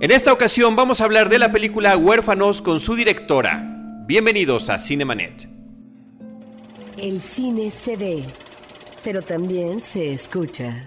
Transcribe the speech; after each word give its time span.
En 0.00 0.10
esta 0.10 0.32
ocasión 0.32 0.76
vamos 0.76 1.02
a 1.02 1.04
hablar 1.04 1.28
de 1.28 1.38
la 1.38 1.52
película 1.52 1.94
Huérfanos 1.94 2.62
con 2.62 2.80
su 2.80 2.94
directora. 2.94 3.62
Bienvenidos 4.06 4.70
a 4.70 4.78
Cinemanet. 4.78 5.46
El 6.96 7.20
cine 7.20 7.70
se 7.70 7.96
ve, 7.98 8.24
pero 9.04 9.20
también 9.20 9.80
se 9.80 10.12
escucha. 10.12 10.86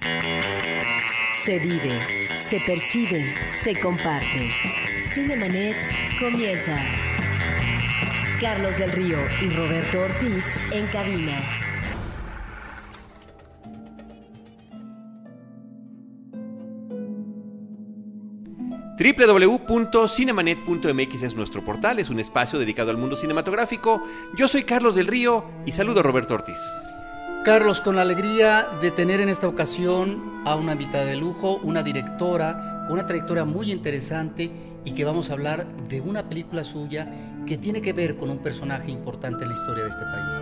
Se 1.46 1.60
vive, 1.60 2.28
se 2.50 2.60
percibe, 2.62 3.36
se 3.64 3.80
comparte. 3.80 4.50
Cinemanet 5.14 5.78
comienza. 6.20 6.76
Carlos 8.42 8.76
del 8.80 8.94
Río 8.94 9.20
y 9.44 9.50
Roberto 9.50 10.00
Ortiz 10.00 10.44
en 10.72 10.88
cabina. 10.88 11.63
www.cinemanet.mx 19.04 21.24
es 21.24 21.36
nuestro 21.36 21.66
portal, 21.66 22.00
es 22.00 22.10
un 22.10 22.22
espacio 22.22 22.58
dedicado 22.58 22.90
al 22.90 22.98
mundo 22.98 23.18
cinematográfico. 23.18 24.02
Yo 24.38 24.48
soy 24.48 24.64
Carlos 24.64 24.96
del 24.96 25.08
Río 25.08 25.44
y 25.66 25.74
saludo 25.74 26.00
a 26.00 26.04
Roberto 26.04 26.36
Ortiz. 26.36 26.60
Carlos, 27.44 27.82
con 27.82 27.98
la 27.98 28.04
alegría 28.04 28.70
de 28.82 28.92
tener 28.92 29.20
en 29.20 29.28
esta 29.28 29.50
ocasión 29.50 30.42
a 30.46 30.56
una 30.56 30.72
invitada 30.72 31.04
de 31.04 31.18
lujo, 31.18 31.58
una 31.64 31.84
directora 31.84 32.86
con 32.86 32.94
una 32.94 33.06
trayectoria 33.06 33.44
muy 33.44 33.74
interesante 33.74 34.50
y 34.86 34.92
que 34.92 35.04
vamos 35.04 35.30
a 35.30 35.34
hablar 35.34 35.68
de 35.90 36.00
una 36.00 36.30
película 36.30 36.64
suya 36.64 37.06
que 37.46 37.58
tiene 37.58 37.82
que 37.82 37.92
ver 37.92 38.16
con 38.16 38.30
un 38.30 38.38
personaje 38.38 38.90
importante 38.90 39.44
en 39.44 39.50
la 39.50 39.56
historia 39.56 39.84
de 39.84 39.90
este 39.90 40.06
país. 40.06 40.34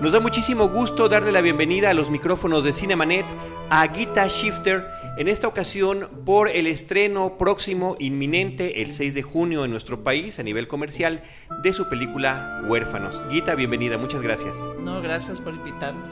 Nos 0.00 0.12
da 0.12 0.20
muchísimo 0.20 0.68
gusto 0.68 1.08
darle 1.08 1.32
la 1.32 1.40
bienvenida 1.40 1.90
a 1.90 1.94
los 1.94 2.10
micrófonos 2.10 2.62
de 2.62 2.72
Cinemanet 2.72 3.26
a 3.70 3.88
Gita 3.88 4.28
Shifter, 4.28 4.86
en 5.16 5.28
esta 5.28 5.46
ocasión 5.46 6.08
por 6.24 6.48
el 6.48 6.66
estreno 6.66 7.38
próximo, 7.38 7.96
inminente, 8.00 8.82
el 8.82 8.92
6 8.92 9.14
de 9.14 9.22
junio 9.22 9.64
en 9.64 9.70
nuestro 9.70 10.02
país 10.02 10.38
a 10.38 10.42
nivel 10.42 10.66
comercial, 10.66 11.22
de 11.62 11.72
su 11.72 11.88
película 11.88 12.62
Huérfanos. 12.66 13.22
Gita, 13.30 13.54
bienvenida, 13.54 13.96
muchas 13.96 14.22
gracias. 14.22 14.56
No, 14.80 15.00
gracias 15.00 15.40
por 15.40 15.54
invitarme. 15.54 16.02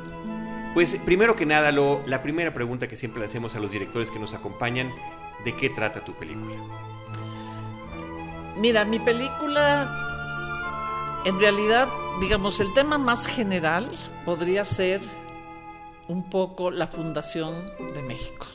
Pues 0.75 0.97
primero 1.05 1.35
que 1.35 1.47
nada, 1.47 1.73
lo, 1.73 2.01
la 2.07 2.23
primera 2.23 2.55
pregunta 2.55 2.87
que 2.87 2.97
siempre 2.97 3.21
le 3.21 3.27
hacemos 3.27 3.57
a 3.57 3.61
los 3.61 3.73
directores 3.73 4.11
que 4.11 4.19
nos 4.19 4.35
acompañan, 4.35 4.91
¿de 5.45 5.57
qué 5.57 5.69
trata 5.69 6.05
tu 6.05 6.15
película? 6.15 6.55
Mira, 8.57 8.85
mi 8.85 9.01
película, 9.01 11.21
en 11.25 11.41
realidad, 11.41 11.89
digamos, 12.21 12.61
el 12.61 12.73
tema 12.73 12.99
más 12.99 13.27
general 13.27 13.91
podría 14.25 14.65
ser 14.65 15.01
un 16.09 16.29
poco 16.31 16.71
la 16.71 16.87
fundación 16.87 17.55
de 17.95 18.03
México. 18.03 18.47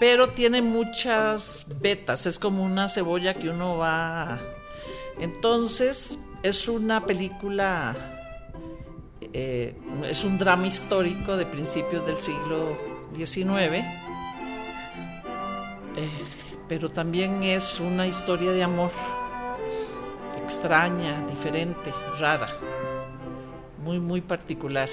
Pero 0.00 0.30
tiene 0.30 0.62
muchas 0.62 1.66
vetas, 1.78 2.24
es 2.24 2.38
como 2.38 2.64
una 2.64 2.88
cebolla 2.88 3.34
que 3.34 3.50
uno 3.50 3.76
va... 3.76 4.40
Entonces, 5.20 6.18
es 6.42 6.68
una 6.68 7.04
película, 7.04 7.94
eh, 9.34 9.76
es 10.08 10.24
un 10.24 10.38
drama 10.38 10.66
histórico 10.66 11.36
de 11.36 11.44
principios 11.44 12.06
del 12.06 12.16
siglo 12.16 12.78
XIX, 13.14 13.52
eh, 13.52 13.84
pero 16.66 16.88
también 16.88 17.42
es 17.42 17.78
una 17.78 18.06
historia 18.06 18.52
de 18.52 18.62
amor 18.62 18.92
extraña, 20.42 21.26
diferente, 21.26 21.92
rara, 22.18 22.48
muy, 23.84 24.00
muy 24.00 24.22
particular. 24.22 24.88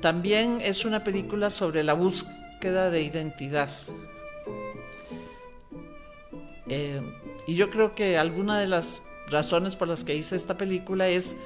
También 0.00 0.60
es 0.62 0.86
una 0.86 1.04
película 1.04 1.50
sobre 1.50 1.82
la 1.82 1.92
búsqueda 1.92 2.41
de 2.70 3.02
identidad. 3.02 3.70
Eh, 6.68 7.02
y 7.46 7.54
yo 7.54 7.70
creo 7.70 7.94
que 7.94 8.16
alguna 8.18 8.58
de 8.58 8.68
las 8.68 9.02
razones 9.28 9.74
por 9.74 9.88
las 9.88 10.04
que 10.04 10.14
hice 10.14 10.36
esta 10.36 10.56
película 10.56 11.08
es, 11.08 11.36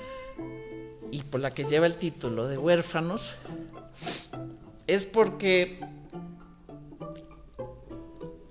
y 1.10 1.22
por 1.22 1.40
la 1.40 1.52
que 1.52 1.64
lleva 1.64 1.86
el 1.86 1.96
título 1.96 2.46
de 2.46 2.58
Huérfanos, 2.58 3.38
es 4.86 5.06
porque 5.06 5.80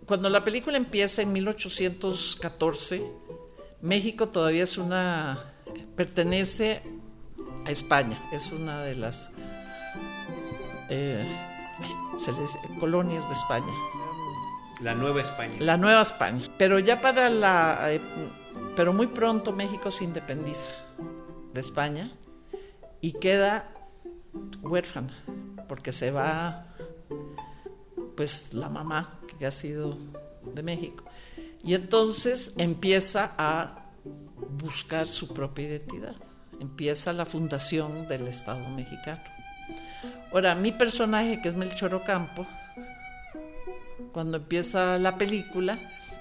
cuando 0.07 0.29
la 0.29 0.43
película 0.43 0.77
empieza 0.77 1.21
en 1.21 1.33
1814, 1.33 3.05
México 3.81 4.29
todavía 4.29 4.63
es 4.63 4.77
una, 4.77 5.53
pertenece 5.95 6.81
a 7.65 7.71
España, 7.71 8.21
es 8.33 8.51
una 8.51 8.81
de 8.83 8.95
las 8.95 9.31
eh, 10.89 11.25
se 12.17 12.31
les, 12.33 12.57
colonias 12.79 13.27
de 13.27 13.33
España. 13.33 13.73
La 14.81 14.93
Nueva 14.93 15.21
España. 15.21 15.55
La 15.59 15.77
Nueva 15.77 16.01
España. 16.01 16.45
Pero 16.57 16.79
ya 16.79 17.01
para 17.01 17.29
la... 17.29 17.91
Eh, 17.91 18.01
pero 18.75 18.93
muy 18.93 19.07
pronto 19.07 19.53
México 19.53 19.89
se 19.89 20.03
independiza 20.03 20.69
de 21.53 21.61
España 21.61 22.11
y 22.99 23.13
queda 23.13 23.69
huérfana, 24.61 25.13
porque 25.67 25.91
se 25.91 26.11
va 26.11 26.67
pues 28.15 28.53
la 28.53 28.69
mamá 28.69 29.19
que 29.37 29.45
ha 29.45 29.51
sido 29.51 29.97
de 30.53 30.63
México. 30.63 31.05
Y 31.63 31.73
entonces 31.73 32.53
empieza 32.57 33.33
a 33.37 33.85
buscar 34.61 35.07
su 35.07 35.33
propia 35.33 35.65
identidad. 35.65 36.15
Empieza 36.59 37.13
la 37.13 37.25
fundación 37.25 38.07
del 38.07 38.27
Estado 38.27 38.67
mexicano. 38.69 39.21
Ahora, 40.31 40.55
mi 40.55 40.71
personaje, 40.71 41.41
que 41.41 41.47
es 41.47 41.55
Melchor 41.55 41.95
Ocampo, 41.95 42.45
cuando 44.11 44.37
empieza 44.37 44.97
la 44.97 45.17
película, 45.17 45.77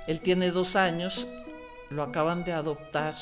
él 0.06 0.20
tiene 0.20 0.50
dos 0.50 0.76
años, 0.76 1.26
lo 1.90 2.02
acaban 2.02 2.44
de 2.44 2.52
adoptar 2.52 3.14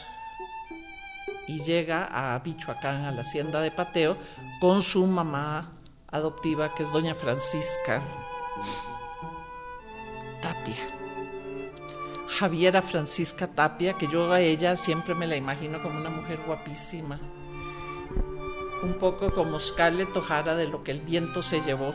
y 1.46 1.60
llega 1.60 2.08
a 2.10 2.40
Michoacán, 2.44 3.04
a 3.04 3.10
la 3.10 3.20
hacienda 3.22 3.60
de 3.60 3.70
Pateo, 3.70 4.16
con 4.60 4.82
su 4.82 5.06
mamá 5.06 5.72
adoptiva, 6.10 6.74
que 6.74 6.82
es 6.82 6.92
doña 6.92 7.14
Francisca 7.14 8.02
Tapia. 10.40 10.74
Javiera 12.38 12.82
Francisca 12.82 13.46
Tapia, 13.46 13.92
que 13.92 14.06
yo 14.06 14.32
a 14.32 14.40
ella 14.40 14.76
siempre 14.76 15.14
me 15.14 15.26
la 15.26 15.36
imagino 15.36 15.82
como 15.82 15.98
una 15.98 16.10
mujer 16.10 16.40
guapísima, 16.46 17.18
un 18.82 18.94
poco 18.94 19.32
como 19.32 19.60
Scarlett 19.60 20.16
O'Hara 20.16 20.54
de 20.56 20.66
lo 20.66 20.82
que 20.82 20.92
el 20.92 21.00
viento 21.00 21.42
se 21.42 21.60
llevó. 21.60 21.94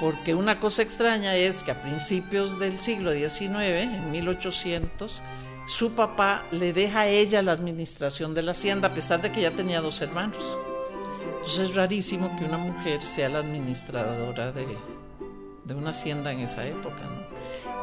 Porque 0.00 0.34
una 0.34 0.58
cosa 0.60 0.82
extraña 0.82 1.36
es 1.36 1.62
que 1.62 1.70
a 1.70 1.80
principios 1.80 2.58
del 2.58 2.78
siglo 2.78 3.12
XIX, 3.12 3.50
en 3.50 4.10
1800, 4.10 5.22
su 5.66 5.92
papá 5.92 6.44
le 6.50 6.72
deja 6.72 7.00
a 7.00 7.06
ella 7.06 7.42
la 7.42 7.52
administración 7.52 8.34
de 8.34 8.42
la 8.42 8.50
hacienda, 8.50 8.88
a 8.88 8.94
pesar 8.94 9.22
de 9.22 9.30
que 9.30 9.42
ya 9.42 9.50
tenía 9.50 9.80
dos 9.80 10.00
hermanos. 10.00 10.58
Entonces 11.36 11.70
es 11.70 11.74
rarísimo 11.74 12.34
que 12.36 12.44
una 12.44 12.58
mujer 12.58 13.02
sea 13.02 13.28
la 13.28 13.38
administradora 13.38 14.52
de, 14.52 14.66
de 15.64 15.74
una 15.74 15.90
hacienda 15.90 16.32
en 16.32 16.40
esa 16.40 16.66
época. 16.66 17.02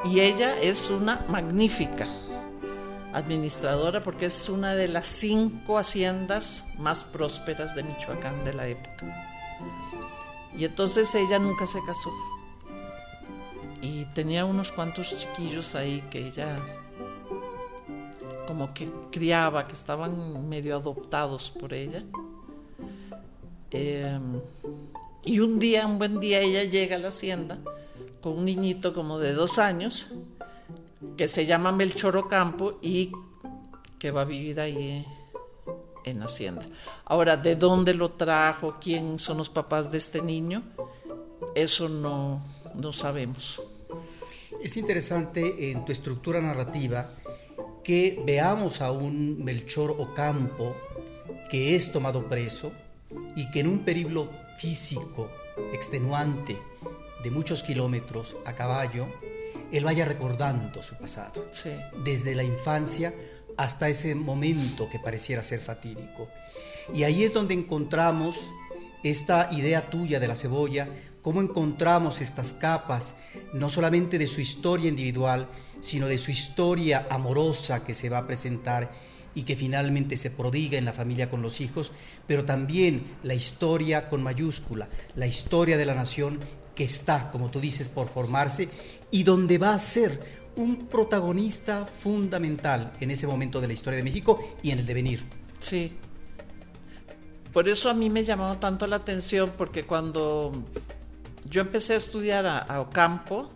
Y 0.03 0.19
ella 0.19 0.59
es 0.59 0.89
una 0.89 1.25
magnífica 1.29 2.07
administradora 3.13 4.01
porque 4.01 4.27
es 4.27 4.49
una 4.49 4.73
de 4.73 4.87
las 4.87 5.07
cinco 5.07 5.77
haciendas 5.77 6.65
más 6.77 7.03
prósperas 7.03 7.75
de 7.75 7.83
Michoacán 7.83 8.43
de 8.43 8.53
la 8.53 8.67
época. 8.67 9.27
Y 10.57 10.65
entonces 10.65 11.13
ella 11.15 11.39
nunca 11.39 11.65
se 11.65 11.79
casó. 11.85 12.11
Y 13.81 14.05
tenía 14.13 14.45
unos 14.45 14.71
cuantos 14.71 15.15
chiquillos 15.17 15.75
ahí 15.75 16.03
que 16.09 16.27
ella 16.27 16.57
como 18.47 18.73
que 18.73 18.91
criaba, 19.11 19.65
que 19.65 19.73
estaban 19.73 20.47
medio 20.49 20.75
adoptados 20.75 21.51
por 21.51 21.73
ella. 21.73 22.03
Eh, 23.71 24.19
y 25.23 25.39
un 25.39 25.59
día, 25.59 25.87
un 25.87 25.97
buen 25.97 26.19
día, 26.19 26.41
ella 26.41 26.63
llega 26.63 26.97
a 26.97 26.99
la 26.99 27.07
hacienda 27.09 27.59
con 28.21 28.37
un 28.37 28.45
niñito 28.45 28.93
como 28.93 29.19
de 29.19 29.33
dos 29.33 29.57
años 29.57 30.09
que 31.17 31.27
se 31.27 31.45
llama 31.45 31.71
Melchor 31.71 32.17
Ocampo 32.17 32.79
y 32.81 33.11
que 33.99 34.11
va 34.11 34.21
a 34.21 34.25
vivir 34.25 34.59
ahí 34.59 35.05
en 36.03 36.23
Hacienda. 36.23 36.65
Ahora, 37.05 37.37
¿de 37.37 37.55
dónde 37.55 37.93
lo 37.93 38.11
trajo? 38.11 38.77
¿Quién 38.81 39.19
son 39.19 39.37
los 39.37 39.49
papás 39.49 39.91
de 39.91 39.97
este 39.97 40.21
niño? 40.21 40.63
Eso 41.55 41.89
no, 41.89 42.43
no 42.75 42.91
sabemos. 42.91 43.61
Es 44.63 44.77
interesante 44.77 45.71
en 45.71 45.85
tu 45.85 45.91
estructura 45.91 46.39
narrativa 46.39 47.09
que 47.83 48.21
veamos 48.25 48.81
a 48.81 48.91
un 48.91 49.43
Melchor 49.43 49.91
Ocampo 49.91 50.75
que 51.49 51.75
es 51.75 51.91
tomado 51.91 52.27
preso 52.27 52.71
y 53.35 53.49
que 53.51 53.61
en 53.61 53.67
un 53.67 53.79
periplo 53.79 54.29
físico 54.57 55.29
extenuante 55.73 56.57
de 57.23 57.31
muchos 57.31 57.63
kilómetros 57.63 58.35
a 58.45 58.53
caballo, 58.53 59.07
él 59.71 59.83
vaya 59.83 60.05
recordando 60.05 60.83
su 60.83 60.95
pasado, 60.95 61.45
desde 62.03 62.35
la 62.35 62.43
infancia 62.43 63.13
hasta 63.57 63.89
ese 63.89 64.15
momento 64.15 64.89
que 64.89 64.99
pareciera 64.99 65.43
ser 65.43 65.59
fatídico. 65.59 66.29
Y 66.93 67.03
ahí 67.03 67.23
es 67.23 67.33
donde 67.33 67.53
encontramos 67.53 68.37
esta 69.03 69.49
idea 69.51 69.89
tuya 69.89 70.19
de 70.19 70.27
la 70.27 70.35
cebolla 70.35 70.87
cómo 71.21 71.41
encontramos 71.41 72.21
estas 72.21 72.53
capas, 72.53 73.13
no 73.53 73.69
solamente 73.69 74.17
de 74.17 74.27
su 74.27 74.41
historia 74.41 74.89
individual, 74.89 75.47
sino 75.81 76.07
de 76.07 76.17
su 76.17 76.31
historia 76.31 77.07
amorosa 77.09 77.83
que 77.83 77.93
se 77.93 78.09
va 78.09 78.19
a 78.19 78.27
presentar 78.27 78.91
y 79.33 79.43
que 79.43 79.55
finalmente 79.55 80.17
se 80.17 80.31
prodiga 80.31 80.77
en 80.77 80.85
la 80.85 80.93
familia 80.93 81.29
con 81.29 81.41
los 81.41 81.61
hijos, 81.61 81.91
pero 82.27 82.45
también 82.45 83.15
la 83.23 83.33
historia 83.33 84.09
con 84.09 84.21
mayúscula, 84.21 84.89
la 85.15 85.27
historia 85.27 85.77
de 85.77 85.85
la 85.85 85.95
nación 85.95 86.39
que 86.75 86.83
está, 86.83 87.31
como 87.31 87.49
tú 87.49 87.59
dices, 87.59 87.89
por 87.89 88.07
formarse 88.07 88.69
y 89.11 89.23
donde 89.23 89.57
va 89.57 89.73
a 89.73 89.79
ser 89.79 90.41
un 90.55 90.87
protagonista 90.87 91.85
fundamental 91.85 92.93
en 92.99 93.11
ese 93.11 93.27
momento 93.27 93.61
de 93.61 93.67
la 93.67 93.73
historia 93.73 93.97
de 93.97 94.03
México 94.03 94.55
y 94.63 94.71
en 94.71 94.79
el 94.79 94.85
devenir. 94.85 95.23
Sí. 95.59 95.93
Por 97.53 97.67
eso 97.67 97.89
a 97.89 97.93
mí 97.93 98.09
me 98.09 98.23
llamó 98.23 98.57
tanto 98.57 98.87
la 98.87 98.97
atención, 98.97 99.51
porque 99.57 99.85
cuando 99.85 100.63
yo 101.49 101.61
empecé 101.61 101.93
a 101.93 101.97
estudiar 101.97 102.45
a, 102.45 102.79
Ocampo, 102.79 103.51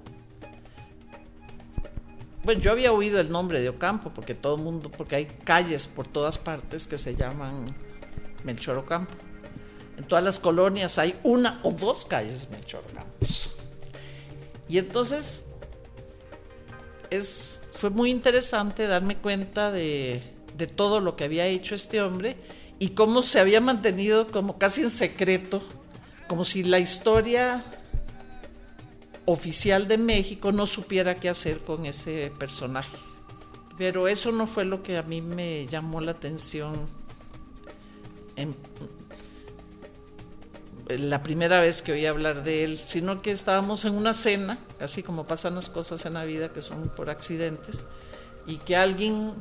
bueno, 2.43 2.61
yo 2.61 2.71
había 2.71 2.91
oído 2.91 3.19
el 3.19 3.31
nombre 3.31 3.61
de 3.61 3.69
Ocampo, 3.69 4.11
porque 4.13 4.35
todo 4.35 4.55
el 4.55 4.61
mundo, 4.61 4.91
porque 4.91 5.15
hay 5.15 5.25
calles 5.25 5.87
por 5.87 6.07
todas 6.07 6.37
partes 6.37 6.87
que 6.87 6.97
se 6.97 7.15
llaman 7.15 7.65
Melchor 8.43 8.77
Ocampo. 8.77 9.13
En 9.97 10.03
todas 10.03 10.23
las 10.23 10.39
colonias 10.39 10.99
hay 10.99 11.15
una 11.23 11.61
o 11.63 11.71
dos 11.71 12.05
calles 12.05 12.49
Melchor 12.49 12.83
Ocampo. 12.91 13.25
Y 14.67 14.77
entonces 14.77 15.45
es, 17.09 17.61
fue 17.73 17.89
muy 17.89 18.09
interesante 18.09 18.87
darme 18.87 19.17
cuenta 19.17 19.71
de, 19.71 20.21
de 20.57 20.67
todo 20.67 21.01
lo 21.01 21.15
que 21.15 21.25
había 21.25 21.45
hecho 21.45 21.75
este 21.75 22.01
hombre 22.01 22.37
y 22.79 22.89
cómo 22.89 23.21
se 23.21 23.39
había 23.39 23.61
mantenido 23.61 24.31
como 24.31 24.57
casi 24.57 24.81
en 24.81 24.89
secreto, 24.89 25.61
como 26.27 26.43
si 26.45 26.63
la 26.63 26.79
historia 26.79 27.63
oficial 29.25 29.87
de 29.87 29.97
México 29.97 30.51
no 30.51 30.67
supiera 30.67 31.15
qué 31.15 31.29
hacer 31.29 31.59
con 31.59 31.85
ese 31.85 32.31
personaje. 32.37 32.97
Pero 33.77 34.07
eso 34.07 34.31
no 34.31 34.47
fue 34.47 34.65
lo 34.65 34.83
que 34.83 34.97
a 34.97 35.03
mí 35.03 35.21
me 35.21 35.65
llamó 35.67 35.99
la 35.99 36.11
atención 36.11 36.85
en, 38.35 38.55
la 40.87 41.23
primera 41.23 41.59
vez 41.59 41.81
que 41.81 41.93
oí 41.93 42.05
hablar 42.05 42.43
de 42.43 42.63
él, 42.63 42.77
sino 42.77 43.21
que 43.21 43.31
estábamos 43.31 43.85
en 43.85 43.93
una 43.93 44.13
cena, 44.13 44.59
así 44.79 45.01
como 45.01 45.25
pasan 45.25 45.55
las 45.55 45.69
cosas 45.69 46.05
en 46.05 46.13
la 46.13 46.25
vida 46.25 46.53
que 46.53 46.61
son 46.61 46.89
por 46.95 47.09
accidentes, 47.09 47.83
y 48.45 48.57
que 48.57 48.75
alguien 48.75 49.33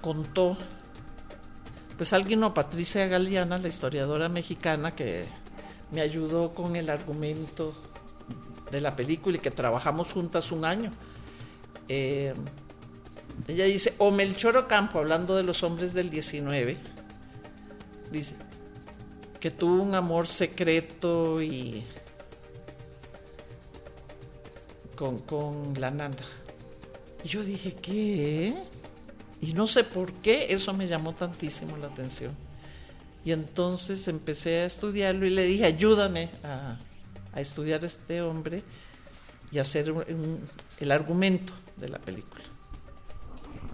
contó, 0.00 0.56
pues 1.96 2.12
alguien 2.12 2.42
o 2.44 2.54
Patricia 2.54 3.06
Galeana, 3.06 3.58
la 3.58 3.68
historiadora 3.68 4.28
mexicana 4.28 4.94
que 4.94 5.24
me 5.90 6.00
ayudó 6.00 6.52
con 6.52 6.76
el 6.76 6.88
argumento 6.88 7.74
de 8.70 8.80
la 8.80 8.94
película 8.94 9.36
y 9.36 9.40
que 9.40 9.50
trabajamos 9.50 10.12
juntas 10.12 10.52
un 10.52 10.64
año. 10.64 10.90
Eh, 11.88 12.32
ella 13.48 13.64
dice, 13.64 13.94
o 13.98 14.10
Melchor 14.10 14.56
Ocampo, 14.56 14.98
hablando 14.98 15.36
de 15.36 15.42
los 15.42 15.62
hombres 15.62 15.94
del 15.94 16.10
19, 16.10 16.76
dice, 18.10 18.36
que 19.42 19.50
tuvo 19.50 19.82
un 19.82 19.92
amor 19.96 20.28
secreto 20.28 21.42
y 21.42 21.82
con, 24.94 25.18
con 25.18 25.74
la 25.80 25.90
nana. 25.90 26.14
Y 27.24 27.28
yo 27.28 27.42
dije, 27.42 27.74
¿qué? 27.74 28.54
Y 29.40 29.54
no 29.54 29.66
sé 29.66 29.82
por 29.82 30.12
qué 30.12 30.46
eso 30.50 30.72
me 30.74 30.86
llamó 30.86 31.12
tantísimo 31.12 31.76
la 31.76 31.88
atención. 31.88 32.36
Y 33.24 33.32
entonces 33.32 34.06
empecé 34.06 34.60
a 34.60 34.64
estudiarlo 34.66 35.26
y 35.26 35.30
le 35.30 35.42
dije, 35.42 35.64
ayúdame 35.64 36.30
a, 36.44 36.78
a 37.32 37.40
estudiar 37.40 37.82
a 37.82 37.86
este 37.86 38.22
hombre 38.22 38.62
y 39.50 39.58
hacer 39.58 39.92
el 40.78 40.92
argumento 40.92 41.52
de 41.78 41.88
la 41.88 41.98
película. 41.98 42.44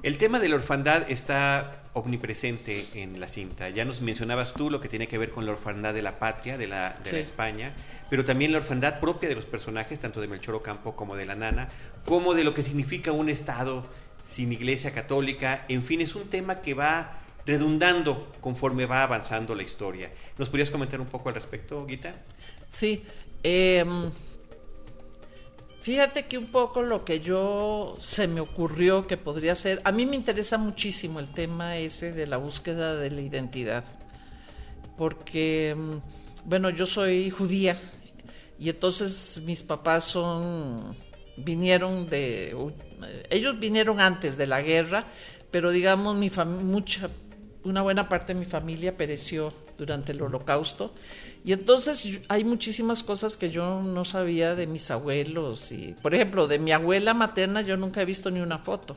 El 0.03 0.17
tema 0.17 0.41
de 0.41 0.49
la 0.49 0.55
orfandad 0.55 1.11
está 1.11 1.77
omnipresente 1.93 2.85
en 2.94 3.20
la 3.20 3.29
cinta. 3.29 3.69
Ya 3.70 3.85
nos 3.85 4.00
mencionabas 4.00 4.55
tú 4.55 4.70
lo 4.70 4.81
que 4.81 4.88
tiene 4.88 5.08
que 5.08 5.19
ver 5.19 5.31
con 5.31 5.46
la 5.46 5.52
orfandad 5.52 5.94
de 5.94 6.02
la 6.02 6.19
patria, 6.19 6.58
de 6.58 6.67
la, 6.67 6.99
de 7.05 7.20
España, 7.20 7.75
pero 8.11 8.25
también 8.25 8.52
la 8.52 8.58
orfandad 8.58 9.00
propia 9.00 9.29
de 9.29 9.35
los 9.35 9.46
personajes, 9.46 10.00
tanto 10.00 10.20
de 10.20 10.29
Melchor 10.29 10.55
Ocampo 10.55 10.96
como 10.96 11.17
de 11.17 11.26
la 11.26 11.35
nana, 11.35 11.70
como 12.05 12.35
de 12.35 12.44
lo 12.44 12.55
que 12.55 12.62
significa 12.62 13.12
un 13.12 13.29
Estado 13.29 13.87
sin 14.25 14.52
iglesia 14.52 14.93
católica. 14.93 15.64
En 15.69 15.82
fin, 15.82 16.00
es 16.00 16.14
un 16.14 16.29
tema 16.29 16.61
que 16.61 16.75
va 16.75 17.20
redundando 17.46 18.32
conforme 18.40 18.87
va 18.87 19.02
avanzando 19.02 19.55
la 19.55 19.62
historia. 19.62 20.11
¿Nos 20.37 20.50
podrías 20.50 20.70
comentar 20.70 21.00
un 21.00 21.06
poco 21.06 21.31
al 21.31 21.35
respecto, 21.35 21.87
Guita? 21.87 22.14
Sí. 22.69 23.02
Eh, 23.43 23.85
Fíjate 25.80 26.26
que 26.26 26.38
un 26.38 26.46
poco 26.46 26.82
lo 26.82 27.04
que 27.04 27.20
yo 27.20 27.96
se 28.00 28.26
me 28.26 28.40
ocurrió 28.40 29.06
que 29.06 29.16
podría 29.16 29.54
ser, 29.54 29.80
a 29.84 29.92
mí 29.92 30.06
me 30.06 30.16
interesa 30.16 30.58
muchísimo 30.58 31.20
el 31.20 31.28
tema 31.28 31.76
ese 31.76 32.12
de 32.12 32.26
la 32.26 32.36
búsqueda 32.36 32.96
de 32.96 33.10
la 33.10 33.20
identidad, 33.20 33.84
porque, 34.96 35.75
mm, 35.76 35.96
bueno, 36.44 36.70
yo 36.70 36.84
soy 36.84 37.30
judía 37.30 37.80
y 38.58 38.69
entonces 38.69 39.40
mis 39.46 39.62
papás 39.62 40.04
son, 40.04 40.94
vinieron 41.36 42.10
de, 42.10 42.56
ellos 43.30 43.58
vinieron 43.60 44.00
antes 44.00 44.36
de 44.36 44.48
la 44.48 44.60
guerra, 44.60 45.04
pero 45.52 45.70
digamos, 45.70 46.16
mi 46.16 46.30
mucha, 46.60 47.08
una 47.62 47.82
buena 47.82 48.08
parte 48.08 48.34
de 48.34 48.40
mi 48.40 48.46
familia 48.46 48.96
pereció 48.96 49.52
durante 49.78 50.12
el 50.12 50.20
holocausto. 50.20 50.92
Y 51.44 51.52
entonces 51.52 52.20
hay 52.28 52.44
muchísimas 52.44 53.02
cosas 53.02 53.36
que 53.36 53.48
yo 53.48 53.80
no 53.82 54.04
sabía 54.04 54.54
de 54.54 54.66
mis 54.66 54.90
abuelos. 54.90 55.72
Y, 55.72 55.94
por 56.02 56.14
ejemplo, 56.14 56.48
de 56.48 56.58
mi 56.58 56.72
abuela 56.72 57.14
materna 57.14 57.62
yo 57.62 57.76
nunca 57.76 58.02
he 58.02 58.04
visto 58.04 58.30
ni 58.30 58.40
una 58.40 58.58
foto. 58.58 58.96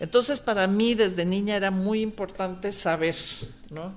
Entonces 0.00 0.40
para 0.40 0.66
mí 0.66 0.94
desde 0.94 1.24
niña 1.24 1.54
era 1.54 1.70
muy 1.70 2.00
importante 2.00 2.72
saber, 2.72 3.14
¿no? 3.70 3.94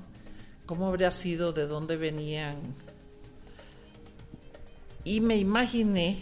¿Cómo 0.68 0.88
habría 0.88 1.10
sido, 1.10 1.52
de 1.52 1.66
dónde 1.66 1.98
venían? 1.98 2.56
Y 5.04 5.20
me 5.20 5.36
imaginé, 5.38 6.22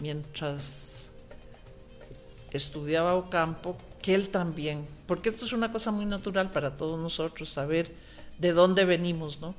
mientras 0.00 1.10
estudiaba 2.52 3.14
Ocampo, 3.14 3.76
que 4.02 4.14
él 4.14 4.28
también, 4.28 4.86
porque 5.06 5.28
esto 5.28 5.44
es 5.44 5.52
una 5.52 5.70
cosa 5.70 5.90
muy 5.90 6.06
natural 6.06 6.50
para 6.52 6.76
todos 6.76 6.98
nosotros, 6.98 7.50
saber 7.50 7.94
de 8.38 8.52
dónde 8.52 8.84
venimos, 8.84 9.40
¿no? 9.40 9.54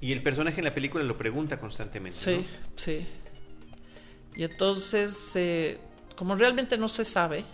Y 0.00 0.12
el 0.12 0.22
personaje 0.22 0.58
en 0.60 0.64
la 0.64 0.74
película 0.74 1.04
lo 1.04 1.16
pregunta 1.16 1.58
constantemente. 1.58 2.18
Sí, 2.18 2.46
sí. 2.76 3.06
Y 4.36 4.42
entonces, 4.42 5.36
eh, 5.36 5.78
como 6.16 6.36
realmente 6.36 6.76
no 6.76 6.88
se 6.88 7.04
sabe, 7.04 7.44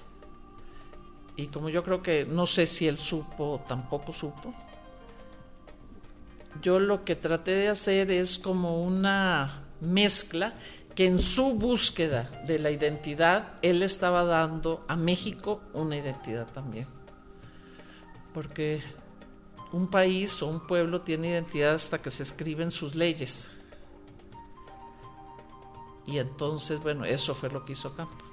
y 1.37 1.47
como 1.47 1.69
yo 1.69 1.85
creo 1.85 2.03
que 2.03 2.25
no 2.25 2.47
sé 2.47 2.67
si 2.67 2.89
él 2.89 2.99
supo, 2.99 3.65
tampoco 3.67 4.13
supo, 4.13 4.55
yo 6.63 6.79
lo 6.79 7.05
que 7.05 7.17
traté 7.17 7.53
de 7.53 7.69
hacer 7.69 8.11
es 8.11 8.39
como 8.39 8.83
una 8.83 9.65
mezcla 9.81 10.55
que 10.95 11.07
en 11.07 11.21
su 11.21 11.55
búsqueda 11.55 12.31
de 12.47 12.59
la 12.59 12.71
identidad, 12.71 13.55
él 13.63 13.83
estaba 13.83 14.25
dando 14.25 14.85
a 14.89 14.97
México 14.97 15.61
una 15.73 15.97
identidad 15.97 16.47
también. 16.53 16.87
Porque 18.35 18.81
un 19.73 19.89
país 19.89 20.43
o 20.43 20.49
un 20.49 20.67
pueblo 20.67 21.03
tiene 21.03 21.29
identidad 21.29 21.75
hasta 21.75 22.01
que 22.01 22.11
se 22.11 22.23
escriben 22.23 22.71
sus 22.71 22.95
leyes. 22.95 23.51
Y 26.07 26.19
entonces, 26.19 26.83
bueno, 26.83 27.05
eso 27.05 27.35
fue 27.35 27.51
lo 27.51 27.65
que 27.65 27.73
hizo 27.73 27.95
Campo. 27.95 28.25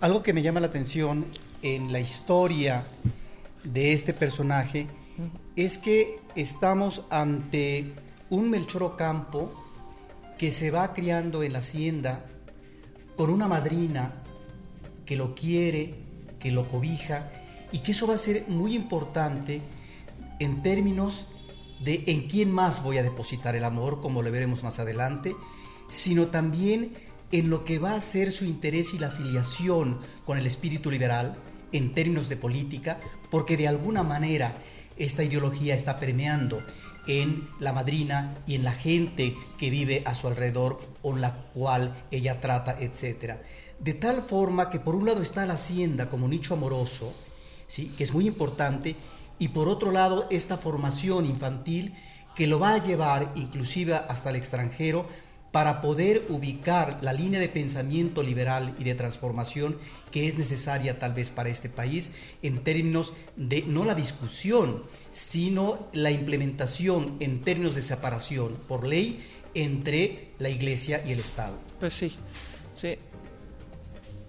Algo 0.00 0.22
que 0.22 0.32
me 0.32 0.42
llama 0.42 0.60
la 0.60 0.68
atención 0.68 1.26
en 1.62 1.92
la 1.92 2.00
historia 2.00 2.86
de 3.64 3.92
este 3.92 4.14
personaje 4.14 4.86
es 5.56 5.76
que 5.76 6.20
estamos 6.36 7.02
ante 7.10 7.92
un 8.30 8.48
Melchor 8.48 8.84
Ocampo 8.84 9.67
que 10.38 10.50
se 10.52 10.70
va 10.70 10.94
criando 10.94 11.42
en 11.42 11.52
la 11.52 11.58
hacienda 11.58 12.24
con 13.16 13.30
una 13.30 13.48
madrina 13.48 14.12
que 15.04 15.16
lo 15.16 15.34
quiere, 15.34 15.94
que 16.38 16.52
lo 16.52 16.68
cobija 16.68 17.32
y 17.72 17.80
que 17.80 17.92
eso 17.92 18.06
va 18.06 18.14
a 18.14 18.18
ser 18.18 18.44
muy 18.48 18.74
importante 18.74 19.60
en 20.38 20.62
términos 20.62 21.26
de 21.80 22.04
en 22.06 22.28
quién 22.28 22.52
más 22.52 22.82
voy 22.82 22.98
a 22.98 23.02
depositar 23.02 23.56
el 23.56 23.64
amor, 23.64 24.00
como 24.00 24.22
lo 24.22 24.30
veremos 24.30 24.62
más 24.62 24.78
adelante, 24.78 25.34
sino 25.88 26.26
también 26.26 26.94
en 27.32 27.50
lo 27.50 27.64
que 27.64 27.78
va 27.78 27.94
a 27.94 28.00
ser 28.00 28.32
su 28.32 28.44
interés 28.44 28.94
y 28.94 28.98
la 28.98 29.08
afiliación 29.08 29.98
con 30.24 30.38
el 30.38 30.46
espíritu 30.46 30.90
liberal 30.90 31.36
en 31.72 31.92
términos 31.92 32.28
de 32.28 32.36
política, 32.36 33.00
porque 33.30 33.56
de 33.56 33.68
alguna 33.68 34.02
manera 34.02 34.56
esta 34.96 35.22
ideología 35.22 35.74
está 35.74 36.00
permeando 36.00 36.62
en 37.06 37.48
la 37.58 37.72
madrina 37.72 38.38
y 38.46 38.54
en 38.54 38.64
la 38.64 38.72
gente 38.72 39.36
que 39.56 39.70
vive 39.70 40.02
a 40.04 40.14
su 40.14 40.28
alrededor 40.28 40.80
con 41.02 41.20
la 41.20 41.32
cual 41.54 41.94
ella 42.10 42.40
trata, 42.40 42.76
etc. 42.80 43.36
De 43.78 43.94
tal 43.94 44.22
forma 44.22 44.70
que 44.70 44.80
por 44.80 44.94
un 44.94 45.06
lado 45.06 45.22
está 45.22 45.46
la 45.46 45.54
hacienda 45.54 46.10
como 46.10 46.28
nicho 46.28 46.54
amoroso, 46.54 47.14
¿sí? 47.66 47.94
que 47.96 48.04
es 48.04 48.12
muy 48.12 48.26
importante, 48.26 48.96
y 49.38 49.48
por 49.48 49.68
otro 49.68 49.92
lado 49.92 50.26
esta 50.30 50.56
formación 50.56 51.24
infantil 51.24 51.94
que 52.34 52.46
lo 52.46 52.58
va 52.58 52.74
a 52.74 52.82
llevar 52.82 53.32
inclusive 53.36 53.94
hasta 53.94 54.30
el 54.30 54.36
extranjero 54.36 55.06
para 55.52 55.80
poder 55.80 56.26
ubicar 56.28 56.98
la 57.00 57.12
línea 57.12 57.40
de 57.40 57.48
pensamiento 57.48 58.22
liberal 58.22 58.74
y 58.78 58.84
de 58.84 58.94
transformación 58.94 59.78
que 60.10 60.28
es 60.28 60.36
necesaria 60.36 60.98
tal 60.98 61.14
vez 61.14 61.30
para 61.30 61.48
este 61.48 61.68
país 61.68 62.12
en 62.42 62.62
términos 62.62 63.12
de 63.36 63.62
no 63.62 63.84
la 63.84 63.94
discusión, 63.94 64.82
sino 65.12 65.88
la 65.92 66.10
implementación 66.10 67.16
en 67.20 67.42
términos 67.42 67.74
de 67.74 67.82
separación 67.82 68.56
por 68.68 68.86
ley 68.86 69.24
entre 69.54 70.28
la 70.38 70.48
Iglesia 70.48 71.02
y 71.06 71.12
el 71.12 71.20
Estado. 71.20 71.54
Pues 71.80 71.94
sí, 71.94 72.14
sí. 72.74 72.98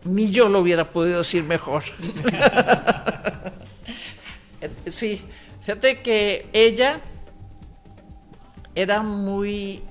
Ni 0.06 0.32
yo 0.32 0.50
lo 0.50 0.60
hubiera 0.60 0.90
podido 0.90 1.20
decir 1.20 1.44
mejor. 1.44 1.84
sí, 4.90 5.22
fíjate 5.62 6.02
que 6.02 6.48
ella 6.54 7.02
era 8.76 9.02
muy 9.02 9.84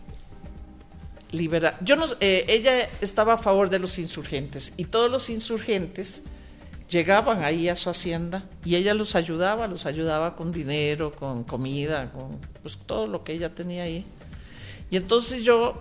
liberal. 1.31 1.77
Yo 1.83 1.97
no, 1.97 2.07
eh, 2.21 2.47
ella 2.49 2.89
estaba 3.01 3.35
a 3.35 3.37
favor 3.37 3.69
de 3.69 3.79
los 3.79 3.99
insurgentes 3.99 4.73
y 4.77 4.85
todos 4.85 5.11
los 5.11 5.29
insurgentes 5.29 6.23
llegaban 6.89 7.45
ahí 7.45 7.69
a 7.69 7.77
su 7.77 7.91
hacienda 7.91 8.43
y 8.65 8.77
ella 8.77 8.95
los 8.95 9.15
ayudaba, 9.15 9.67
los 9.67 9.87
ayudaba 9.87 10.37
con 10.37 10.53
dinero, 10.53 11.15
con 11.15 11.45
comida, 11.45 12.11
con 12.13 12.41
pues, 12.63 12.79
todo 12.79 13.07
lo 13.07 13.25
que 13.25 13.33
ella 13.33 13.55
tenía 13.55 13.85
ahí. 13.85 14.07
Y 14.91 14.97
entonces 14.97 15.45
yo 15.45 15.75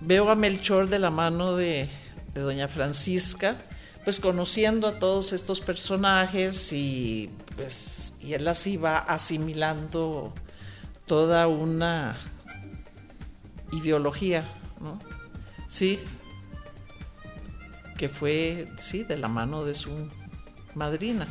veo 0.00 0.30
a 0.30 0.34
Melchor 0.34 0.88
de 0.88 0.98
la 0.98 1.10
mano 1.10 1.56
de, 1.56 1.88
doña 2.34 2.66
Francisca, 2.66 3.56
pues 4.04 4.18
conociendo 4.18 4.88
a 4.88 4.98
todos 4.98 5.32
estos 5.32 5.60
personajes 5.60 6.72
y 6.72 7.30
pues 7.54 8.14
y 8.20 8.32
él 8.32 8.48
así 8.48 8.76
va 8.76 8.98
asimilando 8.98 10.32
toda 11.06 11.46
una 11.46 12.16
ideología, 13.70 14.44
¿no? 14.80 14.98
Sí, 15.68 16.00
que 18.02 18.08
fue, 18.08 18.66
sí, 18.78 19.04
de 19.04 19.16
la 19.16 19.28
mano 19.28 19.64
de 19.64 19.76
su 19.76 19.92
madrina. 20.74 21.28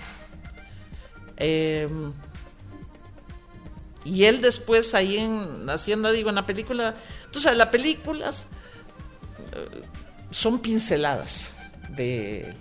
Em, 1.35 2.13
y 4.05 4.23
él 4.23 4.39
después 4.39 4.95
ahí 4.95 5.17
en 5.17 5.69
Hacienda, 5.69 6.13
digo, 6.13 6.29
en 6.29 6.35
la 6.35 6.45
película, 6.45 6.95
tú 7.29 7.41
sabes, 7.41 7.57
las 7.57 7.67
películas 7.67 8.47
eh, 9.51 9.81
son 10.29 10.59
pinceladas 10.59 11.57
de, 11.89 12.53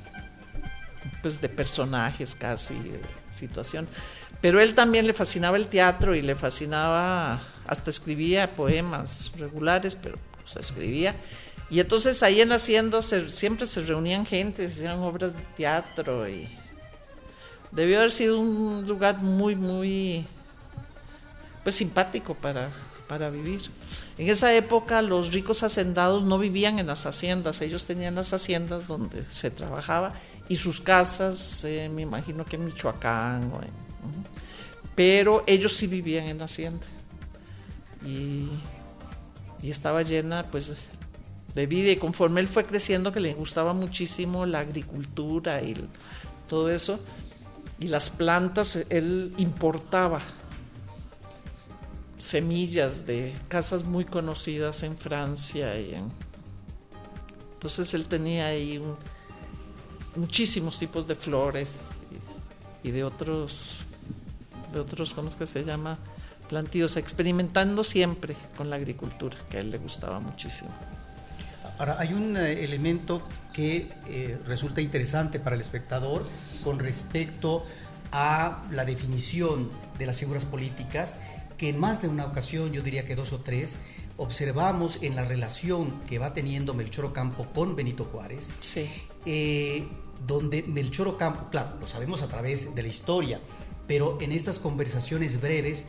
pues, 1.22 1.40
de 1.40 1.48
personajes 1.48 2.34
casi, 2.34 2.74
de 2.74 3.00
situación. 3.30 3.86
Pero 4.40 4.60
él 4.60 4.74
también 4.74 5.06
le 5.06 5.14
fascinaba 5.14 5.56
el 5.56 5.68
teatro 5.68 6.16
y 6.16 6.22
le 6.22 6.34
fascinaba, 6.34 7.40
hasta 7.64 7.90
escribía 7.90 8.56
poemas 8.56 9.30
regulares, 9.36 9.94
pero 9.94 10.16
pues, 10.34 10.56
escribía. 10.56 11.14
Y 11.70 11.78
entonces 11.78 12.22
ahí 12.24 12.40
en 12.40 12.50
Hacienda 12.50 13.00
siempre 13.00 13.64
se 13.64 13.82
reunían 13.82 14.26
gente, 14.26 14.68
se 14.68 14.80
hacían 14.80 14.98
obras 14.98 15.34
de 15.34 15.42
teatro 15.56 16.28
y 16.28 16.48
debió 17.70 17.98
haber 17.98 18.10
sido 18.10 18.40
un 18.40 18.86
lugar 18.88 19.22
muy, 19.22 19.54
muy 19.54 20.26
pues 21.62 21.76
simpático 21.76 22.34
para, 22.34 22.70
para 23.06 23.30
vivir. 23.30 23.62
En 24.18 24.28
esa 24.28 24.52
época 24.52 25.00
los 25.00 25.32
ricos 25.32 25.62
hacendados 25.62 26.24
no 26.24 26.38
vivían 26.38 26.80
en 26.80 26.88
las 26.88 27.06
haciendas, 27.06 27.60
ellos 27.60 27.84
tenían 27.86 28.16
las 28.16 28.32
haciendas 28.32 28.88
donde 28.88 29.22
se 29.22 29.52
trabajaba 29.52 30.12
y 30.48 30.56
sus 30.56 30.80
casas, 30.80 31.64
eh, 31.64 31.88
me 31.88 32.02
imagino 32.02 32.44
que 32.44 32.56
en 32.56 32.64
Michoacán, 32.64 33.52
pero 34.96 35.44
ellos 35.46 35.74
sí 35.76 35.86
vivían 35.86 36.24
en 36.24 36.38
la 36.38 36.46
hacienda. 36.46 36.86
Y, 38.04 38.48
y 39.62 39.70
estaba 39.70 40.02
llena 40.02 40.50
pues 40.50 40.88
de 41.54 41.66
vida 41.66 41.90
y 41.90 41.96
conforme 41.96 42.40
él 42.40 42.48
fue 42.48 42.64
creciendo 42.64 43.12
que 43.12 43.20
le 43.20 43.34
gustaba 43.34 43.72
muchísimo 43.72 44.46
la 44.46 44.60
agricultura 44.60 45.62
y 45.62 45.76
todo 46.48 46.70
eso 46.70 47.00
y 47.78 47.88
las 47.88 48.10
plantas 48.10 48.78
él 48.88 49.32
importaba 49.38 50.20
semillas 52.18 53.06
de 53.06 53.34
casas 53.48 53.84
muy 53.84 54.04
conocidas 54.04 54.82
en 54.82 54.96
Francia 54.96 55.78
y 55.78 55.96
entonces 57.54 57.94
él 57.94 58.06
tenía 58.06 58.46
ahí 58.46 58.80
muchísimos 60.14 60.78
tipos 60.78 61.06
de 61.06 61.14
flores 61.14 61.88
y, 62.82 62.90
de 62.90 63.04
otros 63.04 63.78
de 64.72 64.78
otros 64.78 65.14
cómo 65.14 65.28
es 65.28 65.36
que 65.36 65.46
se 65.46 65.64
llama 65.64 65.98
plantíos 66.48 66.96
experimentando 66.96 67.82
siempre 67.82 68.36
con 68.56 68.70
la 68.70 68.76
agricultura 68.76 69.36
que 69.48 69.56
a 69.56 69.60
él 69.60 69.70
le 69.70 69.78
gustaba 69.78 70.20
muchísimo 70.20 70.70
Ahora, 71.80 71.96
hay 71.98 72.12
un 72.12 72.36
eh, 72.36 72.62
elemento 72.62 73.22
que 73.54 73.90
eh, 74.06 74.38
resulta 74.44 74.82
interesante 74.82 75.40
para 75.40 75.56
el 75.56 75.62
espectador 75.62 76.24
con 76.62 76.78
respecto 76.78 77.64
a 78.12 78.66
la 78.70 78.84
definición 78.84 79.70
de 79.98 80.04
las 80.04 80.18
figuras 80.18 80.44
políticas, 80.44 81.14
que 81.56 81.70
en 81.70 81.78
más 81.78 82.02
de 82.02 82.08
una 82.08 82.26
ocasión, 82.26 82.70
yo 82.72 82.82
diría 82.82 83.04
que 83.04 83.16
dos 83.16 83.32
o 83.32 83.40
tres, 83.40 83.76
observamos 84.18 84.98
en 85.00 85.16
la 85.16 85.24
relación 85.24 85.98
que 86.02 86.18
va 86.18 86.34
teniendo 86.34 86.74
Melchor 86.74 87.06
Ocampo 87.06 87.46
con 87.54 87.74
Benito 87.76 88.04
Juárez, 88.04 88.52
sí. 88.60 88.86
Eh, 89.24 89.88
donde 90.26 90.62
Melchor 90.64 91.08
Ocampo, 91.08 91.48
claro, 91.50 91.78
lo 91.80 91.86
sabemos 91.86 92.20
a 92.20 92.28
través 92.28 92.74
de 92.74 92.82
la 92.82 92.88
historia, 92.90 93.40
pero 93.86 94.18
en 94.20 94.32
estas 94.32 94.58
conversaciones 94.58 95.40
breves, 95.40 95.86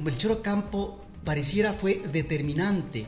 Melchor 0.00 0.32
Ocampo 0.32 1.00
pareciera 1.22 1.72
fue 1.72 2.02
determinante 2.12 3.06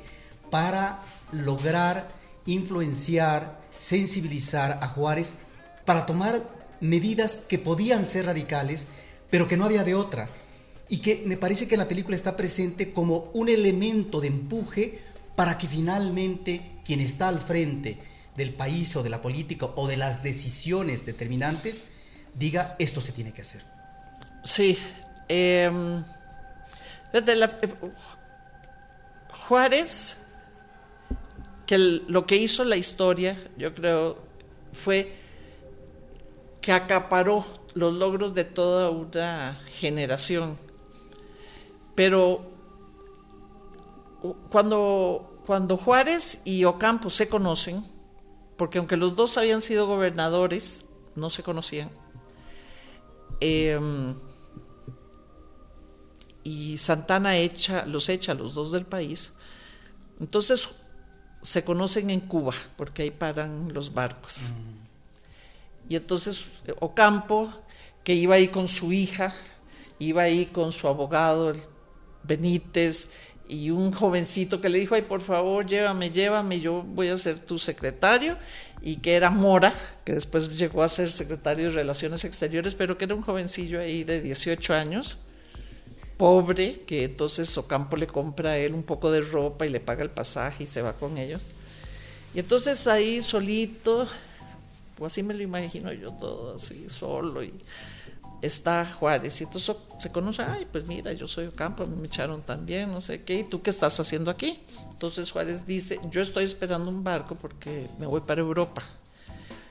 para 0.50 1.02
lograr 1.32 2.08
influenciar, 2.46 3.60
sensibilizar 3.78 4.78
a 4.82 4.88
Juárez 4.88 5.34
para 5.84 6.06
tomar 6.06 6.42
medidas 6.80 7.36
que 7.36 7.58
podían 7.58 8.06
ser 8.06 8.26
radicales, 8.26 8.86
pero 9.30 9.48
que 9.48 9.56
no 9.56 9.64
había 9.64 9.84
de 9.84 9.94
otra. 9.94 10.28
Y 10.88 10.98
que 10.98 11.22
me 11.26 11.36
parece 11.36 11.68
que 11.68 11.76
la 11.76 11.88
película 11.88 12.16
está 12.16 12.36
presente 12.36 12.92
como 12.92 13.30
un 13.34 13.48
elemento 13.48 14.20
de 14.20 14.28
empuje 14.28 15.00
para 15.36 15.58
que 15.58 15.66
finalmente 15.66 16.80
quien 16.84 17.00
está 17.00 17.28
al 17.28 17.40
frente 17.40 17.98
del 18.36 18.54
país 18.54 18.94
o 18.96 19.02
de 19.02 19.10
la 19.10 19.20
política 19.20 19.66
o 19.76 19.86
de 19.86 19.96
las 19.96 20.22
decisiones 20.22 21.04
determinantes 21.04 21.86
diga 22.34 22.76
esto 22.78 23.00
se 23.00 23.12
tiene 23.12 23.32
que 23.32 23.42
hacer. 23.42 23.62
Sí. 24.44 24.78
Em, 25.28 26.02
eh, 27.12 27.22
Juárez 29.46 30.16
que 31.68 31.76
lo 31.76 32.24
que 32.24 32.36
hizo 32.36 32.64
la 32.64 32.76
historia, 32.76 33.36
yo 33.58 33.74
creo, 33.74 34.16
fue 34.72 35.14
que 36.62 36.72
acaparó 36.72 37.44
los 37.74 37.92
logros 37.92 38.32
de 38.32 38.44
toda 38.44 38.88
una 38.88 39.60
generación. 39.66 40.56
Pero 41.94 42.40
cuando, 44.48 45.42
cuando 45.44 45.76
Juárez 45.76 46.40
y 46.46 46.64
Ocampo 46.64 47.10
se 47.10 47.28
conocen, 47.28 47.84
porque 48.56 48.78
aunque 48.78 48.96
los 48.96 49.14
dos 49.14 49.36
habían 49.36 49.60
sido 49.60 49.86
gobernadores, 49.86 50.86
no 51.16 51.28
se 51.28 51.42
conocían, 51.42 51.90
em, 53.40 54.14
y 56.42 56.78
Santana 56.78 57.34
los 57.84 58.08
echa 58.08 58.32
a 58.32 58.34
los 58.34 58.54
dos 58.54 58.72
del 58.72 58.86
país, 58.86 59.34
entonces 60.18 60.70
se 61.42 61.64
conocen 61.64 62.10
en 62.10 62.20
Cuba, 62.20 62.54
porque 62.76 63.02
ahí 63.02 63.10
paran 63.10 63.72
los 63.72 63.92
barcos. 63.92 64.50
Y 65.88 65.96
entonces 65.96 66.50
Ocampo, 66.80 67.52
que 68.04 68.14
iba 68.14 68.34
ahí 68.34 68.48
con 68.48 68.68
su 68.68 68.92
hija, 68.92 69.34
iba 69.98 70.22
ahí 70.22 70.46
con 70.46 70.72
su 70.72 70.86
abogado 70.86 71.54
Benítez 72.22 73.08
y 73.48 73.70
un 73.70 73.92
jovencito 73.92 74.60
que 74.60 74.68
le 74.68 74.78
dijo, 74.78 74.94
ay, 74.94 75.02
por 75.02 75.22
favor, 75.22 75.66
llévame, 75.66 76.10
llévame, 76.10 76.60
yo 76.60 76.82
voy 76.82 77.08
a 77.08 77.16
ser 77.16 77.38
tu 77.38 77.58
secretario, 77.58 78.36
y 78.82 78.96
que 78.96 79.14
era 79.14 79.30
Mora, 79.30 79.72
que 80.04 80.12
después 80.12 80.56
llegó 80.58 80.82
a 80.82 80.88
ser 80.88 81.10
secretario 81.10 81.66
de 81.66 81.70
Relaciones 81.70 82.24
Exteriores, 82.24 82.74
pero 82.74 82.98
que 82.98 83.06
era 83.06 83.14
un 83.14 83.22
jovencillo 83.22 83.80
ahí 83.80 84.04
de 84.04 84.20
18 84.20 84.74
años 84.74 85.18
pobre, 86.18 86.82
que 86.82 87.04
entonces 87.04 87.56
Ocampo 87.56 87.96
le 87.96 88.08
compra 88.08 88.50
a 88.50 88.58
él 88.58 88.74
un 88.74 88.82
poco 88.82 89.10
de 89.10 89.22
ropa 89.22 89.64
y 89.64 89.70
le 89.70 89.80
paga 89.80 90.02
el 90.02 90.10
pasaje 90.10 90.64
y 90.64 90.66
se 90.66 90.82
va 90.82 90.94
con 90.94 91.16
ellos. 91.16 91.44
Y 92.34 92.40
entonces 92.40 92.86
ahí 92.88 93.22
solito, 93.22 94.06
pues 94.96 95.12
así 95.12 95.22
me 95.22 95.32
lo 95.32 95.42
imagino 95.42 95.92
yo 95.92 96.12
todo 96.12 96.56
así, 96.56 96.90
solo, 96.90 97.42
y 97.42 97.54
está 98.42 98.84
Juárez. 98.84 99.40
Y 99.40 99.44
entonces 99.44 99.76
se 100.00 100.10
conoce, 100.10 100.42
ay, 100.42 100.66
pues 100.70 100.86
mira, 100.86 101.12
yo 101.12 101.28
soy 101.28 101.46
Ocampo, 101.46 101.86
me 101.86 102.06
echaron 102.06 102.42
también, 102.42 102.92
no 102.92 103.00
sé 103.00 103.22
qué, 103.22 103.38
¿y 103.38 103.44
tú 103.44 103.62
qué 103.62 103.70
estás 103.70 103.98
haciendo 104.00 104.30
aquí? 104.30 104.60
Entonces 104.90 105.30
Juárez 105.30 105.66
dice, 105.66 106.00
yo 106.10 106.20
estoy 106.20 106.44
esperando 106.44 106.90
un 106.90 107.04
barco 107.04 107.36
porque 107.36 107.86
me 107.98 108.06
voy 108.06 108.20
para 108.22 108.40
Europa. 108.40 108.82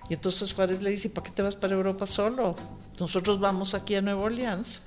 Y 0.09 0.13
entonces 0.13 0.53
Juárez 0.53 0.81
le 0.81 0.89
dice, 0.91 1.09
¿para 1.09 1.25
qué 1.25 1.31
te 1.31 1.41
vas 1.41 1.55
para 1.55 1.73
Europa 1.73 2.05
solo? 2.05 2.55
Nosotros 2.97 3.37
vamos 3.41 3.73
aquí 3.73 3.95
a 3.95 4.01
Nueva 4.01 4.21
Orleans 4.21 4.81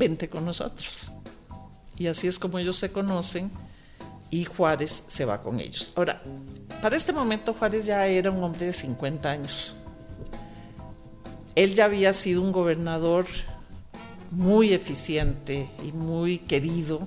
vente 0.00 0.28
con 0.28 0.44
nosotros. 0.44 1.12
Y 1.98 2.06
así 2.06 2.26
es 2.26 2.38
como 2.38 2.58
ellos 2.58 2.78
se 2.78 2.90
conocen 2.90 3.50
y 4.30 4.44
Juárez 4.44 5.04
se 5.06 5.26
va 5.26 5.42
con 5.42 5.60
ellos. 5.60 5.92
Ahora, 5.94 6.22
para 6.80 6.96
este 6.96 7.12
momento 7.12 7.52
Juárez 7.52 7.84
ya 7.84 8.06
era 8.06 8.30
un 8.30 8.42
hombre 8.42 8.66
de 8.66 8.72
50 8.72 9.30
años. 9.30 9.76
Él 11.54 11.74
ya 11.74 11.84
había 11.84 12.12
sido 12.14 12.40
un 12.40 12.50
gobernador 12.50 13.26
muy 14.30 14.72
eficiente 14.72 15.70
y 15.84 15.92
muy 15.92 16.38
querido 16.38 17.06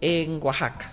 en 0.00 0.38
Oaxaca. 0.40 0.92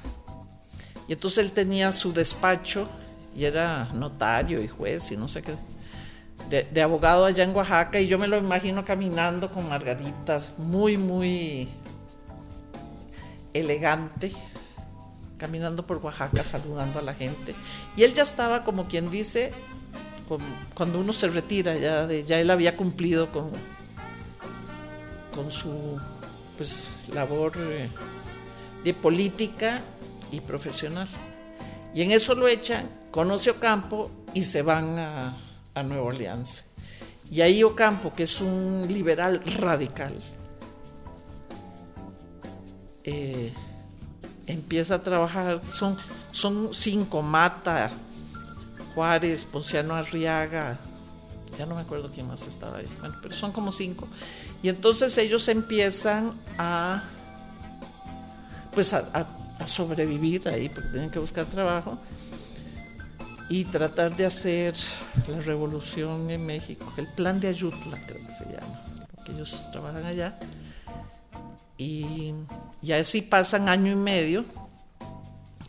Y 1.08 1.14
entonces 1.14 1.46
él 1.46 1.52
tenía 1.52 1.92
su 1.92 2.14
despacho 2.14 2.90
y 3.36 3.44
era 3.44 3.90
notario 3.94 4.64
y 4.64 4.68
juez 4.68 5.12
y 5.12 5.18
no 5.18 5.28
sé 5.28 5.44
qué, 5.44 5.54
de, 6.50 6.82
abogado 6.82 7.26
allá 7.26 7.44
en 7.44 7.56
Oaxaca 7.56 8.00
y 8.00 8.08
yo 8.08 8.18
me 8.18 8.28
lo 8.28 8.38
imagino 8.38 8.86
caminando 8.86 9.52
con 9.52 9.68
margaritas, 9.68 10.54
muy, 10.58 10.98
muy 10.98 11.68
elegante, 13.54 14.32
caminando 15.38 15.86
por 15.86 15.98
Oaxaca 15.98 16.44
saludando 16.44 17.00
a 17.00 17.02
la 17.02 17.14
gente. 17.14 17.56
Y 17.96 18.04
él 18.04 18.14
ya 18.14 18.24
estaba 18.24 18.64
como 18.64 18.88
quien 18.88 19.10
dice, 19.10 19.52
cuando 20.74 21.00
uno 21.00 21.14
se 21.14 21.30
retira, 21.30 21.76
ya, 21.76 22.06
de, 22.06 22.24
ya 22.24 22.40
él 22.40 22.50
había 22.52 22.78
cumplido 22.78 23.32
con, 23.32 23.48
con 25.34 25.52
su 25.52 26.00
pues, 26.58 26.92
labor 27.14 27.54
eh, 27.58 27.90
de 28.84 28.94
política 28.94 29.82
y 30.32 30.42
profesional. 30.42 31.08
Y 31.94 32.02
en 32.02 32.12
eso 32.12 32.36
lo 32.36 32.48
echan, 32.48 32.90
conoce 33.10 33.50
Ocampo 33.52 34.12
y 34.34 34.42
se 34.42 34.62
van 34.62 35.00
a, 35.00 35.38
a 35.76 35.84
Nueva 35.84 36.04
Orleans. 36.04 36.64
Y 37.30 37.42
ahí 37.42 37.64
Ocampo, 37.64 38.14
que 38.14 38.24
es 38.24 38.42
un 38.42 38.86
liberal 38.88 39.42
radical, 39.60 40.16
eh, 43.04 43.54
empieza 44.48 44.96
a 44.96 45.04
trabajar, 45.04 45.62
son, 45.72 45.98
son 46.32 46.70
cinco, 46.74 47.22
Mata, 47.22 47.92
Juárez, 48.94 49.46
Ponciano 49.46 49.96
Arriaga, 49.96 50.78
ya 51.58 51.66
no 51.66 51.76
me 51.76 51.82
acuerdo 51.82 52.10
quién 52.14 52.28
más 52.28 52.48
estaba 52.48 52.78
ahí, 52.80 52.88
bueno, 53.00 53.16
pero 53.22 53.36
son 53.36 53.52
como 53.52 53.72
cinco. 53.72 54.08
Y 54.62 54.70
entonces 54.70 55.18
ellos 55.18 55.48
empiezan 55.48 56.34
a, 56.58 57.04
pues 58.74 58.94
a, 58.94 59.28
sobrevivir 59.66 60.48
ahí, 60.48 60.70
porque 60.70 60.90
tienen 60.90 61.10
que 61.10 61.20
buscar 61.20 61.46
trabajo 61.46 61.98
y 63.50 63.66
tratar 63.66 64.16
de 64.16 64.26
hacer 64.26 64.76
la 65.28 65.40
revolución 65.40 66.30
en 66.30 66.46
México, 66.46 66.92
el 66.98 67.08
plan 67.08 67.40
de 67.40 67.50
Ayutla 67.50 67.98
creo 68.06 68.26
que 68.26 68.34
se 68.34 68.46
llama, 68.46 69.08
que 69.24 69.32
ellos 69.32 69.66
trabajan 69.72 70.06
allá. 70.06 70.40
Y, 71.78 72.34
y 72.82 72.92
así 72.94 73.22
pasan 73.22 73.68
año 73.70 73.92
y 73.92 73.96
medio, 73.96 74.46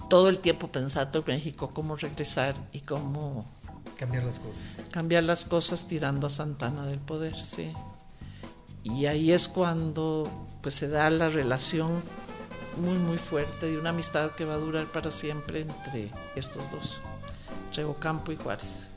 todo 0.08 0.28
el 0.28 0.38
tiempo 0.38 0.68
pensando 0.68 1.18
en 1.18 1.24
México, 1.26 1.70
cómo 1.74 1.96
regresar 1.96 2.54
y 2.72 2.80
cómo... 2.80 3.44
Cambiar 3.98 4.24
las 4.24 4.38
cosas. 4.38 4.62
Cambiar 4.90 5.24
las 5.24 5.44
cosas 5.44 5.86
tirando 5.86 6.26
a 6.26 6.30
Santana 6.30 6.86
del 6.86 6.98
poder, 6.98 7.34
sí. 7.34 7.72
Y 8.84 9.06
ahí 9.06 9.32
es 9.32 9.48
cuando 9.48 10.30
pues 10.62 10.74
se 10.74 10.88
da 10.88 11.10
la 11.10 11.28
relación 11.28 12.02
muy 12.76 12.98
muy 12.98 13.18
fuerte 13.18 13.66
de 13.66 13.78
una 13.78 13.90
amistad 13.90 14.32
que 14.32 14.44
va 14.44 14.54
a 14.54 14.58
durar 14.58 14.86
para 14.86 15.10
siempre 15.10 15.62
entre 15.62 16.10
estos 16.36 16.70
dos, 16.70 17.00
entre 17.66 17.84
Ocampo 17.84 18.32
y 18.32 18.36
Juárez. 18.36 18.88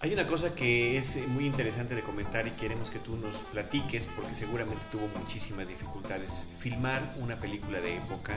Hay 0.00 0.12
una 0.12 0.26
cosa 0.26 0.54
que 0.54 0.96
es 0.96 1.16
muy 1.28 1.46
interesante 1.46 1.94
de 1.94 2.02
comentar 2.02 2.46
y 2.46 2.50
queremos 2.52 2.88
que 2.88 3.00
tú 3.00 3.16
nos 3.16 3.34
platiques 3.52 4.06
porque 4.14 4.34
seguramente 4.34 4.82
tuvo 4.92 5.08
muchísimas 5.18 5.66
dificultades. 5.66 6.46
Filmar 6.60 7.02
una 7.18 7.36
película 7.36 7.80
de 7.80 7.96
época 7.96 8.34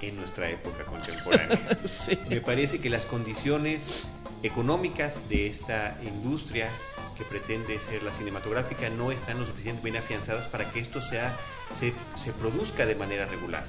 en 0.00 0.16
nuestra 0.16 0.48
época 0.48 0.84
contemporánea. 0.84 1.58
sí. 1.84 2.18
Me 2.30 2.40
parece 2.40 2.80
que 2.80 2.88
las 2.88 3.04
condiciones 3.04 4.08
económicas 4.42 5.28
de 5.28 5.48
esta 5.48 5.98
industria 6.02 6.70
que 7.16 7.24
pretende 7.24 7.78
ser 7.78 8.02
la 8.02 8.12
cinematográfica 8.12 8.88
no 8.90 9.12
están 9.12 9.38
lo 9.38 9.46
suficientemente 9.46 9.98
afianzadas 9.98 10.48
para 10.48 10.70
que 10.70 10.80
esto 10.80 11.02
sea, 11.02 11.36
se, 11.78 11.92
se 12.14 12.32
produzca 12.32 12.86
de 12.86 12.94
manera 12.94 13.26
regular. 13.26 13.66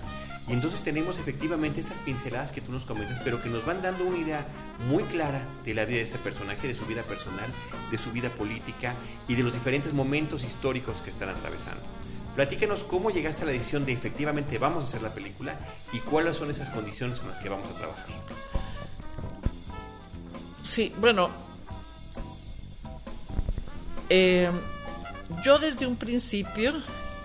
Y 0.48 0.54
entonces 0.54 0.82
tenemos 0.82 1.18
efectivamente 1.18 1.82
estas 1.82 2.00
pinceladas 2.00 2.54
que 2.54 2.62
tú 2.62 2.72
nos 2.72 2.86
comentas, 2.86 3.20
pero 3.24 3.42
que 3.42 3.50
nos 3.50 3.66
van 3.66 3.82
dando 3.82 4.06
una 4.06 4.18
idea 4.18 4.46
muy 4.88 5.04
clara 5.04 5.46
de 5.66 5.74
la 5.74 5.84
vida 5.84 5.98
de 5.98 6.04
este 6.04 6.18
personaje, 6.18 6.68
de 6.68 6.76
su 6.76 6.86
vida 6.86 7.04
personal, 7.04 7.50
de 7.92 7.98
su 7.98 8.12
vida 8.14 8.30
política 8.30 8.94
y 9.28 9.36
de 9.36 9.44
los 9.44 9.54
diferentes 9.54 9.94
momentos 9.94 10.46
históricos 10.46 10.98
que 11.04 11.10
están 11.10 11.30
atravesando. 11.30 11.82
Platícanos 12.36 12.84
cómo 12.84 13.10
llegaste 13.10 13.44
a 13.44 13.46
la 13.48 13.52
decisión 13.52 13.86
de 13.86 13.92
efectivamente 13.92 14.58
vamos 14.58 14.82
a 14.82 14.84
hacer 14.84 15.02
la 15.02 15.14
película 15.14 15.60
y 15.92 16.00
cuáles 16.00 16.38
son 16.38 16.50
esas 16.50 16.70
condiciones 16.70 17.20
con 17.20 17.30
las 17.30 17.40
que 17.40 17.50
vamos 17.50 17.70
a 17.70 17.74
trabajar. 17.74 18.06
Sí, 20.62 20.94
bueno, 21.02 21.30
eh, 24.10 24.50
yo 25.44 25.60
desde 25.60 25.88
un 25.88 25.98
principio 25.98 26.74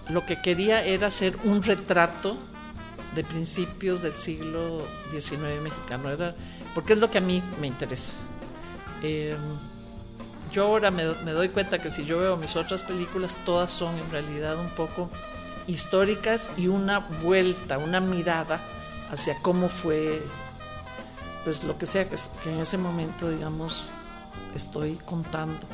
lo 0.08 0.26
que 0.26 0.40
quería 0.40 0.82
era 0.85 1.08
hacer 1.08 1.37
un 1.44 1.62
retrato 1.62 2.37
de 3.14 3.25
principios 3.25 4.03
del 4.03 4.12
siglo 4.12 4.87
XIX 5.11 5.61
mexicano, 5.62 6.11
era, 6.11 6.35
porque 6.75 6.94
es 6.94 6.98
lo 6.98 7.11
que 7.11 7.18
a 7.18 7.20
mí 7.20 7.42
me 7.61 7.66
interesa. 7.66 8.14
Eh, 9.03 9.37
yo 10.51 10.64
ahora 10.64 10.90
me, 10.90 11.05
me, 11.25 11.33
doy 11.33 11.48
cuenta 11.48 11.81
que 11.81 11.90
si 11.90 12.05
yo 12.05 12.18
veo 12.18 12.37
mis 12.37 12.57
otras 12.57 12.83
películas, 12.83 13.38
todas 13.44 13.70
son 13.70 13.98
en 13.98 14.11
realidad 14.11 14.59
un 14.59 14.68
poco 14.68 15.11
históricas 15.66 16.51
y 16.57 16.68
una 16.68 16.98
vuelta, 16.98 17.79
una 17.79 18.01
mirada 18.01 18.61
hacia 19.11 19.37
cómo 19.40 19.68
fue, 19.68 20.22
pues 21.44 21.64
lo 21.64 21.79
que 21.79 21.87
sea 21.87 22.09
que, 22.09 22.16
que 22.42 22.51
en 22.51 22.61
ese 22.61 22.79
momento, 22.79 23.31
digamos, 23.31 23.90
estoy 24.55 24.98
contando. 25.05 25.66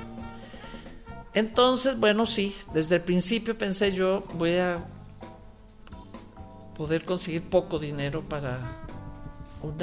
Entonces, 1.35 1.99
bueno, 1.99 2.27
sí, 2.27 2.55
desde 2.73 2.97
el 2.97 3.03
principio 3.03 3.57
pensé 3.57 3.93
yo, 3.93 4.25
voy 4.35 4.57
a 4.57 4.85
poder 6.79 7.05
conseguir 7.05 7.43
poco 7.43 7.81
dinero 7.81 8.23
para 8.23 8.61
un 9.63 9.77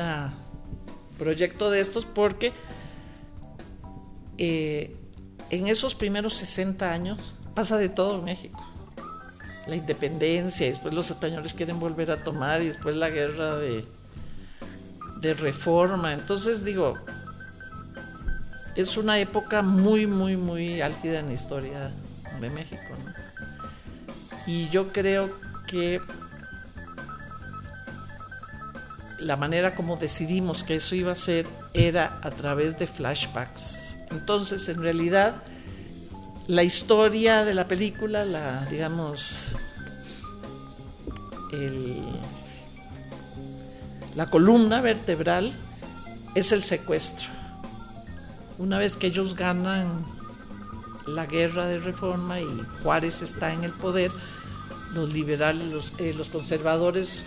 proyecto 1.19 1.69
de 1.69 1.81
estos 1.81 2.05
porque 2.05 2.53
eh, 4.37 4.95
en 5.49 5.67
esos 5.67 5.93
primeros 5.93 6.35
60 6.35 6.89
años 6.89 7.35
pasa 7.53 7.77
de 7.77 7.89
todo 7.89 8.19
en 8.19 8.25
México. 8.25 8.65
La 9.67 9.75
independencia, 9.75 10.67
después 10.67 10.93
los 10.93 11.11
españoles 11.11 11.53
quieren 11.53 11.79
volver 11.79 12.11
a 12.11 12.17
tomar 12.17 12.61
y 12.61 12.67
después 12.67 12.95
la 12.95 13.09
guerra 13.09 13.57
de, 13.57 13.85
de 15.19 15.33
reforma. 15.33 16.13
Entonces 16.13 16.63
digo, 16.63 16.95
es 18.75 18.95
una 18.95 19.19
época 19.19 19.61
muy, 19.61 20.07
muy, 20.07 20.37
muy 20.37 20.81
álgida 20.81 21.19
en 21.19 21.27
la 21.27 21.33
historia 21.33 21.91
de 22.39 22.49
México. 22.49 22.81
¿no? 23.03 23.13
Y 24.47 24.69
yo 24.69 24.89
creo 24.93 25.29
que 25.67 25.99
la 29.25 29.37
manera 29.37 29.73
como 29.73 29.97
decidimos 29.97 30.63
que 30.63 30.75
eso 30.75 30.93
iba 30.93 31.11
a 31.11 31.15
ser 31.15 31.47
era 31.73 32.19
a 32.21 32.29
través 32.29 32.77
de 32.77 32.85
flashbacks. 32.85 33.97
Entonces, 34.11 34.69
en 34.69 34.83
realidad, 34.83 35.41
la 36.45 36.61
historia 36.61 37.43
de 37.43 37.55
la 37.55 37.67
película, 37.67 38.23
la, 38.23 38.65
digamos, 38.65 39.53
el, 41.51 42.03
la 44.13 44.27
columna 44.27 44.79
vertebral 44.81 45.53
es 46.35 46.51
el 46.51 46.61
secuestro. 46.61 47.29
Una 48.59 48.77
vez 48.77 48.95
que 48.95 49.07
ellos 49.07 49.35
ganan 49.35 50.05
la 51.07 51.25
guerra 51.25 51.65
de 51.65 51.79
reforma 51.79 52.41
y 52.41 52.61
Juárez 52.83 53.23
está 53.23 53.53
en 53.53 53.63
el 53.63 53.71
poder, 53.71 54.11
los 54.93 55.11
liberales, 55.11 55.67
los, 55.69 55.93
eh, 55.97 56.13
los 56.15 56.29
conservadores 56.29 57.25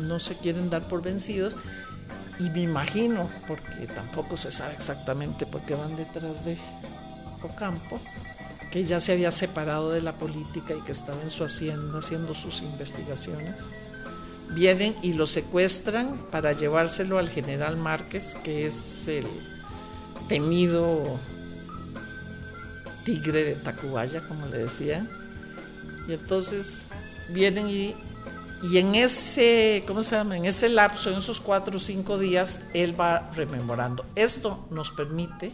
no 0.00 0.18
se 0.18 0.36
quieren 0.36 0.70
dar 0.70 0.88
por 0.88 1.02
vencidos 1.02 1.56
y 2.40 2.48
me 2.48 2.62
imagino, 2.62 3.28
porque 3.46 3.86
tampoco 3.86 4.36
se 4.36 4.50
sabe 4.50 4.72
exactamente 4.72 5.44
por 5.44 5.60
qué 5.62 5.74
van 5.74 5.94
detrás 5.94 6.42
de 6.44 6.56
Ocampo, 7.42 8.00
que 8.70 8.84
ya 8.84 8.98
se 8.98 9.12
había 9.12 9.30
separado 9.30 9.90
de 9.90 10.00
la 10.00 10.14
política 10.14 10.74
y 10.74 10.80
que 10.80 10.92
estaba 10.92 11.20
en 11.22 11.28
su 11.28 11.44
hacienda 11.44 11.98
haciendo 11.98 12.34
sus 12.34 12.62
investigaciones. 12.62 13.56
Vienen 14.54 14.96
y 15.02 15.12
lo 15.12 15.26
secuestran 15.26 16.16
para 16.30 16.52
llevárselo 16.52 17.18
al 17.18 17.28
general 17.28 17.76
Márquez, 17.76 18.36
que 18.42 18.64
es 18.64 19.06
el 19.06 19.26
temido 20.26 21.20
tigre 23.04 23.44
de 23.44 23.52
Tacubaya, 23.52 24.26
como 24.26 24.46
le 24.46 24.58
decían. 24.58 25.10
Y 26.08 26.14
entonces 26.14 26.86
vienen 27.28 27.68
y 27.68 27.94
y 28.62 28.78
en 28.78 28.94
ese, 28.94 29.84
¿cómo 29.86 30.02
se 30.02 30.16
llama? 30.16 30.36
En 30.36 30.44
ese 30.44 30.68
lapso, 30.68 31.10
en 31.10 31.18
esos 31.18 31.40
cuatro 31.40 31.78
o 31.78 31.80
cinco 31.80 32.18
días, 32.18 32.60
él 32.74 32.98
va 32.98 33.30
rememorando. 33.34 34.04
Esto 34.14 34.66
nos 34.70 34.90
permite 34.90 35.52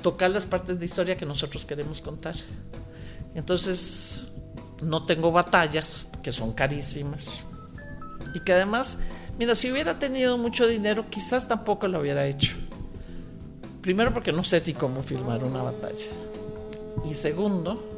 tocar 0.00 0.30
las 0.30 0.46
partes 0.46 0.78
de 0.78 0.86
historia 0.86 1.16
que 1.16 1.26
nosotros 1.26 1.66
queremos 1.66 2.00
contar. 2.00 2.36
Entonces, 3.34 4.28
no 4.80 5.04
tengo 5.04 5.30
batallas, 5.30 6.06
que 6.22 6.32
son 6.32 6.52
carísimas. 6.52 7.44
Y 8.34 8.40
que 8.40 8.54
además, 8.54 8.98
mira, 9.38 9.54
si 9.54 9.70
hubiera 9.70 9.98
tenido 9.98 10.38
mucho 10.38 10.66
dinero, 10.66 11.04
quizás 11.10 11.46
tampoco 11.48 11.86
lo 11.86 12.00
hubiera 12.00 12.26
hecho. 12.26 12.56
Primero 13.82 14.12
porque 14.14 14.32
no 14.32 14.42
sé 14.42 14.62
ni 14.66 14.72
cómo 14.72 15.02
filmar 15.02 15.44
una 15.44 15.62
batalla. 15.62 16.06
Y 17.08 17.12
segundo, 17.12 17.95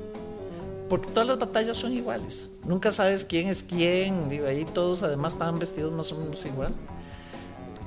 porque 0.89 1.09
todas 1.11 1.27
las 1.27 1.39
batallas 1.39 1.77
son 1.77 1.93
iguales. 1.93 2.49
Nunca 2.65 2.91
sabes 2.91 3.25
quién 3.25 3.49
es 3.49 3.63
quién, 3.63 4.29
digo, 4.29 4.47
ahí 4.47 4.65
todos 4.65 5.03
además 5.03 5.35
estaban 5.35 5.59
vestidos 5.59 5.93
más 5.93 6.11
o 6.13 6.17
menos 6.17 6.45
igual. 6.47 6.73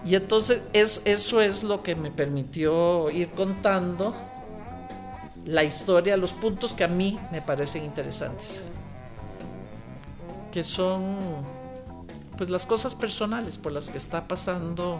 Y 0.05 0.15
entonces 0.15 0.61
es, 0.73 1.01
eso 1.05 1.41
es 1.41 1.63
lo 1.63 1.83
que 1.83 1.95
me 1.95 2.11
permitió 2.11 3.09
ir 3.11 3.29
contando 3.29 4.15
la 5.45 5.63
historia, 5.63 6.17
los 6.17 6.33
puntos 6.33 6.73
que 6.73 6.83
a 6.83 6.87
mí 6.87 7.19
me 7.31 7.41
parecen 7.41 7.85
interesantes, 7.85 8.63
que 10.51 10.63
son 10.63 11.17
pues 12.37 12.49
las 12.49 12.65
cosas 12.65 12.95
personales 12.95 13.57
por 13.57 13.71
las 13.71 13.89
que 13.89 13.97
está 13.97 14.27
pasando 14.27 14.99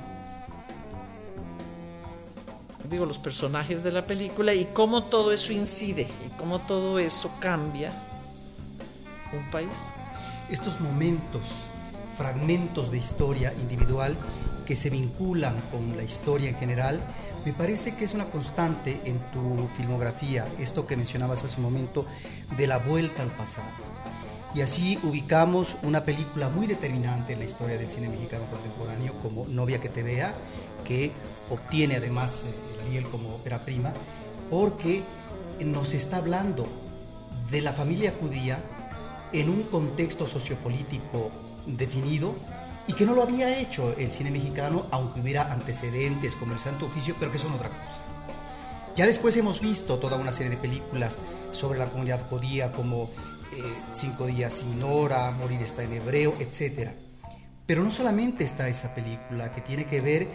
digo 2.91 3.05
los 3.05 3.17
personajes 3.17 3.83
de 3.83 3.91
la 3.91 4.05
película 4.05 4.53
y 4.53 4.65
cómo 4.65 5.05
todo 5.05 5.31
eso 5.31 5.53
incide 5.53 6.07
y 6.25 6.29
cómo 6.37 6.59
todo 6.59 6.99
eso 6.99 7.31
cambia 7.39 7.91
un 9.33 9.49
país. 9.49 9.73
Estos 10.51 10.79
momentos, 10.81 11.41
fragmentos 12.17 12.91
de 12.91 12.97
historia 12.97 13.53
individual 13.53 14.17
que 14.65 14.75
se 14.75 14.89
vinculan 14.89 15.55
con 15.71 15.95
la 15.95 16.03
historia 16.03 16.49
en 16.49 16.55
general, 16.55 16.99
me 17.45 17.53
parece 17.53 17.95
que 17.95 18.03
es 18.03 18.13
una 18.13 18.25
constante 18.25 18.99
en 19.05 19.19
tu 19.31 19.67
filmografía, 19.77 20.45
esto 20.59 20.85
que 20.85 20.97
mencionabas 20.97 21.43
hace 21.43 21.55
un 21.57 21.63
momento, 21.63 22.05
de 22.57 22.67
la 22.67 22.77
vuelta 22.77 23.23
al 23.23 23.31
pasado. 23.31 23.67
Y 24.53 24.61
así 24.61 24.99
ubicamos 25.03 25.77
una 25.81 26.03
película 26.03 26.49
muy 26.49 26.67
determinante 26.67 27.33
en 27.33 27.39
la 27.39 27.45
historia 27.45 27.77
del 27.77 27.89
cine 27.89 28.09
mexicano 28.09 28.43
contemporáneo 28.51 29.13
como 29.21 29.47
Novia 29.47 29.79
que 29.79 29.87
te 29.87 30.03
vea, 30.03 30.35
que 30.85 31.11
obtiene 31.49 31.95
además 31.95 32.41
el 32.81 32.87
Ariel 32.87 33.05
como 33.05 33.35
ópera 33.35 33.63
prima, 33.63 33.93
porque 34.49 35.03
nos 35.63 35.93
está 35.93 36.17
hablando 36.17 36.67
de 37.49 37.61
la 37.61 37.73
familia 37.73 38.13
judía 38.19 38.59
en 39.33 39.49
un 39.49 39.63
contexto 39.63 40.27
sociopolítico 40.27 41.31
definido 41.65 42.35
y 42.87 42.93
que 42.93 43.05
no 43.05 43.13
lo 43.13 43.23
había 43.23 43.57
hecho 43.59 43.93
el 43.97 44.11
cine 44.11 44.31
mexicano, 44.31 44.85
aunque 44.91 45.21
hubiera 45.21 45.51
antecedentes 45.51 46.35
como 46.35 46.53
el 46.53 46.59
Santo 46.59 46.87
Oficio, 46.87 47.15
pero 47.19 47.31
que 47.31 47.37
son 47.37 47.53
otra 47.53 47.69
cosa. 47.69 48.01
Ya 48.95 49.05
después 49.05 49.37
hemos 49.37 49.61
visto 49.61 49.99
toda 49.99 50.17
una 50.17 50.31
serie 50.31 50.49
de 50.49 50.57
películas 50.57 51.19
sobre 51.53 51.79
la 51.79 51.87
comunidad 51.87 52.27
judía 52.29 52.71
como 52.71 53.09
eh, 53.53 53.73
Cinco 53.93 54.25
días 54.25 54.53
sin 54.53 54.81
hora, 54.83 55.31
Morir 55.31 55.61
está 55.61 55.83
en 55.83 55.93
hebreo, 55.93 56.33
etc. 56.39 56.91
Pero 57.65 57.83
no 57.83 57.91
solamente 57.91 58.43
está 58.43 58.67
esa 58.67 58.95
película 58.95 59.53
que 59.53 59.61
tiene 59.61 59.85
que 59.85 60.01
ver 60.01 60.27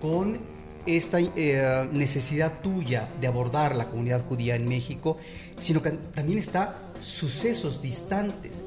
con 0.00 0.38
esta 0.86 1.18
eh, 1.20 1.88
necesidad 1.92 2.60
tuya 2.60 3.08
de 3.20 3.26
abordar 3.26 3.76
la 3.76 3.86
comunidad 3.86 4.24
judía 4.24 4.56
en 4.56 4.68
México, 4.68 5.18
sino 5.58 5.82
que 5.82 5.90
también 5.90 6.38
está 6.38 6.74
sucesos 7.02 7.82
distantes 7.82 8.62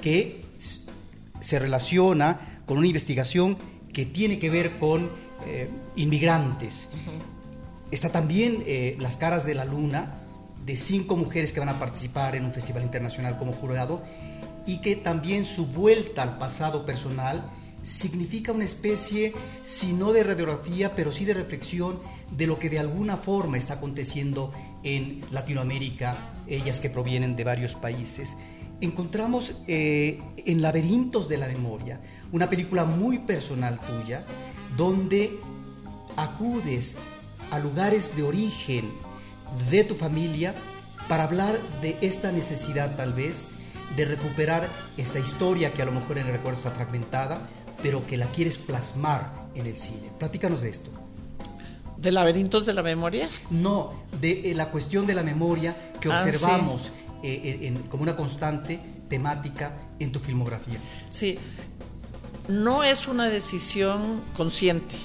que 0.00 0.44
se 1.40 1.58
relaciona 1.58 2.60
con 2.66 2.78
una 2.78 2.86
investigación 2.86 3.56
que 3.92 4.06
tiene 4.06 4.38
que 4.38 4.50
ver 4.50 4.78
con 4.78 5.10
eh, 5.46 5.68
inmigrantes. 5.96 6.88
Está 7.90 8.10
también 8.10 8.64
eh, 8.66 8.96
Las 8.98 9.16
caras 9.16 9.44
de 9.44 9.54
la 9.54 9.64
luna, 9.64 10.14
de 10.64 10.76
cinco 10.76 11.16
mujeres 11.16 11.52
que 11.52 11.60
van 11.60 11.68
a 11.68 11.78
participar 11.78 12.36
en 12.36 12.44
un 12.44 12.52
festival 12.52 12.84
internacional 12.84 13.36
como 13.36 13.52
jurado, 13.52 14.02
y 14.64 14.80
que 14.80 14.96
también 14.96 15.44
su 15.44 15.66
vuelta 15.66 16.22
al 16.22 16.38
pasado 16.38 16.86
personal 16.86 17.42
significa 17.82 18.52
una 18.52 18.64
especie, 18.64 19.32
si 19.64 19.92
no 19.92 20.12
de 20.12 20.22
radiografía, 20.22 20.94
pero 20.94 21.12
sí 21.12 21.24
de 21.24 21.34
reflexión 21.34 22.00
de 22.30 22.46
lo 22.46 22.58
que 22.58 22.70
de 22.70 22.78
alguna 22.78 23.16
forma 23.16 23.58
está 23.58 23.74
aconteciendo 23.74 24.52
en 24.82 25.20
Latinoamérica, 25.30 26.16
ellas 26.46 26.80
que 26.80 26.90
provienen 26.90 27.36
de 27.36 27.44
varios 27.44 27.74
países. 27.74 28.36
Encontramos 28.80 29.54
eh, 29.68 30.20
en 30.36 30.62
Laberintos 30.62 31.28
de 31.28 31.38
la 31.38 31.48
Memoria 31.48 32.00
una 32.32 32.48
película 32.48 32.84
muy 32.84 33.18
personal 33.18 33.78
tuya, 33.78 34.24
donde 34.76 35.38
acudes 36.16 36.96
a 37.50 37.58
lugares 37.58 38.16
de 38.16 38.22
origen 38.22 38.90
de 39.70 39.84
tu 39.84 39.94
familia 39.94 40.54
para 41.08 41.24
hablar 41.24 41.58
de 41.82 41.96
esta 42.00 42.32
necesidad 42.32 42.96
tal 42.96 43.12
vez 43.12 43.46
de 43.96 44.06
recuperar 44.06 44.68
esta 44.96 45.18
historia 45.18 45.72
que 45.72 45.82
a 45.82 45.84
lo 45.84 45.92
mejor 45.92 46.18
en 46.18 46.26
el 46.26 46.32
recuerdo 46.32 46.58
está 46.58 46.70
fragmentada, 46.70 47.46
pero 47.82 48.06
que 48.06 48.16
la 48.16 48.26
quieres 48.26 48.58
plasmar 48.58 49.32
en 49.54 49.66
el 49.66 49.78
cine. 49.78 50.10
Platícanos 50.18 50.62
de 50.62 50.70
esto. 50.70 50.90
¿De 51.96 52.10
laberintos 52.10 52.66
de 52.66 52.72
la 52.72 52.82
memoria? 52.82 53.28
No, 53.50 53.92
de 54.20 54.50
eh, 54.50 54.54
la 54.54 54.70
cuestión 54.70 55.06
de 55.06 55.14
la 55.14 55.22
memoria 55.22 55.76
que 56.00 56.10
ah, 56.10 56.22
observamos 56.24 56.90
eh, 57.22 57.74
como 57.90 58.02
una 58.02 58.16
constante 58.16 58.80
temática 59.08 59.76
en 59.98 60.10
tu 60.10 60.18
filmografía. 60.18 60.78
Sí, 61.10 61.38
no 62.48 62.82
es 62.82 63.08
una 63.08 63.28
decisión 63.28 64.22
consciente. 64.36 64.96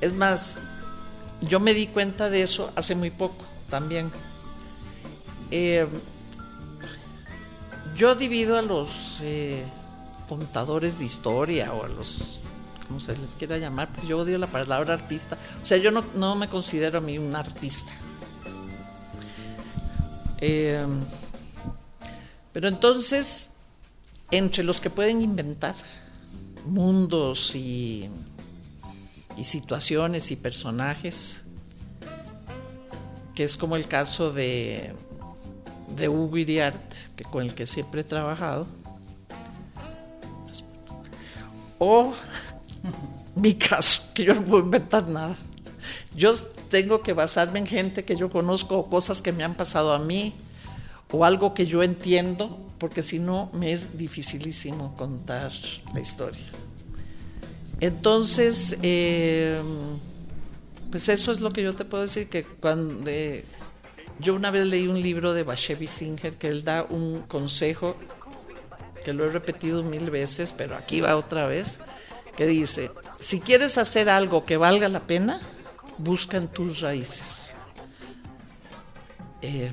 Es 0.00 0.12
más, 0.12 0.58
yo 1.42 1.60
me 1.60 1.74
di 1.74 1.86
cuenta 1.86 2.30
de 2.30 2.42
eso 2.42 2.72
hace 2.76 2.94
muy 2.94 3.10
poco 3.10 3.44
también. 3.70 4.10
Eh, 5.50 5.86
yo 7.94 8.14
divido 8.14 8.58
a 8.58 8.62
los 8.62 9.20
eh, 9.22 9.64
contadores 10.28 10.98
de 10.98 11.04
historia 11.04 11.72
o 11.72 11.84
a 11.84 11.88
los, 11.88 12.40
como 12.86 13.00
se 13.00 13.16
les 13.16 13.34
quiera 13.34 13.58
llamar, 13.58 13.92
pues 13.92 14.06
yo 14.06 14.18
odio 14.18 14.38
la 14.38 14.46
palabra 14.46 14.94
artista. 14.94 15.36
O 15.62 15.66
sea, 15.66 15.78
yo 15.78 15.90
no, 15.90 16.36
me 16.36 16.48
considero 16.48 16.98
a 16.98 17.00
mí 17.00 17.18
un 17.18 17.34
artista. 17.34 17.92
Eh, 20.40 20.84
pero 22.52 22.68
entonces, 22.68 23.50
entre 24.30 24.62
los 24.62 24.80
que 24.80 24.90
pueden 24.90 25.22
inventar, 25.22 25.74
mundos 26.66 27.54
y, 27.54 28.08
situaciones 29.42 30.30
y 30.30 30.36
personajes, 30.36 31.44
que 33.34 33.42
es 33.42 33.56
como 33.56 33.74
el 33.74 33.88
caso 33.88 34.32
de, 34.32 34.94
de 35.96 36.08
Hugo 36.08 36.36
Iriart, 36.36 36.94
que 37.16 37.24
con 37.24 37.42
el 37.42 37.54
que 37.54 37.66
siempre 37.66 38.02
he 38.02 38.04
trabajado, 38.04 38.68
o 41.78 42.12
mi 43.36 43.54
caso, 43.54 44.02
que 44.14 44.24
yo 44.24 44.34
no 44.34 44.44
puedo 44.44 44.62
inventar 44.62 45.08
nada. 45.08 45.36
Yo 46.14 46.34
tengo 46.70 47.02
que 47.02 47.12
basarme 47.12 47.58
en 47.58 47.66
gente 47.66 48.04
que 48.04 48.16
yo 48.16 48.30
conozco 48.30 48.78
o 48.78 48.88
cosas 48.88 49.20
que 49.20 49.32
me 49.32 49.44
han 49.44 49.54
pasado 49.54 49.92
a 49.92 49.98
mí 49.98 50.34
o 51.10 51.24
algo 51.24 51.54
que 51.54 51.66
yo 51.66 51.82
entiendo 51.82 52.58
porque 52.78 53.02
si 53.02 53.18
no 53.18 53.50
me 53.52 53.72
es 53.72 53.96
dificilísimo 53.96 54.94
contar 54.96 55.52
la 55.92 56.00
historia. 56.00 56.44
Entonces, 57.80 58.78
eh, 58.82 59.60
pues 60.90 61.08
eso 61.08 61.32
es 61.32 61.40
lo 61.40 61.52
que 61.52 61.62
yo 61.62 61.74
te 61.74 61.84
puedo 61.84 62.02
decir, 62.02 62.28
que 62.28 62.44
cuando 62.44 63.10
yo 64.20 64.34
una 64.34 64.50
vez 64.50 64.66
leí 64.66 64.86
un 64.86 65.00
libro 65.00 65.32
de 65.32 65.42
Bashevi 65.42 65.86
Singer 65.86 66.36
que 66.36 66.48
él 66.48 66.64
da 66.64 66.84
un 66.84 67.22
consejo, 67.22 67.96
que 69.04 69.12
lo 69.12 69.26
he 69.26 69.30
repetido 69.30 69.82
mil 69.82 70.10
veces, 70.10 70.52
pero 70.52 70.76
aquí 70.76 71.00
va 71.00 71.16
otra 71.16 71.46
vez, 71.46 71.80
que 72.36 72.46
dice, 72.46 72.90
si 73.20 73.40
quieres 73.40 73.78
hacer 73.78 74.08
algo 74.08 74.44
que 74.44 74.56
valga 74.56 74.88
la 74.88 75.06
pena, 75.06 75.40
busca 75.98 76.36
en 76.36 76.48
tus 76.48 76.80
raíces. 76.80 77.54
Eh, 79.42 79.70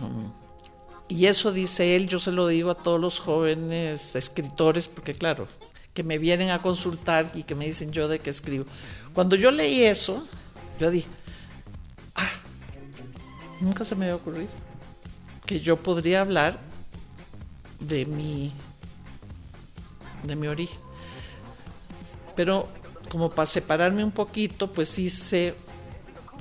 y 1.07 1.25
eso 1.25 1.51
dice 1.51 1.95
él, 1.95 2.07
yo 2.07 2.19
se 2.19 2.31
lo 2.31 2.47
digo 2.47 2.71
a 2.71 2.75
todos 2.75 2.99
los 2.99 3.19
jóvenes 3.19 4.15
escritores, 4.15 4.87
porque 4.87 5.13
claro, 5.13 5.47
que 5.93 6.03
me 6.03 6.17
vienen 6.17 6.49
a 6.51 6.61
consultar 6.61 7.31
y 7.33 7.43
que 7.43 7.55
me 7.55 7.65
dicen 7.65 7.91
yo 7.91 8.07
de 8.07 8.19
qué 8.19 8.29
escribo. 8.29 8.65
Cuando 9.13 9.35
yo 9.35 9.51
leí 9.51 9.83
eso, 9.83 10.25
yo 10.79 10.91
dije, 10.91 11.07
ah, 12.15 12.29
nunca 13.59 13.83
se 13.83 13.95
me 13.95 14.05
había 14.05 14.15
ocurrido 14.15 14.51
que 15.45 15.59
yo 15.59 15.75
podría 15.75 16.21
hablar 16.21 16.59
de 17.81 18.05
mi, 18.05 18.53
de 20.23 20.35
mi 20.35 20.47
origen. 20.47 20.79
Pero 22.35 22.67
como 23.09 23.29
para 23.29 23.45
separarme 23.45 24.03
un 24.03 24.11
poquito, 24.11 24.71
pues 24.71 24.97
hice 24.97 25.53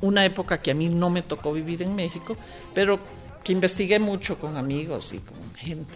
una 0.02 0.24
época 0.24 0.58
que 0.58 0.70
a 0.70 0.74
mí 0.74 0.88
no 0.88 1.10
me 1.10 1.22
tocó 1.22 1.52
vivir 1.52 1.82
en 1.82 1.94
México, 1.94 2.36
pero 2.74 2.98
que 3.42 3.52
investigué 3.52 3.98
mucho 3.98 4.38
con 4.38 4.56
amigos 4.56 5.12
y 5.12 5.18
con 5.18 5.54
gente. 5.54 5.94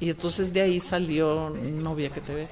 Y 0.00 0.10
entonces 0.10 0.52
de 0.52 0.60
ahí 0.60 0.80
salió 0.80 1.50
Novia 1.50 2.10
que 2.10 2.20
te 2.20 2.34
ve. 2.34 2.48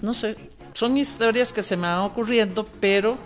No 0.00 0.14
sé, 0.14 0.36
son 0.74 0.96
historias 0.96 1.52
que 1.52 1.62
se 1.62 1.76
me 1.76 1.82
van 1.82 2.00
ocurriendo, 2.00 2.64
pero 2.80 3.18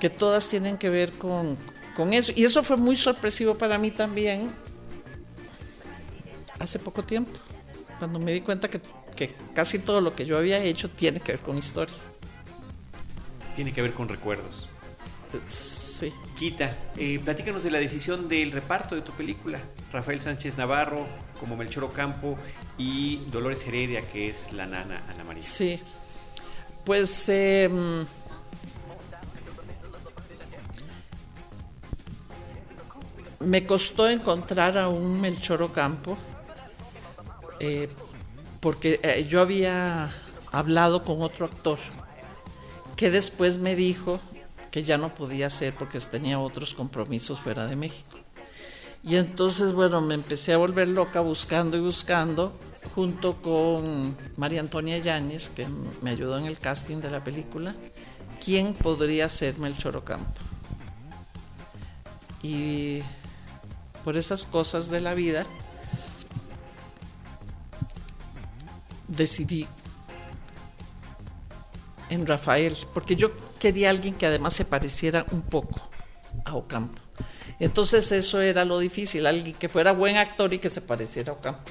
que 0.00 0.10
todas 0.10 0.48
tienen 0.48 0.76
que 0.76 0.90
ver 0.90 1.12
con, 1.12 1.56
con 1.96 2.12
eso. 2.12 2.32
Y 2.34 2.44
eso 2.44 2.62
fue 2.62 2.76
muy 2.76 2.96
sorpresivo 2.96 3.54
para 3.56 3.78
mí 3.78 3.90
también, 3.90 4.52
hace 6.58 6.78
poco 6.78 7.02
tiempo, 7.02 7.38
cuando 8.00 8.18
me 8.18 8.32
di 8.32 8.40
cuenta 8.40 8.68
que, 8.68 8.80
que 9.14 9.34
casi 9.54 9.78
todo 9.78 10.00
lo 10.00 10.16
que 10.16 10.24
yo 10.24 10.36
había 10.36 10.58
hecho 10.58 10.90
tiene 10.90 11.20
que 11.20 11.32
ver 11.32 11.40
con 11.40 11.56
historia. 11.56 11.94
Tiene 13.54 13.72
que 13.72 13.82
ver 13.82 13.92
con 13.92 14.08
recuerdos. 14.08 14.68
Sí. 15.46 16.12
Quita, 16.36 16.76
eh, 16.96 17.20
platícanos 17.22 17.62
de 17.62 17.70
la 17.70 17.78
decisión 17.78 18.26
del 18.26 18.50
reparto 18.52 18.94
de 18.94 19.02
tu 19.02 19.12
película. 19.12 19.60
Rafael 19.92 20.20
Sánchez 20.20 20.56
Navarro 20.56 21.06
como 21.38 21.56
Melchor 21.56 21.84
Ocampo 21.84 22.36
y 22.78 23.18
Dolores 23.30 23.66
Heredia, 23.66 24.02
que 24.02 24.28
es 24.28 24.52
la 24.52 24.66
nana 24.66 25.04
Ana 25.08 25.24
María. 25.24 25.42
Sí. 25.42 25.78
Pues 26.84 27.28
eh, 27.28 27.68
me 33.40 33.66
costó 33.66 34.08
encontrar 34.08 34.78
a 34.78 34.88
un 34.88 35.20
Melchor 35.20 35.62
Ocampo 35.62 36.16
eh, 37.60 37.88
porque 38.60 39.00
eh, 39.02 39.26
yo 39.28 39.40
había 39.40 40.10
hablado 40.52 41.02
con 41.02 41.22
otro 41.22 41.46
actor 41.46 41.78
que 42.96 43.10
después 43.10 43.58
me 43.58 43.76
dijo 43.76 44.20
que 44.70 44.82
ya 44.82 44.98
no 44.98 45.14
podía 45.14 45.46
hacer 45.46 45.74
porque 45.74 45.98
tenía 46.00 46.38
otros 46.38 46.74
compromisos 46.74 47.40
fuera 47.40 47.66
de 47.66 47.76
México. 47.76 48.18
Y 49.02 49.16
entonces, 49.16 49.72
bueno, 49.72 50.00
me 50.02 50.14
empecé 50.14 50.52
a 50.52 50.58
volver 50.58 50.88
loca 50.88 51.20
buscando 51.20 51.76
y 51.76 51.80
buscando, 51.80 52.52
junto 52.94 53.40
con 53.40 54.16
María 54.36 54.60
Antonia 54.60 54.98
Yáñez, 54.98 55.48
que 55.48 55.66
me 56.02 56.10
ayudó 56.10 56.38
en 56.38 56.44
el 56.44 56.58
casting 56.58 56.98
de 56.98 57.10
la 57.10 57.24
película, 57.24 57.74
quién 58.44 58.74
podría 58.74 59.28
ser 59.28 59.58
Melchor 59.58 59.96
Ocampo. 59.96 60.40
Y 62.42 63.00
por 64.04 64.18
esas 64.18 64.44
cosas 64.44 64.90
de 64.90 65.00
la 65.00 65.14
vida, 65.14 65.46
decidí 69.10 69.66
en 72.08 72.26
Rafael, 72.26 72.76
porque 72.94 73.14
yo 73.16 73.30
quería 73.58 73.90
alguien 73.90 74.14
que 74.14 74.26
además 74.26 74.54
se 74.54 74.64
pareciera 74.64 75.26
un 75.30 75.42
poco 75.42 75.90
a 76.44 76.54
Ocampo. 76.54 77.00
Entonces 77.58 78.10
eso 78.12 78.40
era 78.40 78.64
lo 78.64 78.78
difícil, 78.78 79.26
alguien 79.26 79.54
que 79.54 79.68
fuera 79.68 79.92
buen 79.92 80.16
actor 80.16 80.52
y 80.54 80.58
que 80.58 80.70
se 80.70 80.80
pareciera 80.80 81.32
a 81.32 81.36
Ocampo. 81.36 81.70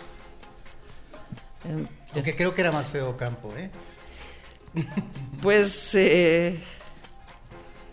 Aunque 2.14 2.36
creo 2.36 2.54
que 2.54 2.62
era 2.62 2.72
más 2.72 2.90
feo 2.90 3.10
Ocampo, 3.10 3.54
¿eh? 3.58 3.70
Pues 5.42 5.96
eh, 5.96 6.60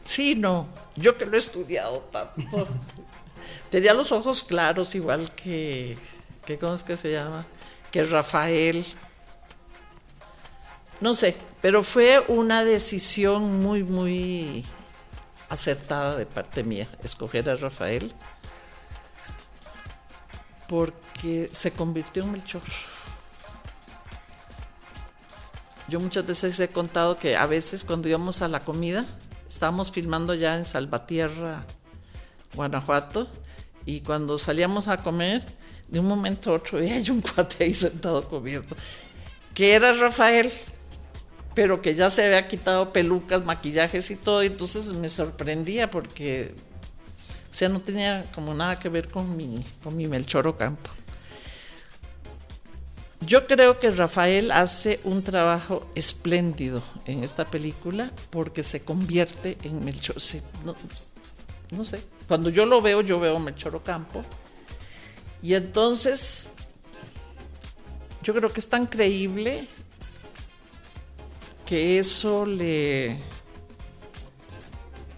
sí, 0.04 0.34
no. 0.34 0.68
Yo 0.94 1.16
que 1.16 1.26
lo 1.26 1.36
he 1.36 1.40
estudiado 1.40 2.00
tanto. 2.12 2.66
Tenía 3.70 3.92
los 3.94 4.12
ojos 4.12 4.44
claros, 4.44 4.94
igual 4.94 5.34
que, 5.34 5.98
que. 6.44 6.58
¿Cómo 6.58 6.74
es 6.74 6.84
que 6.84 6.96
se 6.96 7.12
llama? 7.12 7.44
Que 7.90 8.04
Rafael. 8.04 8.84
No 11.00 11.14
sé, 11.14 11.36
pero 11.60 11.82
fue 11.82 12.24
una 12.28 12.64
decisión 12.64 13.60
muy, 13.60 13.82
muy 13.82 14.64
acertada 15.48 16.16
de 16.16 16.24
parte 16.24 16.64
mía, 16.64 16.88
escoger 17.02 17.50
a 17.50 17.56
Rafael, 17.56 18.14
porque 20.68 21.48
se 21.52 21.72
convirtió 21.72 22.22
en 22.22 22.32
Melchor. 22.32 22.62
Yo 25.88 26.00
muchas 26.00 26.26
veces 26.26 26.58
he 26.58 26.68
contado 26.68 27.16
que 27.16 27.36
a 27.36 27.46
veces 27.46 27.84
cuando 27.84 28.08
íbamos 28.08 28.42
a 28.42 28.48
la 28.48 28.60
comida, 28.60 29.04
estábamos 29.46 29.92
filmando 29.92 30.34
ya 30.34 30.56
en 30.56 30.64
Salvatierra, 30.64 31.64
Guanajuato, 32.54 33.28
y 33.84 34.00
cuando 34.00 34.38
salíamos 34.38 34.88
a 34.88 35.02
comer, 35.02 35.44
de 35.88 36.00
un 36.00 36.06
momento 36.06 36.50
a 36.50 36.54
otro, 36.54 36.78
hay 36.80 37.08
un 37.10 37.20
cuate 37.20 37.64
ahí 37.64 37.74
sentado 37.74 38.26
comiendo, 38.28 38.74
que 39.54 39.74
era 39.74 39.92
Rafael 39.92 40.50
pero 41.56 41.80
que 41.80 41.94
ya 41.94 42.10
se 42.10 42.22
había 42.22 42.46
quitado 42.46 42.92
pelucas, 42.92 43.42
maquillajes 43.42 44.10
y 44.10 44.16
todo, 44.16 44.42
y 44.42 44.48
entonces 44.48 44.92
me 44.92 45.08
sorprendía 45.08 45.90
porque, 45.90 46.54
o 47.50 47.56
sea, 47.56 47.70
no 47.70 47.80
tenía 47.80 48.30
como 48.34 48.52
nada 48.52 48.78
que 48.78 48.90
ver 48.90 49.08
con 49.08 49.34
mi, 49.34 49.64
con 49.82 49.96
mi 49.96 50.06
Melchor 50.06 50.46
Ocampo. 50.46 50.90
Yo 53.20 53.46
creo 53.46 53.78
que 53.78 53.90
Rafael 53.90 54.50
hace 54.50 55.00
un 55.04 55.22
trabajo 55.22 55.90
espléndido 55.94 56.82
en 57.06 57.24
esta 57.24 57.46
película 57.46 58.12
porque 58.28 58.62
se 58.62 58.82
convierte 58.82 59.56
en 59.62 59.82
Melchor. 59.82 60.16
no, 60.62 60.74
no, 61.70 61.84
sé, 61.86 62.02
cuando 62.28 62.50
yo 62.50 62.66
lo 62.66 62.82
veo, 62.82 63.00
yo 63.00 63.18
veo 63.18 63.38
Melchor 63.38 63.76
Ocampo. 63.76 64.20
Y 65.42 65.54
entonces, 65.54 66.50
yo 68.22 68.34
creo 68.34 68.52
que 68.52 68.60
es 68.60 68.68
tan 68.68 68.84
creíble 68.84 69.66
que 71.66 71.98
eso 71.98 72.46
le, 72.46 73.18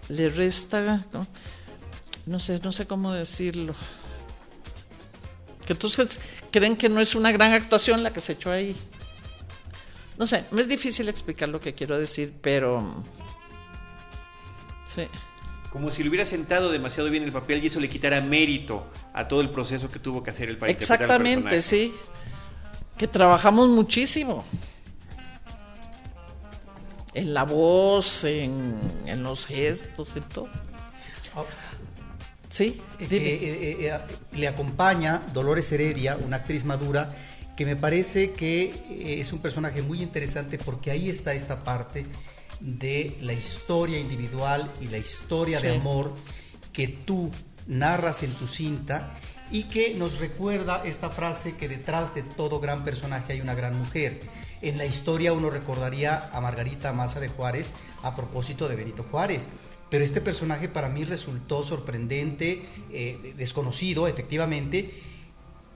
le 0.09 0.29
resta, 0.31 1.07
¿no? 2.27 2.41
sé, 2.41 2.59
no 2.65 2.73
sé 2.73 2.87
cómo 2.87 3.13
decirlo. 3.13 3.75
Que 5.67 5.75
entonces 5.75 6.19
creen 6.51 6.77
que 6.77 6.89
no 6.89 7.01
es 7.01 7.15
una 7.15 7.31
gran 7.31 7.53
actuación 7.53 8.03
la 8.03 8.13
que 8.13 8.21
se 8.21 8.33
echó 8.33 8.51
ahí. 8.51 8.75
No 10.19 10.27
sé, 10.27 10.47
me 10.51 10.63
es 10.63 10.69
difícil 10.69 11.09
explicar 11.09 11.51
lo 11.51 11.61
que 11.61 11.75
quiero 11.75 11.99
decir, 11.99 12.35
pero 12.41 13.03
sí. 14.85 15.03
Como 15.71 15.91
si 15.91 16.03
le 16.03 16.09
hubiera 16.09 16.25
sentado 16.25 16.73
demasiado 16.73 17.11
bien 17.11 17.25
el 17.25 17.31
papel 17.31 17.63
y 17.63 17.67
eso 17.67 17.79
le 17.79 17.91
quitara 17.91 18.23
mérito 18.23 18.91
a 19.13 19.29
todo 19.29 19.43
el 19.43 19.51
proceso 19.51 19.91
que 19.91 19.99
tuvo 19.99 20.23
que 20.23 20.31
hacer 20.31 20.49
el 20.49 20.57
para 20.57 20.73
Exactamente, 20.73 21.61
sí. 21.61 21.93
Que 22.97 23.07
trabajamos 23.07 23.69
muchísimo 23.69 24.45
en 27.19 27.35
la 27.35 27.45
voz, 27.45 28.25
en, 28.25 28.79
los 29.23 29.47
gestos, 29.47 30.17
en 30.17 30.23
todo. 30.23 30.49
Ah. 31.35 31.45
sí, 32.49 32.81
eh, 33.01 33.09
eh, 33.11 33.77
eh, 33.81 33.99
le 34.37 34.49
acompaña 34.49 35.23
Dolores 35.33 35.71
Heredia, 35.73 36.17
una 36.17 36.37
actriz 36.37 36.65
madura, 36.65 37.15
que 37.57 37.67
me 37.67 37.75
parece 37.75 38.31
que 38.31 39.19
es 39.21 39.33
un 39.33 39.41
personaje 39.41 39.83
muy 39.83 40.01
interesante 40.01 40.59
porque 40.59 40.93
ahí 40.93 41.11
está 41.11 41.35
esta 41.35 41.65
parte 41.65 42.07
de 42.61 43.17
la 43.21 43.33
historia 43.33 43.99
individual 43.99 44.71
y 44.81 44.87
la 44.87 44.99
historia 44.99 45.61
de 45.61 45.77
amor 45.77 46.15
que 46.73 46.87
tú 46.87 47.31
narras 47.67 48.23
en 48.23 48.33
tu 48.35 48.47
cinta 48.47 49.17
y 49.51 49.65
que 49.65 49.95
nos 49.95 50.21
recuerda 50.21 50.83
esta 50.85 51.11
frase 51.11 51.57
que 51.57 51.69
detrás 51.69 52.15
de 52.15 52.23
todo 52.23 52.61
gran 52.61 52.85
personaje 52.85 53.33
hay 53.33 53.41
una 53.41 53.55
gran 53.55 53.77
mujer. 53.77 54.21
En 54.61 54.79
la 54.79 54.87
historia 54.87 55.33
uno 55.33 55.51
recordaría 55.51 56.31
a 56.33 56.41
Margarita 56.41 56.93
Maza 56.93 57.21
de 57.21 57.29
Juárez 57.29 57.73
a 58.03 58.17
propósito 58.17 58.69
de 58.69 58.77
Benito 58.77 59.05
Juárez. 59.05 59.49
Pero 59.91 60.05
este 60.05 60.21
personaje 60.21 60.69
para 60.69 60.89
mí 60.89 61.05
resultó 61.05 61.63
sorprendente, 61.63 62.63
eh, 62.93 63.35
desconocido 63.37 64.07
efectivamente, 64.07 65.01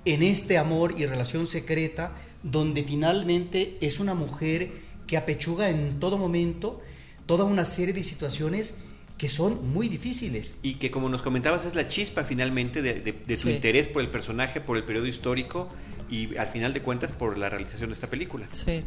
en 0.05 0.23
este 0.23 0.59
amor 0.59 0.95
y 0.99 1.07
relación 1.07 1.47
secreta, 1.47 2.13
donde 2.43 2.83
finalmente 2.83 3.79
es 3.81 4.01
una 4.01 4.15
mujer 4.15 4.71
que 5.07 5.17
apechuga 5.17 5.71
en 5.71 6.01
todo 6.01 6.19
momento 6.19 6.81
toda 7.27 7.45
una 7.45 7.65
serie 7.65 7.95
de 7.95 8.03
situaciones 8.03 8.77
que 9.17 9.29
son 9.29 9.73
muy 9.73 9.89
difíciles. 9.89 10.59
Y 10.63 10.75
que 10.75 10.91
como 10.91 11.09
nos 11.09 11.23
comentabas 11.23 11.65
es 11.65 11.77
la 11.77 11.87
chispa 11.87 12.25
finalmente 12.25 12.83
de, 12.83 13.37
su 13.37 13.49
interés 13.51 13.87
por 13.87 14.03
el 14.03 14.11
personaje, 14.11 14.61
por 14.61 14.77
el 14.77 14.83
periodo 14.83 15.07
histórico 15.07 15.69
y 16.13 16.37
al 16.37 16.47
final 16.49 16.75
de 16.75 16.83
cuentas 16.83 17.11
por 17.11 17.39
la 17.39 17.49
realización 17.49 17.89
de 17.89 17.95
esta 17.95 18.07
película. 18.07 18.47
Sí. 18.53 18.85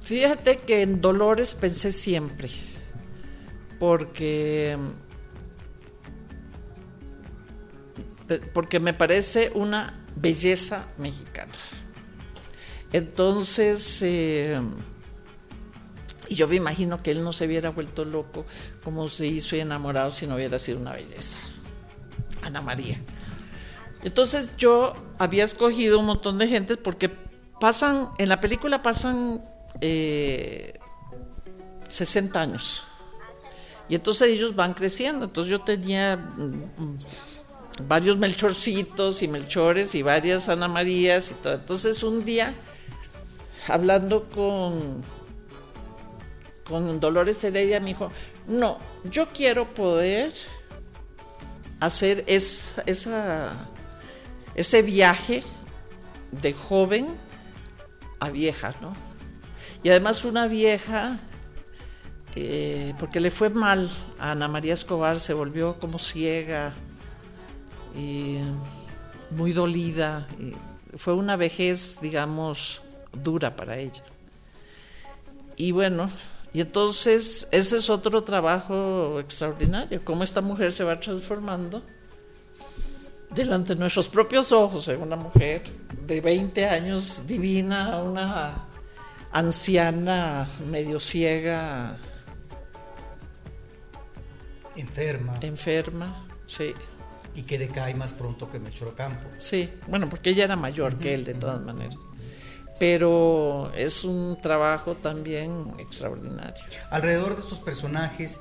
Fíjate 0.00 0.56
que 0.56 0.82
en 0.82 1.00
Dolores 1.00 1.54
pensé 1.54 1.92
siempre, 1.92 2.48
porque 3.78 4.76
porque 8.52 8.80
me 8.80 8.92
parece 8.92 9.52
una 9.54 10.04
belleza 10.16 10.86
mexicana. 10.98 11.52
Entonces, 12.92 14.02
eh, 14.02 14.60
y 16.28 16.34
yo 16.34 16.48
me 16.48 16.56
imagino 16.56 17.02
que 17.02 17.12
él 17.12 17.22
no 17.22 17.32
se 17.32 17.46
hubiera 17.46 17.70
vuelto 17.70 18.04
loco 18.04 18.46
como 18.82 19.08
se 19.08 19.26
hizo 19.26 19.54
y 19.54 19.60
enamorado 19.60 20.10
si 20.10 20.26
no 20.26 20.34
hubiera 20.34 20.58
sido 20.58 20.80
una 20.80 20.92
belleza. 20.92 21.38
Ana 22.42 22.60
María. 22.60 23.00
Entonces 24.02 24.56
yo 24.56 24.94
había 25.18 25.44
escogido 25.44 25.98
un 25.98 26.06
montón 26.06 26.38
de 26.38 26.48
gente 26.48 26.76
porque 26.76 27.10
pasan, 27.60 28.10
en 28.18 28.28
la 28.28 28.40
película 28.40 28.82
pasan 28.82 29.44
60 29.80 29.82
eh, 29.82 30.72
años. 32.42 32.86
Y 33.88 33.96
entonces 33.96 34.28
ellos 34.28 34.54
van 34.54 34.72
creciendo. 34.72 35.26
Entonces 35.26 35.50
yo 35.50 35.60
tenía 35.60 36.16
mm, 36.16 36.98
varios 37.86 38.16
Melchorcitos 38.16 39.22
y 39.22 39.28
Melchores 39.28 39.94
y 39.94 40.02
varias 40.02 40.48
Ana 40.48 40.68
Marías 40.68 41.32
y 41.32 41.34
todo. 41.34 41.54
Entonces 41.54 42.02
un 42.02 42.24
día, 42.24 42.54
hablando 43.68 44.24
con, 44.30 45.02
con 46.64 47.00
Dolores 47.00 47.42
Heredia, 47.44 47.80
me 47.80 47.88
dijo, 47.88 48.10
no, 48.46 48.78
yo 49.04 49.28
quiero 49.28 49.74
poder 49.74 50.32
hacer 51.80 52.24
esa 52.26 53.69
ese 54.60 54.82
viaje 54.82 55.42
de 56.42 56.52
joven 56.52 57.08
a 58.18 58.28
vieja, 58.28 58.74
¿no? 58.82 58.94
Y 59.82 59.88
además 59.88 60.22
una 60.26 60.46
vieja, 60.48 61.18
eh, 62.34 62.92
porque 62.98 63.20
le 63.20 63.30
fue 63.30 63.48
mal 63.48 63.88
a 64.18 64.32
Ana 64.32 64.48
María 64.48 64.74
Escobar, 64.74 65.18
se 65.18 65.32
volvió 65.32 65.78
como 65.80 65.98
ciega 65.98 66.74
y 67.96 68.38
muy 69.30 69.54
dolida. 69.54 70.28
Fue 70.94 71.14
una 71.14 71.36
vejez, 71.36 71.98
digamos, 72.02 72.82
dura 73.12 73.56
para 73.56 73.78
ella. 73.78 74.04
Y 75.56 75.72
bueno, 75.72 76.10
y 76.52 76.60
entonces 76.60 77.48
ese 77.50 77.78
es 77.78 77.88
otro 77.88 78.22
trabajo 78.24 79.20
extraordinario, 79.20 80.04
cómo 80.04 80.22
esta 80.22 80.42
mujer 80.42 80.70
se 80.72 80.84
va 80.84 81.00
transformando 81.00 81.82
delante 83.34 83.74
de 83.74 83.80
nuestros 83.80 84.08
propios 84.08 84.52
ojos, 84.52 84.88
en 84.88 85.02
una 85.02 85.16
mujer 85.16 85.62
de 86.06 86.20
20 86.20 86.66
años 86.66 87.26
divina, 87.26 87.98
una 87.98 88.66
anciana 89.32 90.48
medio 90.68 90.98
ciega. 91.00 91.98
Enferma. 94.76 95.38
Enferma, 95.40 96.28
sí. 96.46 96.74
Y 97.34 97.42
que 97.42 97.58
decae 97.58 97.94
más 97.94 98.12
pronto 98.12 98.50
que 98.50 98.58
Melchor 98.58 98.88
Ocampo. 98.88 99.28
Sí, 99.38 99.70
bueno, 99.86 100.08
porque 100.08 100.30
ella 100.30 100.44
era 100.44 100.56
mayor 100.56 100.96
que 100.98 101.14
él 101.14 101.24
de 101.24 101.34
todas 101.34 101.60
maneras. 101.60 101.96
Pero 102.78 103.70
es 103.76 104.04
un 104.04 104.40
trabajo 104.40 104.94
también 104.94 105.74
extraordinario. 105.78 106.64
Alrededor 106.90 107.36
de 107.36 107.42
estos 107.42 107.58
personajes 107.58 108.40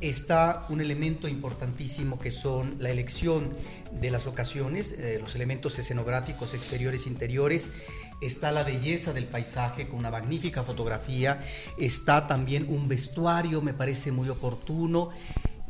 está 0.00 0.66
un 0.68 0.80
elemento 0.80 1.28
importantísimo 1.28 2.18
que 2.18 2.30
son 2.30 2.76
la 2.78 2.90
elección 2.90 3.50
de 4.00 4.10
las 4.10 4.24
locaciones, 4.24 4.92
eh, 4.92 5.18
los 5.20 5.34
elementos 5.34 5.78
escenográficos 5.78 6.54
exteriores 6.54 7.06
interiores. 7.06 7.70
Está 8.20 8.52
la 8.52 8.64
belleza 8.64 9.12
del 9.12 9.26
paisaje 9.26 9.88
con 9.88 9.98
una 9.98 10.10
magnífica 10.10 10.62
fotografía. 10.62 11.42
Está 11.78 12.26
también 12.26 12.66
un 12.68 12.88
vestuario, 12.88 13.60
me 13.60 13.74
parece 13.74 14.12
muy 14.12 14.28
oportuno. 14.28 15.10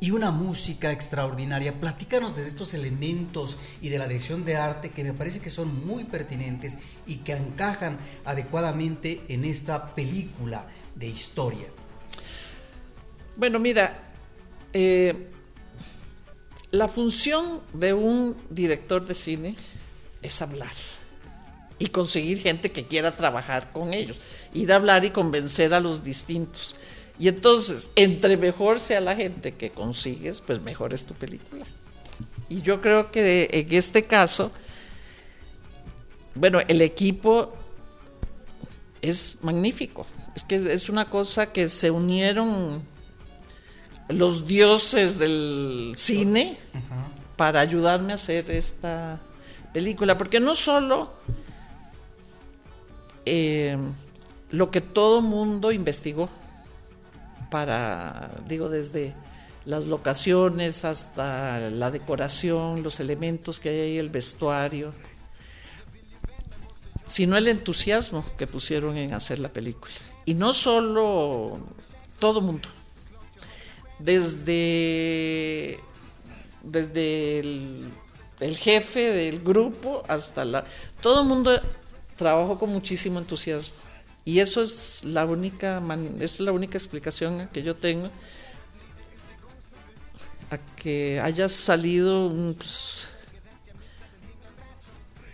Y 0.01 0.11
una 0.11 0.31
música 0.31 0.93
extraordinaria. 0.93 1.73
Platícanos 1.73 2.37
de 2.37 2.47
estos 2.47 2.75
elementos 2.75 3.57
y 3.81 3.89
de 3.89 3.99
la 3.99 4.07
dirección 4.07 4.45
de 4.45 4.57
arte 4.57 4.91
que 4.91 5.05
me 5.05 5.15
parece 5.15 5.41
que 5.41 5.51
son 5.51 5.87
muy 5.87 6.05
pertinentes 6.05 6.77
y 7.07 7.19
que 7.19 7.33
encajan 7.33 7.99
adecuadamente 8.25 9.23
en 9.29 9.45
esta 9.45 9.95
película 9.95 10.67
de 10.95 11.07
historia. 11.09 11.67
Bueno, 13.37 13.59
mira, 13.59 14.13
eh, 14.73 15.31
la 16.75 16.89
función 16.89 17.61
de 17.73 17.95
un 17.95 18.37
director 18.51 19.07
de 19.07 19.15
cine 19.15 19.55
es 20.23 20.43
hablar 20.43 20.73
y 21.79 21.87
conseguir 21.87 22.39
gente 22.39 22.73
que 22.73 22.87
quiera 22.87 23.17
trabajar 23.17 23.73
con 23.73 23.95
ellos, 23.95 24.17
ir 24.53 24.73
a 24.73 24.77
hablar 24.77 25.05
y 25.05 25.11
convencer 25.11 25.73
a 25.73 25.81
los 25.81 26.03
distintos. 26.03 26.77
Y 27.19 27.29
entonces, 27.29 27.91
entre 27.95 28.37
mejor 28.37 28.81
sea 28.81 29.01
la 29.01 29.15
gente 29.15 29.55
que 29.55 29.71
consigues, 29.71 30.41
pues 30.41 30.61
mejor 30.61 30.93
es 30.95 31.05
tu 31.05 31.15
película. 31.15 31.65
Y 32.49 32.61
yo 32.61 32.81
creo 32.81 33.13
que 33.13 33.49
en 33.53 33.73
este 33.73 34.05
caso, 34.05 34.51
bueno, 36.35 36.59
el 36.67 36.81
equipo 36.81 37.55
es 39.01 39.39
magnífico. 39.43 40.07
Es 40.35 40.43
que 40.43 40.57
es 40.57 40.89
una 40.89 41.09
cosa 41.09 41.53
que 41.53 41.69
se 41.69 41.93
unieron 41.93 42.83
los 44.09 44.47
dioses 44.47 45.19
del 45.19 45.95
cine 45.97 46.59
para 47.37 47.61
ayudarme 47.61 48.13
a 48.13 48.17
hacer 48.17 48.51
esta 48.51 49.21
película, 49.73 50.17
porque 50.19 50.41
no 50.41 50.55
solo 50.55 51.13
eh, 53.25 53.77
lo 54.51 54.71
que 54.71 54.81
todo 54.81 55.21
mundo 55.21 55.73
investigó 55.73 56.29
para, 57.51 58.31
digo, 58.47 58.69
desde 58.69 59.15
las 59.65 59.87
locaciones 59.87 60.85
hasta 60.85 61.71
la 61.71 61.91
decoración, 61.91 62.83
los 62.83 63.01
elementos 63.01 63.59
que 63.59 63.71
hay 63.71 63.81
ahí, 63.81 63.99
el 63.99 64.11
vestuario, 64.11 64.93
sino 67.07 67.37
el 67.37 67.49
entusiasmo 67.49 68.25
que 68.37 68.47
pusieron 68.47 68.97
en 68.97 69.15
hacer 69.15 69.39
la 69.39 69.49
película. 69.49 69.93
Y 70.27 70.35
no 70.35 70.55
solo 70.55 71.59
todo 72.19 72.41
mundo 72.41 72.69
desde, 73.99 75.81
desde 76.63 77.41
el, 77.41 78.57
jefe 78.57 79.01
del 79.01 79.41
grupo 79.41 80.03
hasta 80.09 80.45
la... 80.45 80.65
Todo 81.01 81.23
el 81.23 81.29
mundo 81.29 81.61
trabajó 82.17 82.59
con 82.59 82.71
muchísimo 82.71 83.19
entusiasmo. 83.19 83.77
Y 84.25 84.39
eso 84.41 84.63
es 84.63 85.05
la 85.05 85.25
única, 85.25 85.83
es 86.21 86.41
la 86.41 86.53
única 86.53 86.79
explicación 86.79 87.49
que 87.53 87.63
yo 87.63 87.75
tengo 87.75 88.11
a 90.51 90.59
que 90.77 91.21
haya 91.21 91.49
salido, 91.49 92.33
pues, 92.57 93.07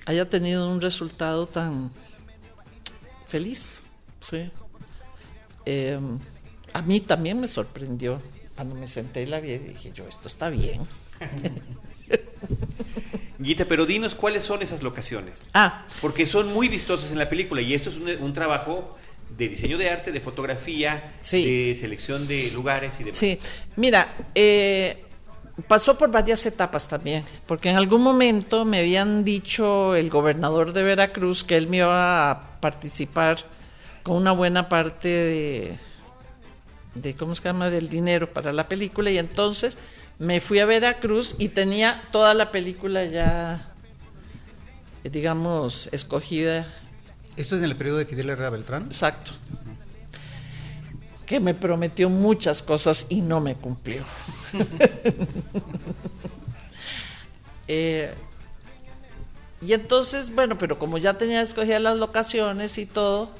haya 0.06 0.28
tenido 0.28 0.68
un 0.70 0.80
resultado 0.80 1.46
tan 1.46 1.90
feliz. 3.28 3.82
¿sí? 4.20 4.50
Em, 5.64 6.18
a 6.72 6.82
mí 6.82 7.00
también 7.00 7.40
me 7.40 7.46
sorprendió 7.46 8.20
cuando 8.60 8.74
me 8.74 8.86
senté 8.86 9.22
y 9.22 9.26
la 9.26 9.40
vi, 9.40 9.56
dije 9.56 9.90
yo, 9.94 10.06
esto 10.06 10.28
está 10.28 10.50
bien. 10.50 10.80
Guita, 13.38 13.64
pero 13.64 13.86
dinos 13.86 14.14
cuáles 14.14 14.44
son 14.44 14.60
esas 14.60 14.82
locaciones. 14.82 15.48
Ah. 15.54 15.86
Porque 16.02 16.26
son 16.26 16.52
muy 16.52 16.68
vistosas 16.68 17.10
en 17.10 17.16
la 17.16 17.30
película 17.30 17.62
y 17.62 17.72
esto 17.72 17.88
es 17.88 17.96
un, 17.96 18.34
trabajo 18.34 18.98
de 19.38 19.48
diseño 19.48 19.78
de 19.78 19.88
arte, 19.88 20.12
de 20.12 20.20
fotografía, 20.20 21.14
de 21.32 21.74
selección 21.80 22.28
de 22.28 22.50
lugares 22.50 23.00
y 23.00 23.04
demás. 23.04 23.16
Sí, 23.16 23.38
mira, 23.76 24.14
eh, 24.34 25.04
pasó 25.66 25.96
por 25.96 26.10
varias 26.10 26.44
etapas 26.44 26.86
también, 26.86 27.24
porque 27.46 27.70
en 27.70 27.76
algún 27.76 28.02
momento 28.02 28.66
me 28.66 28.80
habían 28.80 29.24
dicho 29.24 29.96
el 29.96 30.10
gobernador 30.10 30.74
de 30.74 30.82
Veracruz 30.82 31.44
que 31.44 31.56
él 31.56 31.66
me 31.66 31.78
iba 31.78 32.30
a 32.30 32.60
participar 32.60 33.38
con 34.02 34.16
una 34.16 34.32
buena 34.32 34.68
parte 34.68 35.08
de 35.08 35.78
de 36.94 37.14
¿cómo 37.14 37.34
se 37.34 37.42
llama? 37.42 37.70
del 37.70 37.88
dinero 37.88 38.32
para 38.32 38.52
la 38.52 38.68
película 38.68 39.10
y 39.10 39.18
entonces 39.18 39.78
me 40.18 40.40
fui 40.40 40.58
a 40.58 40.66
Veracruz 40.66 41.34
y 41.38 41.48
tenía 41.48 42.00
toda 42.10 42.34
la 42.34 42.50
película 42.50 43.04
ya 43.04 43.70
digamos 45.04 45.88
escogida. 45.92 46.66
¿Esto 47.36 47.56
es 47.56 47.62
en 47.62 47.70
el 47.70 47.76
periodo 47.76 47.98
de 47.98 48.06
Fidel 48.06 48.30
Herrera 48.30 48.50
Beltrán? 48.50 48.84
Exacto. 48.84 49.32
Que 51.24 51.40
me 51.40 51.54
prometió 51.54 52.10
muchas 52.10 52.62
cosas 52.62 53.06
y 53.08 53.20
no 53.22 53.40
me 53.40 53.54
cumplió. 53.54 54.04
Eh, 57.72 58.12
y 59.60 59.74
entonces, 59.74 60.34
bueno, 60.34 60.58
pero 60.58 60.76
como 60.76 60.98
ya 60.98 61.16
tenía 61.16 61.40
escogidas 61.40 61.80
las 61.80 61.96
locaciones 61.96 62.76
y 62.78 62.84
todo, 62.86 63.30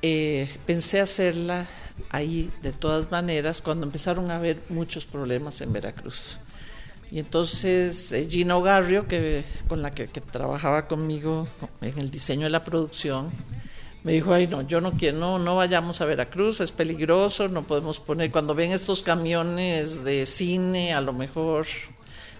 Eh, 0.00 0.48
pensé 0.64 1.00
hacerla 1.00 1.66
ahí 2.10 2.50
de 2.62 2.72
todas 2.72 3.10
maneras 3.10 3.60
cuando 3.60 3.84
empezaron 3.84 4.30
a 4.30 4.36
haber 4.36 4.58
muchos 4.68 5.06
problemas 5.06 5.60
en 5.60 5.72
Veracruz. 5.72 6.38
Y 7.10 7.18
entonces 7.18 8.12
eh, 8.12 8.26
Gina 8.28 8.56
Ogarrio, 8.56 9.08
que, 9.08 9.44
con 9.66 9.82
la 9.82 9.90
que, 9.90 10.06
trabajaba 10.06 10.86
conmigo 10.86 11.48
en 11.80 11.98
el 11.98 12.10
diseño 12.10 12.44
de 12.44 12.50
la 12.50 12.62
producción, 12.64 13.30
me 14.04 14.12
dijo, 14.12 14.32
ay 14.32 14.46
no, 14.46 14.62
yo 14.62 14.80
no 14.80 14.92
quiero, 14.92 15.18
no, 15.18 15.38
no 15.38 15.56
vayamos 15.56 16.00
a 16.00 16.04
Veracruz, 16.04 16.60
es 16.60 16.70
peligroso, 16.70 17.48
no 17.48 17.64
podemos 17.64 17.98
poner, 17.98 18.30
cuando 18.30 18.54
ven 18.54 18.72
estos 18.72 19.02
camiones 19.02 20.04
de 20.04 20.26
cine, 20.26 20.94
a 20.94 21.00
lo 21.00 21.12
mejor 21.12 21.66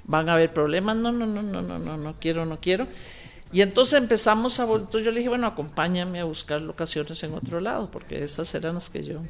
van 0.05 0.29
a 0.29 0.35
haber 0.35 0.53
problemas, 0.53 0.97
no, 0.97 1.11
no, 1.11 1.27
no, 1.27 1.43
no, 1.43 1.61
no, 1.61 1.79
no, 1.79 1.97
no 1.97 2.15
quiero, 2.21 2.47
no 2.47 2.61
quiero. 2.61 2.87
Y 3.51 3.63
entonces 3.63 3.99
empezamos 3.99 4.61
a 4.61 4.67
volver, 4.67 5.03
yo 5.03 5.11
le 5.11 5.19
dije, 5.19 5.31
bueno, 5.31 5.47
acompáñame 5.47 6.21
a 6.21 6.25
buscar 6.25 6.61
locaciones 6.61 7.23
en 7.23 7.33
otro 7.33 7.61
lado, 7.61 7.91
porque 7.91 8.23
esas 8.23 8.55
eran 8.55 8.75
las 8.75 8.91
que 8.91 9.03
yo. 9.03 9.21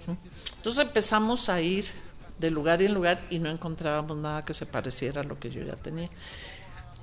Entonces 0.57 0.83
empezamos 0.83 1.49
a 1.49 1.61
ir 1.61 1.85
de 2.39 2.51
lugar 2.51 2.83
en 2.83 2.95
lugar 2.95 3.25
y 3.31 3.39
no 3.39 3.49
encontrábamos 3.49 4.17
nada 4.17 4.45
que 4.45 4.55
se 4.55 4.67
pareciera 4.67 5.21
a 5.21 5.25
lo 5.25 5.39
que 5.39 5.51
yo 5.51 5.63
ya 5.63 5.77
tenía. 5.77 6.11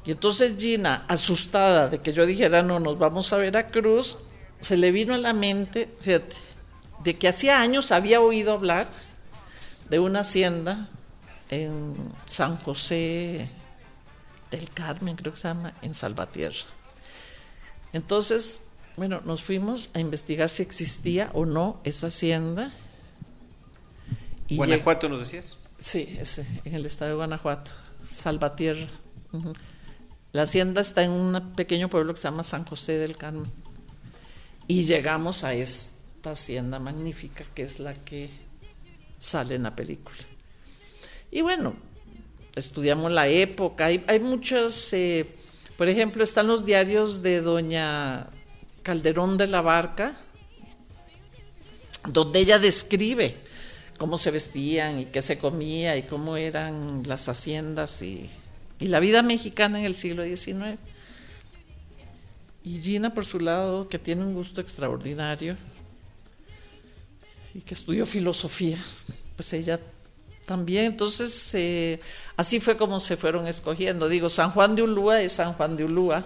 Y 0.05 0.11
entonces 0.11 0.55
Gina, 0.57 1.05
asustada 1.07 1.88
de 1.88 1.99
que 1.99 2.11
yo 2.11 2.26
dijera, 2.26 2.61
no, 2.61 2.80
nos 2.80 2.99
vamos 2.99 3.32
a 3.32 3.38
ver 3.38 3.55
a 3.55 3.70
Cruz, 3.70 4.20
se 4.59 4.76
le 4.76 4.91
vino 4.91 5.13
a 5.13 5.18
la 5.18 5.34
mente, 5.34 5.89
fíjate, 6.01 6.36
de 7.03 7.18
que 7.18 7.30
hacía 7.30 7.61
años 7.61 7.91
había 7.91 8.20
oído 8.20 8.51
hablar 8.51 8.89
de 9.89 9.99
una 9.99 10.20
hacienda 10.20 10.89
en 11.49 11.95
San 12.26 12.57
José 12.57 13.49
del 14.51 14.70
Carmen, 14.72 15.16
creo 15.16 15.32
que 15.32 15.39
se 15.39 15.47
llama, 15.47 15.74
en 15.82 15.93
Salvatierra 15.93 16.74
entonces, 17.96 18.62
bueno, 18.98 19.22
nos 19.24 19.41
fuimos 19.41 19.89
a 19.93 20.02
investigar 20.02 20.50
si 20.50 20.62
existía 20.62 21.32
o 21.34 21.46
no 21.46 21.80
esa 21.86 22.08
hacienda. 22.08 22.74
Y 24.50 24.58
¿Guanajuato 24.58 25.08
nos 25.08 25.20
decías? 25.20 25.56
Sí, 25.80 26.20
en 26.66 26.76
el 26.76 26.86
estado 26.86 27.12
de 27.12 27.16
Guanajuato, 27.16 27.72
Salvatierra. 28.12 28.89
La 30.34 30.41
hacienda 30.41 30.82
está 30.82 31.04
en 31.04 31.12
un 31.12 31.54
pequeño 31.56 31.89
pueblo 31.89 32.14
que 32.14 32.20
se 32.20 32.28
llama 32.28 32.43
San 32.43 32.66
José 32.66 32.98
del 32.98 33.16
Carmen. 33.16 33.50
Y 34.68 34.84
llegamos 34.84 35.46
a 35.46 35.54
esta 35.54 36.32
hacienda 36.32 36.80
magnífica 36.80 37.46
que 37.56 37.64
es 37.64 37.80
la 37.80 37.93
que 37.93 38.30
sale 39.20 39.56
en 39.56 39.64
la 39.64 39.74
película. 39.74 40.18
Y 41.32 41.39
bueno, 41.39 41.78
estudiamos 42.56 43.10
la 43.10 43.30
época. 43.30 43.86
Hay, 43.86 44.04
hay 44.06 44.20
muchos, 44.20 44.91
eh, 44.91 45.34
por 45.78 45.89
ejemplo, 45.89 46.23
están 46.23 46.47
los 46.47 46.65
diarios 46.65 47.21
de 47.21 47.41
doña 47.41 48.28
Calderón 48.82 49.38
de 49.38 49.47
la 49.47 49.61
Barca, 49.61 50.15
donde 52.07 52.39
ella 52.39 52.59
describe 52.59 53.36
cómo 53.97 54.17
se 54.17 54.32
vestían 54.32 54.99
y 54.99 55.05
qué 55.05 55.21
se 55.21 55.38
comía 55.38 55.97
y 55.97 56.03
cómo 56.03 56.38
eran 56.38 57.03
las 57.05 57.28
haciendas 57.28 58.01
y, 58.01 58.30
la 58.80 58.99
vida 58.99 59.23
mexicana 59.23 59.80
en 59.80 59.86
el 59.86 59.95
siglo 59.95 60.23
XIX. 60.23 60.78
Y 62.63 62.80
Gina, 62.80 63.13
por 63.13 63.26
su 63.26 63.39
lado, 63.39 63.88
que 63.88 63.97
tiene 63.97 64.23
un 64.23 64.34
gusto 64.34 64.59
extraordinario 64.59 65.55
y 67.53 67.61
que 67.61 67.73
estudió 67.73 68.05
filosofía, 68.05 68.78
pues 69.38 69.53
ella 69.53 69.80
también. 70.46 70.86
Entonces, 70.86 71.54
eh, 71.56 72.00
así 72.38 72.60
fue 72.60 72.78
como 72.78 73.00
se 73.00 73.18
fueron 73.18 73.48
escogiendo. 73.48 74.08
Digo, 74.08 74.30
San 74.30 74.52
Juan 74.52 74.76
de 74.76 74.84
Ulúa 74.84 75.22
es 75.22 75.34
San 75.34 75.54
Juan 75.54 75.76
de 75.78 75.84
Ulúa. 75.84 76.26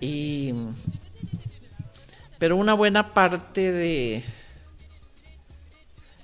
Y, 0.00 0.52
pero 2.38 2.56
una 2.56 2.74
buena 2.74 3.12
parte 3.14 3.72
de... 3.72 4.24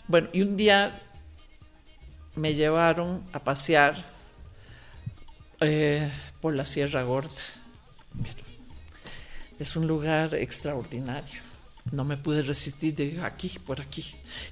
Bueno, 0.07 0.29
y 0.33 0.43
un 0.43 0.57
día 0.57 1.03
me 2.35 2.55
llevaron 2.55 3.23
a 3.33 3.41
pasear 3.41 4.05
eh, 5.61 6.11
por 6.41 6.55
la 6.55 6.65
Sierra 6.65 7.03
Gorda. 7.03 7.31
Es 9.59 9.77
un 9.77 9.87
lugar 9.87 10.35
extraordinario. 10.35 11.48
No 11.93 12.05
me 12.05 12.17
pude 12.17 12.43
resistir 12.43 12.95
de 12.95 13.21
aquí, 13.23 13.59
por 13.65 13.81
aquí. 13.81 14.05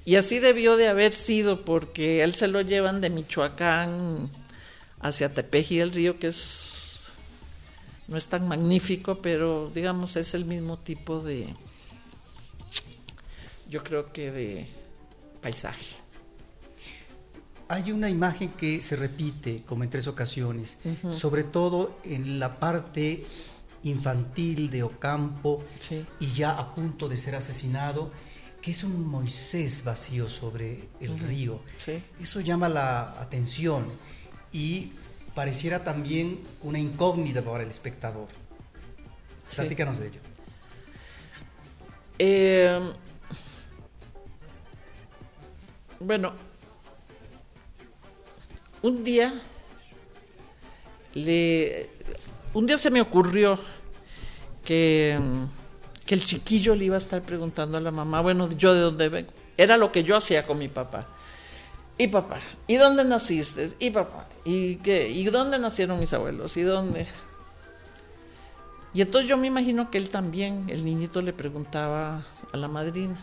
Y 0.05 0.15
así 0.15 0.39
debió 0.39 0.75
de 0.75 0.87
haber 0.87 1.13
sido, 1.13 1.63
porque 1.65 2.23
él 2.23 2.35
se 2.35 2.47
lo 2.47 2.61
llevan 2.61 3.01
de 3.01 3.09
Michoacán 3.09 4.29
hacia 4.99 5.33
Tepeji 5.33 5.77
del 5.77 5.91
Río, 5.91 6.19
que 6.19 6.27
es 6.27 6.77
no 8.07 8.15
es 8.15 8.27
tan 8.27 8.47
magnífico, 8.47 9.21
pero 9.21 9.69
digamos 9.73 10.15
es 10.15 10.33
el 10.33 10.45
mismo 10.45 10.77
tipo 10.77 11.19
de, 11.19 11.53
yo 13.69 13.83
creo 13.83 14.11
que 14.11 14.31
de 14.31 14.67
paisaje. 15.41 15.95
Hay 17.69 17.91
una 17.91 18.09
imagen 18.09 18.49
que 18.53 18.81
se 18.81 18.95
repite 18.95 19.61
como 19.65 19.83
en 19.83 19.89
tres 19.89 20.07
ocasiones, 20.07 20.77
sobre 21.11 21.43
todo 21.43 21.99
en 22.05 22.39
la 22.39 22.59
parte 22.59 23.25
infantil 23.89 24.69
de 24.69 24.83
Ocampo 24.83 25.63
y 26.19 26.27
ya 26.27 26.51
a 26.51 26.73
punto 26.75 27.07
de 27.07 27.17
ser 27.17 27.35
asesinado, 27.35 28.11
que 28.61 28.71
es 28.71 28.83
un 28.83 29.07
Moisés 29.07 29.83
vacío 29.83 30.29
sobre 30.29 30.89
el 30.99 31.19
río. 31.19 31.61
Eso 32.21 32.41
llama 32.41 32.69
la 32.69 33.11
atención 33.21 33.85
y 34.51 34.91
pareciera 35.35 35.83
también 35.83 36.39
una 36.63 36.79
incógnita 36.79 37.41
para 37.41 37.63
el 37.63 37.69
espectador. 37.69 38.27
Platícanos 39.55 39.99
de 39.99 40.07
ello. 40.07 40.19
Eh, 42.19 42.93
bueno, 45.99 46.33
un 48.81 49.03
día 49.03 49.33
le 51.13 51.89
un 52.53 52.65
día 52.65 52.77
se 52.77 52.89
me 52.89 53.01
ocurrió 53.01 53.59
que, 54.67 55.17
que, 56.05 56.13
el 56.13 56.25
chiquillo 56.25 56.75
le 56.75 56.83
iba 56.83 56.95
a 56.95 56.97
estar 56.97 57.21
preguntando 57.21 57.77
a 57.77 57.79
la 57.79 57.89
mamá, 57.89 58.19
bueno, 58.19 58.49
yo 58.49 58.73
de 58.73 58.81
dónde 58.81 59.07
vengo. 59.07 59.31
Era 59.55 59.77
lo 59.77 59.93
que 59.93 60.03
yo 60.03 60.17
hacía 60.17 60.45
con 60.45 60.57
mi 60.57 60.67
papá. 60.67 61.07
Y 61.97 62.07
papá, 62.07 62.39
¿y 62.67 62.75
dónde 62.75 63.05
naciste? 63.05 63.69
Y 63.79 63.91
papá, 63.91 64.27
¿y 64.43 64.75
qué? 64.75 65.09
¿Y 65.09 65.23
dónde 65.27 65.57
nacieron 65.57 66.01
mis 66.01 66.11
abuelos? 66.11 66.57
¿Y 66.57 66.63
dónde? 66.63 67.07
Y 68.93 68.99
entonces 68.99 69.29
yo 69.29 69.37
me 69.37 69.47
imagino 69.47 69.89
que 69.89 69.97
él 69.99 70.09
también, 70.09 70.65
el 70.67 70.83
niñito 70.83 71.21
le 71.21 71.31
preguntaba 71.31 72.25
a 72.51 72.57
la 72.57 72.67
madrina. 72.67 73.17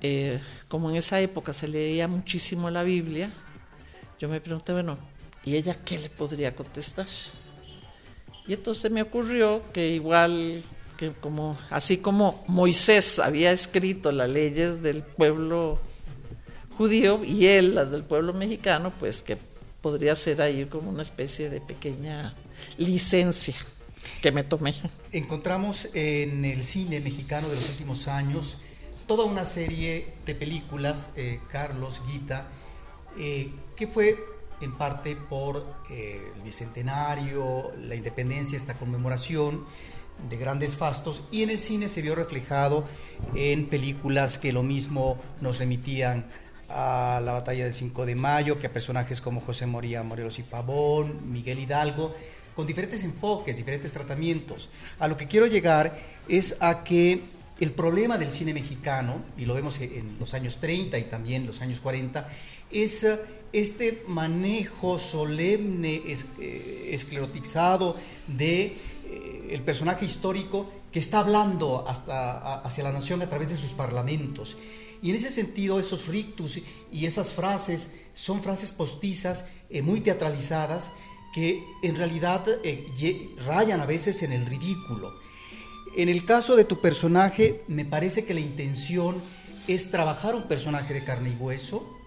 Eh, 0.00 0.40
como 0.68 0.90
en 0.90 0.96
esa 0.96 1.20
época 1.20 1.52
se 1.52 1.66
leía 1.66 2.06
muchísimo 2.06 2.70
la 2.70 2.84
Biblia, 2.84 3.32
yo 4.20 4.28
me 4.28 4.40
pregunté, 4.40 4.72
bueno, 4.72 4.96
¿y 5.44 5.56
ella 5.56 5.76
qué 5.84 5.98
le 5.98 6.08
podría 6.08 6.54
contestar? 6.54 7.08
Y 8.46 8.54
entonces 8.54 8.90
me 8.90 9.02
ocurrió 9.02 9.62
que 9.72 9.90
igual 9.90 10.64
que 10.96 11.12
como 11.12 11.58
así 11.70 11.98
como 11.98 12.44
Moisés 12.46 13.18
había 13.18 13.52
escrito 13.52 14.12
las 14.12 14.28
leyes 14.28 14.82
del 14.82 15.02
pueblo 15.02 15.80
judío 16.76 17.24
y 17.24 17.46
él 17.46 17.74
las 17.74 17.90
del 17.90 18.04
pueblo 18.04 18.32
mexicano, 18.32 18.92
pues 18.98 19.22
que 19.22 19.38
podría 19.80 20.14
ser 20.14 20.42
ahí 20.42 20.64
como 20.66 20.90
una 20.90 21.02
especie 21.02 21.50
de 21.50 21.60
pequeña 21.60 22.34
licencia 22.78 23.54
que 24.20 24.32
me 24.32 24.44
tomé. 24.44 24.74
Encontramos 25.12 25.88
en 25.94 26.44
el 26.44 26.64
cine 26.64 27.00
mexicano 27.00 27.48
de 27.48 27.56
los 27.56 27.70
últimos 27.70 28.08
años 28.08 28.58
toda 29.06 29.24
una 29.24 29.44
serie 29.44 30.14
de 30.24 30.34
películas, 30.34 31.10
eh, 31.16 31.40
Carlos, 31.50 32.00
Guita, 32.06 32.46
eh, 33.18 33.50
que 33.76 33.86
fue 33.86 34.16
en 34.62 34.72
parte 34.72 35.16
por 35.16 35.66
eh, 35.90 36.32
el 36.36 36.42
bicentenario, 36.42 37.72
la 37.82 37.94
independencia, 37.94 38.56
esta 38.56 38.74
conmemoración 38.74 39.64
de 40.28 40.36
grandes 40.36 40.76
fastos, 40.76 41.22
y 41.30 41.42
en 41.42 41.50
el 41.50 41.58
cine 41.58 41.88
se 41.88 42.02
vio 42.02 42.14
reflejado 42.14 42.84
en 43.34 43.66
películas 43.66 44.38
que 44.38 44.52
lo 44.52 44.62
mismo 44.62 45.18
nos 45.40 45.58
remitían 45.58 46.26
a 46.68 47.20
la 47.24 47.32
batalla 47.32 47.64
del 47.64 47.74
5 47.74 48.06
de 48.06 48.14
mayo, 48.14 48.58
que 48.58 48.66
a 48.66 48.72
personajes 48.72 49.20
como 49.20 49.40
José 49.40 49.66
Moría 49.66 50.02
Morelos 50.02 50.38
y 50.38 50.42
Pavón, 50.42 51.32
Miguel 51.32 51.58
Hidalgo, 51.58 52.14
con 52.54 52.66
diferentes 52.66 53.02
enfoques, 53.02 53.56
diferentes 53.56 53.92
tratamientos. 53.92 54.68
A 54.98 55.08
lo 55.08 55.16
que 55.16 55.26
quiero 55.26 55.46
llegar 55.46 55.98
es 56.28 56.56
a 56.60 56.84
que 56.84 57.20
el 57.60 57.72
problema 57.72 58.18
del 58.18 58.30
cine 58.30 58.54
mexicano, 58.54 59.22
y 59.36 59.44
lo 59.44 59.54
vemos 59.54 59.80
en 59.80 60.16
los 60.18 60.34
años 60.34 60.58
30 60.58 60.98
y 60.98 61.04
también 61.04 61.46
los 61.46 61.60
años 61.60 61.80
40, 61.80 62.28
es 62.70 63.06
este 63.52 64.04
manejo 64.08 64.98
solemne, 64.98 66.02
eh, 66.06 66.88
esclerotizado 66.92 67.96
de 68.26 68.64
eh, 68.64 69.48
el 69.50 69.62
personaje 69.62 70.04
histórico 70.04 70.70
que 70.90 70.98
está 70.98 71.20
hablando 71.20 71.86
hasta 71.88 72.60
hacia 72.60 72.84
la 72.84 72.92
nación 72.92 73.22
a 73.22 73.28
través 73.28 73.50
de 73.50 73.56
sus 73.56 73.72
parlamentos. 73.72 74.56
Y 75.02 75.10
en 75.10 75.16
ese 75.16 75.30
sentido, 75.30 75.80
esos 75.80 76.06
rictus 76.06 76.60
y 76.92 77.06
esas 77.06 77.32
frases 77.32 77.94
son 78.14 78.42
frases 78.42 78.70
postizas, 78.70 79.46
eh, 79.68 79.82
muy 79.82 80.00
teatralizadas, 80.00 80.90
que 81.34 81.64
en 81.82 81.96
realidad 81.96 82.44
rayan 83.46 83.80
a 83.80 83.86
veces 83.86 84.22
en 84.22 84.32
el 84.32 84.44
ridículo. 84.44 85.14
En 85.96 86.10
el 86.10 86.26
caso 86.26 86.56
de 86.56 86.64
tu 86.64 86.80
personaje, 86.80 87.64
me 87.68 87.86
parece 87.86 88.26
que 88.26 88.34
la 88.34 88.40
intención 88.40 89.16
es 89.66 89.90
trabajar 89.90 90.34
un 90.34 90.42
personaje 90.42 90.92
de 90.92 91.04
carne 91.04 91.30
y 91.30 91.42
hueso, 91.42 92.01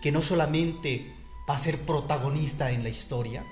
que 0.00 0.12
no 0.12 0.22
solamente 0.22 1.12
va 1.48 1.54
a 1.54 1.58
ser 1.58 1.78
protagonista 1.78 2.70
en 2.70 2.82
la 2.82 2.88
historia, 2.88 3.44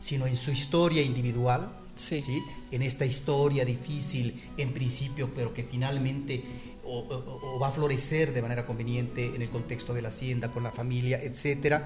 sino 0.00 0.26
en 0.26 0.36
su 0.36 0.50
historia 0.50 1.02
individual, 1.02 1.72
sí. 1.94 2.22
en 2.70 2.82
esta 2.82 3.06
historia 3.06 3.64
difícil 3.64 4.42
en 4.56 4.72
principio, 4.72 5.30
pero 5.34 5.54
que 5.54 5.64
finalmente 5.64 6.42
o, 6.84 7.58
va 7.60 7.68
a 7.68 7.72
florecer 7.72 8.32
de 8.32 8.42
manera 8.42 8.66
conveniente 8.66 9.34
en 9.34 9.42
el 9.42 9.50
contexto 9.50 9.94
de 9.94 10.02
la 10.02 10.08
hacienda, 10.08 10.52
con 10.52 10.62
la 10.62 10.70
familia, 10.70 11.20
etc. 11.22 11.82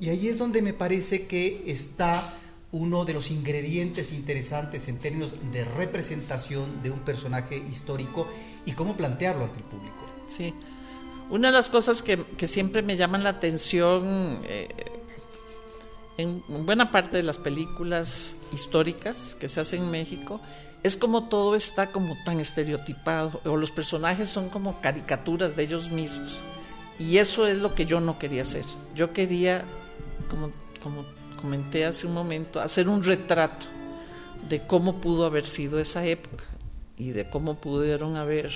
Y 0.00 0.08
ahí 0.08 0.28
es 0.28 0.38
donde 0.38 0.62
me 0.62 0.72
parece 0.72 1.26
que 1.26 1.64
está 1.66 2.38
uno 2.72 3.04
de 3.04 3.12
los 3.12 3.30
ingredientes 3.30 4.12
interesantes 4.12 4.88
en 4.88 4.98
términos 4.98 5.34
de 5.52 5.64
representación 5.64 6.82
de 6.82 6.90
un 6.90 7.00
personaje 7.00 7.62
histórico 7.70 8.26
y 8.64 8.72
cómo 8.72 8.96
plantearlo 8.96 9.44
ante 9.44 9.58
el 9.58 9.64
público. 9.64 10.06
Sí. 10.26 10.54
Una 11.30 11.48
de 11.48 11.52
las 11.52 11.68
cosas 11.68 12.02
que, 12.02 12.46
siempre 12.46 12.82
me 12.82 12.96
llaman 12.96 13.24
la 13.24 13.30
atención 13.30 14.42
eh, 14.44 14.68
en 16.18 16.42
buena 16.66 16.90
parte 16.90 17.16
de 17.16 17.22
las 17.22 17.38
películas 17.38 18.36
históricas 18.52 19.34
que 19.38 19.48
se 19.48 19.60
hacen 19.60 19.84
en 19.84 19.90
México 19.90 20.40
es 20.82 20.96
como 20.96 21.28
todo 21.28 21.54
está 21.54 21.92
como 21.92 22.16
tan 22.24 22.40
estereotipado 22.40 23.40
o 23.44 23.56
los 23.56 23.70
personajes 23.70 24.28
son 24.28 24.48
como 24.48 24.80
caricaturas 24.80 25.54
de 25.56 25.62
ellos 25.62 25.90
mismos. 25.90 26.44
Y 26.98 27.18
eso 27.18 27.46
es 27.46 27.58
lo 27.58 27.74
que 27.74 27.86
yo 27.86 28.00
no 28.00 28.18
quería 28.18 28.42
hacer. 28.42 28.64
Yo 28.94 29.12
quería, 29.12 29.64
como, 30.28 30.50
como 30.82 31.04
comenté 31.40 31.84
hace 31.84 32.06
un 32.06 32.14
momento, 32.14 32.60
hacer 32.60 32.88
un 32.88 33.02
retrato 33.02 33.66
de 34.48 34.66
cómo 34.66 35.00
pudo 35.00 35.24
haber 35.24 35.46
sido 35.46 35.78
esa 35.78 36.04
época 36.04 36.44
y 36.96 37.10
de 37.10 37.28
cómo 37.30 37.60
pudieron 37.60 38.16
haber 38.16 38.52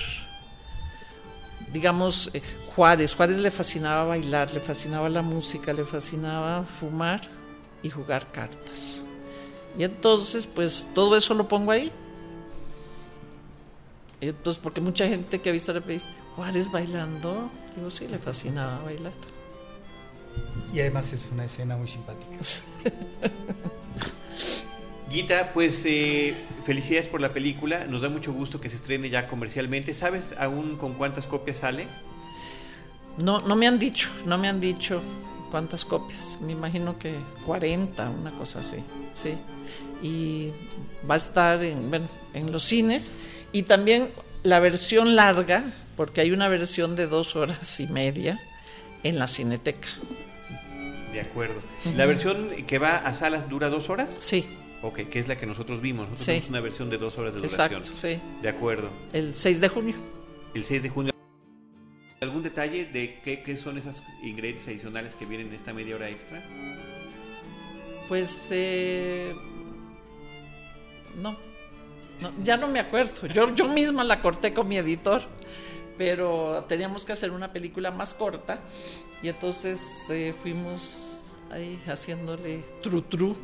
digamos, 1.71 2.31
eh, 2.33 2.41
Juárez. 2.75 3.15
Juárez 3.15 3.39
le 3.39 3.51
fascinaba 3.51 4.03
bailar, 4.05 4.53
le 4.53 4.59
fascinaba 4.59 5.09
la 5.09 5.21
música, 5.21 5.73
le 5.73 5.85
fascinaba 5.85 6.63
fumar 6.63 7.21
y 7.81 7.89
jugar 7.89 8.31
cartas. 8.31 9.03
Y 9.77 9.83
entonces, 9.83 10.47
pues 10.47 10.87
todo 10.93 11.15
eso 11.15 11.33
lo 11.33 11.47
pongo 11.47 11.71
ahí. 11.71 11.91
Entonces, 14.19 14.59
porque 14.61 14.81
mucha 14.81 15.07
gente 15.07 15.39
que 15.39 15.49
ha 15.49 15.53
visto 15.53 15.71
la 15.73 15.79
dice, 15.81 16.09
Juárez 16.35 16.71
bailando, 16.71 17.51
digo, 17.75 17.91
sí, 17.91 18.07
le 18.07 18.17
fascinaba 18.17 18.83
bailar. 18.83 19.13
Y 20.73 20.79
además 20.79 21.13
es 21.13 21.29
una 21.31 21.45
escena 21.45 21.77
muy 21.77 21.87
simpática. 21.87 22.37
Guita, 25.09 25.53
pues 25.53 25.83
eh, 25.85 26.35
felicidades 26.65 27.07
por 27.07 27.21
la 27.21 27.31
película. 27.31 27.85
Nos 27.85 28.01
da 28.01 28.09
mucho 28.09 28.33
gusto 28.33 28.59
que 28.59 28.69
se 28.69 28.75
estrene 28.75 29.09
ya 29.09 29.27
comercialmente. 29.27 29.93
¿Sabes 29.93 30.35
aún 30.37 30.77
con 30.77 30.93
cuántas 30.95 31.25
copias 31.25 31.59
sale? 31.59 31.87
No, 33.23 33.39
no 33.39 33.55
me 33.55 33.67
han 33.67 33.79
dicho, 33.79 34.09
no 34.25 34.37
me 34.37 34.49
han 34.49 34.59
dicho 34.59 35.01
cuántas 35.49 35.85
copias. 35.85 36.39
Me 36.41 36.51
imagino 36.51 36.99
que 36.99 37.15
40, 37.45 38.09
una 38.09 38.31
cosa 38.31 38.59
así. 38.59 38.77
Sí. 39.13 39.37
Y 40.01 40.51
va 41.09 41.15
a 41.15 41.17
estar 41.17 41.63
en, 41.63 41.89
bueno, 41.89 42.07
en 42.33 42.51
los 42.51 42.63
cines. 42.63 43.13
Y 43.53 43.63
también 43.63 44.09
la 44.43 44.59
versión 44.59 45.15
larga, 45.15 45.71
porque 45.95 46.21
hay 46.21 46.31
una 46.31 46.49
versión 46.49 46.95
de 46.97 47.07
dos 47.07 47.35
horas 47.35 47.79
y 47.79 47.87
media 47.87 48.41
en 49.03 49.19
la 49.19 49.27
cineteca. 49.27 49.87
De 51.13 51.21
acuerdo. 51.21 51.61
¿La 51.95 52.05
versión 52.05 52.49
que 52.67 52.77
va 52.77 52.97
a 52.97 53.13
salas 53.13 53.49
dura 53.49 53.69
dos 53.69 53.89
horas? 53.89 54.15
Sí. 54.19 54.45
Ok, 54.83 54.99
que 55.09 55.19
es 55.19 55.27
la 55.27 55.37
que 55.37 55.45
nosotros 55.45 55.81
vimos. 55.81 56.07
Nosotros 56.07 56.25
Sí. 56.25 56.31
vimos 56.33 56.49
una 56.49 56.59
versión 56.61 56.89
de 56.89 56.97
dos 56.97 57.17
horas 57.17 57.33
de 57.33 57.39
duración. 57.41 57.65
Exacto, 57.81 57.95
sí. 57.95 58.19
De 58.41 58.49
acuerdo. 58.49 58.89
El 59.13 59.33
6 59.33 59.59
de 59.61 59.69
junio. 59.69 59.95
El 60.53 60.63
6 60.63 60.83
de 60.83 60.89
junio. 60.89 61.13
¿Algún 62.21 62.43
detalle 62.43 62.85
de 62.85 63.19
qué, 63.23 63.41
qué 63.43 63.57
son 63.57 63.77
esos 63.77 64.03
ingredientes 64.23 64.67
adicionales 64.67 65.15
que 65.15 65.25
vienen 65.25 65.47
en 65.47 65.53
esta 65.53 65.73
media 65.73 65.95
hora 65.95 66.09
extra? 66.09 66.41
Pues 68.07 68.49
eh, 68.51 69.35
no, 71.15 71.37
no, 72.21 72.31
ya 72.43 72.57
no 72.57 72.67
me 72.67 72.79
acuerdo. 72.79 73.27
Yo, 73.27 73.53
yo 73.53 73.67
misma 73.67 74.03
la 74.03 74.21
corté 74.21 74.53
con 74.53 74.67
mi 74.67 74.77
editor, 74.77 75.21
pero 75.97 76.65
teníamos 76.67 77.03
que 77.05 77.13
hacer 77.13 77.31
una 77.31 77.51
película 77.51 77.91
más 77.91 78.13
corta 78.13 78.61
y 79.21 79.27
entonces 79.27 80.09
eh, 80.09 80.33
fuimos 80.39 81.37
ahí 81.51 81.79
haciéndole 81.87 82.63
tru 82.81 83.01
tru. 83.01 83.35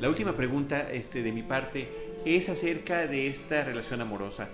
La 0.00 0.10
última 0.10 0.36
pregunta 0.36 0.90
este, 0.90 1.22
de 1.22 1.32
mi 1.32 1.42
parte 1.42 1.88
es 2.26 2.50
acerca 2.50 3.06
de 3.06 3.28
esta 3.28 3.64
relación 3.64 4.02
amorosa. 4.02 4.48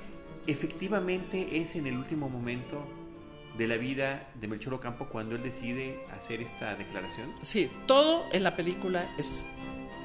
¿Efectivamente 0.47 1.59
es 1.59 1.75
en 1.75 1.87
el 1.87 1.97
último 1.97 2.29
momento 2.29 2.85
de 3.59 3.67
la 3.67 3.77
vida 3.77 4.31
de 4.41 4.47
Melchor 4.47 4.75
Ocampo 4.75 5.09
cuando 5.09 5.35
él 5.35 5.43
decide 5.43 6.05
hacer 6.13 6.41
esta 6.41 6.77
declaración? 6.77 7.33
Sí, 7.43 7.71
todo 7.87 8.25
en 8.33 8.45
la 8.45 8.55
película 8.55 9.05
es 9.19 9.45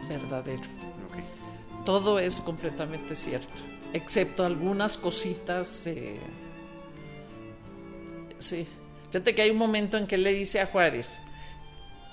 verdadero. 0.10 0.64
Todo 1.86 2.20
es 2.20 2.42
completamente 2.42 3.16
cierto, 3.16 3.62
excepto 3.94 4.44
algunas 4.44 4.98
cositas. 4.98 5.88
eh, 5.88 6.20
sí, 8.40 8.68
fíjate 9.12 9.36
que 9.36 9.44
hay 9.44 9.52
un 9.52 9.58
momento 9.58 9.98
en 9.98 10.08
que 10.08 10.16
él 10.16 10.24
le 10.24 10.34
dice 10.34 10.60
a 10.60 10.66
Juárez, 10.66 11.22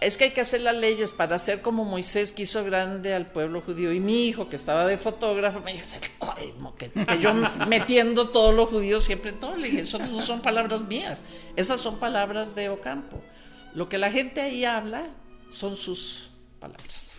es 0.04 0.18
que 0.18 0.24
hay 0.24 0.30
que 0.30 0.40
hacer 0.40 0.60
las 0.60 0.76
leyes 0.76 1.12
para 1.12 1.36
hacer 1.36 1.60
como 1.62 1.84
Moisés 1.84 2.32
que 2.32 2.42
hizo 2.42 2.62
grande 2.64 3.14
al 3.14 3.30
pueblo 3.30 3.60
judío. 3.60 3.92
Y 3.92 4.00
mi 4.00 4.26
hijo, 4.28 4.48
que 4.48 4.56
estaba 4.56 4.86
de 4.86 4.98
fotógrafo, 4.98 5.60
me 5.60 5.72
dice, 5.72 5.98
el 6.02 6.10
colmo, 6.18 6.74
que, 6.76 6.90
que 6.90 7.18
yo 7.18 7.32
metiendo 7.68 8.30
todos 8.30 8.54
los 8.54 8.68
judíos 8.68 9.04
siempre 9.04 9.30
en 9.30 9.40
todo. 9.40 9.56
Le 9.56 9.68
dije, 9.68 9.82
eso 9.82 9.98
no 9.98 10.20
son 10.20 10.40
palabras 10.42 10.86
mías, 10.86 11.22
esas 11.56 11.80
son 11.80 11.98
palabras 11.98 12.54
de 12.54 12.68
Ocampo. 12.68 13.22
Lo 13.74 13.88
que 13.88 13.98
la 13.98 14.10
gente 14.10 14.40
ahí 14.40 14.64
habla 14.64 15.06
son 15.50 15.76
sus 15.76 16.30
palabras. 16.60 17.16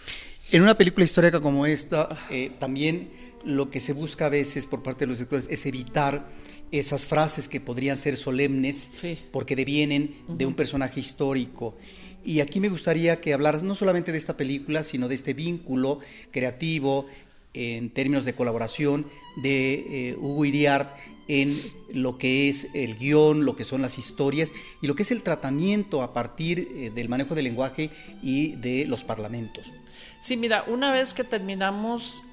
En 0.51 0.61
una 0.61 0.77
película 0.77 1.03
histórica 1.03 1.39
como 1.41 1.65
esta, 1.65 2.09
eh, 2.29 2.51
también 2.59 3.11
lo 3.43 3.69
que 3.69 3.79
se 3.79 3.93
busca 3.93 4.27
a 4.27 4.29
veces 4.29 4.65
por 4.65 4.83
parte 4.83 5.01
de 5.01 5.07
los 5.07 5.17
directores 5.17 5.47
es 5.49 5.65
evitar 5.65 6.27
esas 6.71 7.05
frases 7.05 7.47
que 7.47 7.61
podrían 7.61 7.97
ser 7.97 8.17
solemnes 8.17 8.88
Sí. 8.91 9.17
porque 9.31 9.55
devienen 9.55 10.17
de 10.27 10.45
un 10.45 10.53
personaje 10.53 10.99
histórico. 10.99 11.75
Y 12.26 12.39
aquí 12.41 12.59
me 12.59 12.69
gustaría 12.69 13.21
que 13.21 13.34
hablaras 13.34 13.61
no 13.61 13.76
solamente 13.76 14.11
de 14.11 14.17
esta 14.17 14.36
película, 14.36 14.82
sino 14.82 15.07
de 15.07 15.13
este 15.13 15.36
vínculo 15.36 15.99
creativo 16.32 17.05
en 17.53 17.91
términos 17.91 18.26
de 18.26 18.34
colaboración 18.34 19.05
de 19.43 20.09
eh, 20.09 20.15
Hugo 20.19 20.43
Iriart 20.43 20.89
en 21.28 21.55
lo 21.93 22.17
que 22.17 22.49
es 22.49 22.69
el 22.73 22.97
guion, 22.97 23.45
lo 23.45 23.55
que 23.55 23.63
son 23.63 23.82
las 23.82 23.99
historias 23.99 24.51
y 24.82 24.88
lo 24.88 24.95
que 24.95 25.03
es 25.03 25.11
el 25.11 25.21
tratamiento 25.21 26.01
a 26.01 26.13
partir 26.13 26.67
eh, 26.76 26.91
del 26.93 27.09
manejo 27.09 27.36
del 27.36 27.45
lenguaje 27.45 27.91
y 28.23 28.55
de 28.55 28.86
los 28.86 29.03
parlamentos. 29.03 29.71
Sí, 30.19 30.36
mira, 30.36 30.63
una 30.67 30.91
vez 30.91 31.13
que 31.13 31.23
terminamos 31.23 32.23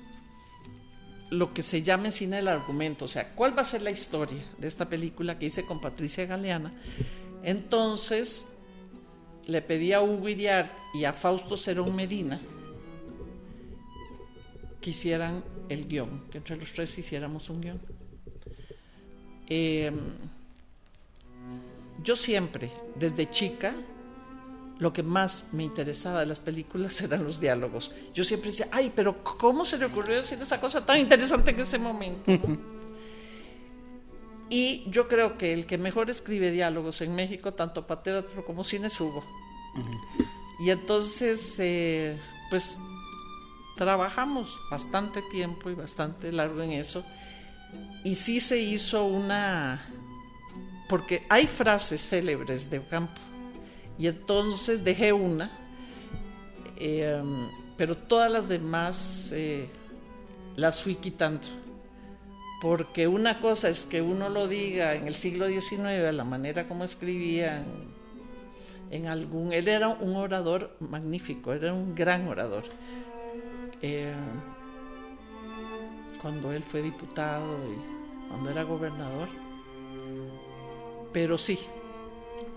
lo 1.29 1.53
que 1.53 1.63
se 1.63 1.83
llama 1.83 2.07
en 2.07 2.13
cine 2.13 2.39
argumento, 2.39 3.05
o 3.05 3.09
sea, 3.09 3.35
cuál 3.35 3.57
va 3.57 3.63
a 3.63 3.67
ser 3.67 3.83
la 3.83 3.91
historia 3.91 4.43
de 4.57 4.69
esta 4.69 4.89
película 4.89 5.39
que 5.39 5.47
hice 5.47 5.65
con 5.65 5.81
Patricia 5.81 6.25
Galeana, 6.25 6.73
entonces 7.43 8.47
le 9.47 9.63
pedí 9.63 9.93
a 9.93 10.03
Hugo 10.03 10.29
Iriart 10.29 10.71
y 10.95 11.05
a 11.05 11.13
Fausto 11.13 11.57
Cerón 11.57 11.95
Medina 11.95 12.41
que 14.81 14.91
hicieran 14.91 15.45
el 15.69 15.87
guion, 15.87 16.25
que 16.31 16.39
entre 16.39 16.57
los 16.57 16.73
tres 16.73 16.99
hiciéramos 16.99 17.49
un 17.49 17.61
guion. 17.61 17.81
Eh, 19.49 19.93
yo 22.03 22.17
siempre, 22.17 22.71
desde 22.97 23.31
chica, 23.31 23.75
lo 24.79 24.93
que 24.93 25.05
más 25.05 25.47
me 25.53 25.63
interesaba 25.63 26.21
de 26.21 26.27
las 26.27 26.41
películas 26.41 27.01
eran 27.03 27.25
los 27.25 27.41
diálogos. 27.41 27.93
Yo 28.13 28.25
siempre 28.25 28.51
decía, 28.51 28.69
ay, 28.73 28.93
pero 28.95 29.23
¿cómo 29.23 29.65
se 29.65 29.79
le 29.79 29.87
ocurrió 29.87 30.17
decir 30.17 30.39
esa 30.43 30.61
cosa 30.61 30.85
tan 30.85 30.99
interesante 30.99 31.53
en 31.53 31.61
ese 31.61 31.79
momento? 31.79 32.31
no?". 34.53 34.59
y 34.59 34.85
yo 34.89 35.09
creo 35.09 35.39
que 35.39 35.53
el 35.53 35.67
que 35.67 35.79
mejor 35.79 36.11
escribe 36.11 36.51
diálogos 36.51 37.01
en 37.01 37.15
México, 37.15 37.55
tanto 37.55 37.87
para 37.87 38.03
teatro 38.03 38.45
como 38.45 38.65
cine, 38.65 38.89
es 38.89 39.01
Hugo. 39.01 39.25
Y 40.61 40.71
entonces, 40.71 41.59
eh, 41.59 42.19
pues 42.51 42.79
trabajamos 43.77 44.61
bastante 44.71 45.23
tiempo 45.23 45.71
y 45.71 45.75
bastante 45.75 46.31
largo 46.31 46.63
en 46.63 46.73
eso. 46.73 47.05
Y 48.05 48.15
sí 48.15 48.41
se 48.41 48.59
hizo 48.59 49.05
una... 49.05 49.81
Porque 50.89 51.25
hay 51.29 51.47
frases 51.47 52.07
célebres 52.07 52.69
de 52.71 52.79
Ocampo. 52.79 53.21
Y 53.99 54.07
entonces 54.07 54.85
dejé 54.85 55.13
una, 55.13 55.51
eh, 56.77 57.23
pero 57.77 57.97
todas 57.97 58.31
las 58.31 58.49
demás 58.49 59.31
eh, 59.33 59.69
las 60.57 60.83
fui 60.83 60.95
quitando. 60.97 61.47
Porque 62.63 63.09
una 63.09 63.41
cosa 63.41 63.69
es 63.69 63.85
que 63.85 64.01
uno 64.01 64.29
lo 64.29 64.47
diga 64.47 64.95
en 64.95 65.09
el 65.09 65.17
siglo 65.17 65.49
XIX, 65.49 66.15
la 66.15 66.23
manera 66.23 66.69
como 66.69 66.85
escribían, 66.85 67.65
en 68.93 69.09
algún... 69.09 69.53
Él 69.53 69.67
era 69.67 69.89
un 69.89 70.15
orador 70.15 70.77
magnífico, 70.79 71.53
era 71.53 71.75
un 71.75 71.93
gran 71.97 72.29
orador. 72.29 72.63
Eh, 73.83 74.15
cuando 76.21 76.53
él 76.53 76.63
fue 76.63 76.83
diputado 76.83 77.59
y 77.69 78.29
cuando 78.29 78.51
era 78.51 78.63
gobernador. 78.63 79.29
Pero 81.13 81.39
sí, 81.39 81.59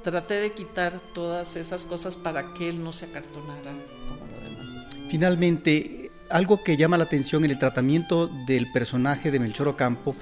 traté 0.04 0.36
de 0.36 0.52
quitar 0.52 1.02
todas 1.16 1.56
esas 1.56 1.84
cosas 1.84 2.16
para 2.16 2.54
que 2.54 2.70
él 2.70 2.84
no 2.84 2.94
se 2.94 3.06
acartonara 3.06 3.72
como 4.08 4.24
lo 4.28 4.40
demás. 4.40 4.86
Finalmente, 5.10 6.05
algo 6.30 6.64
que 6.64 6.78
llama 6.78 6.98
la 6.98 7.06
atención 7.06 7.46
en 7.46 7.52
el 7.52 7.60
tratamiento 7.60 8.28
del 8.28 8.72
personaje 8.72 9.32
de 9.32 9.40
Melchor 9.40 9.68
Ocampo 9.68 10.16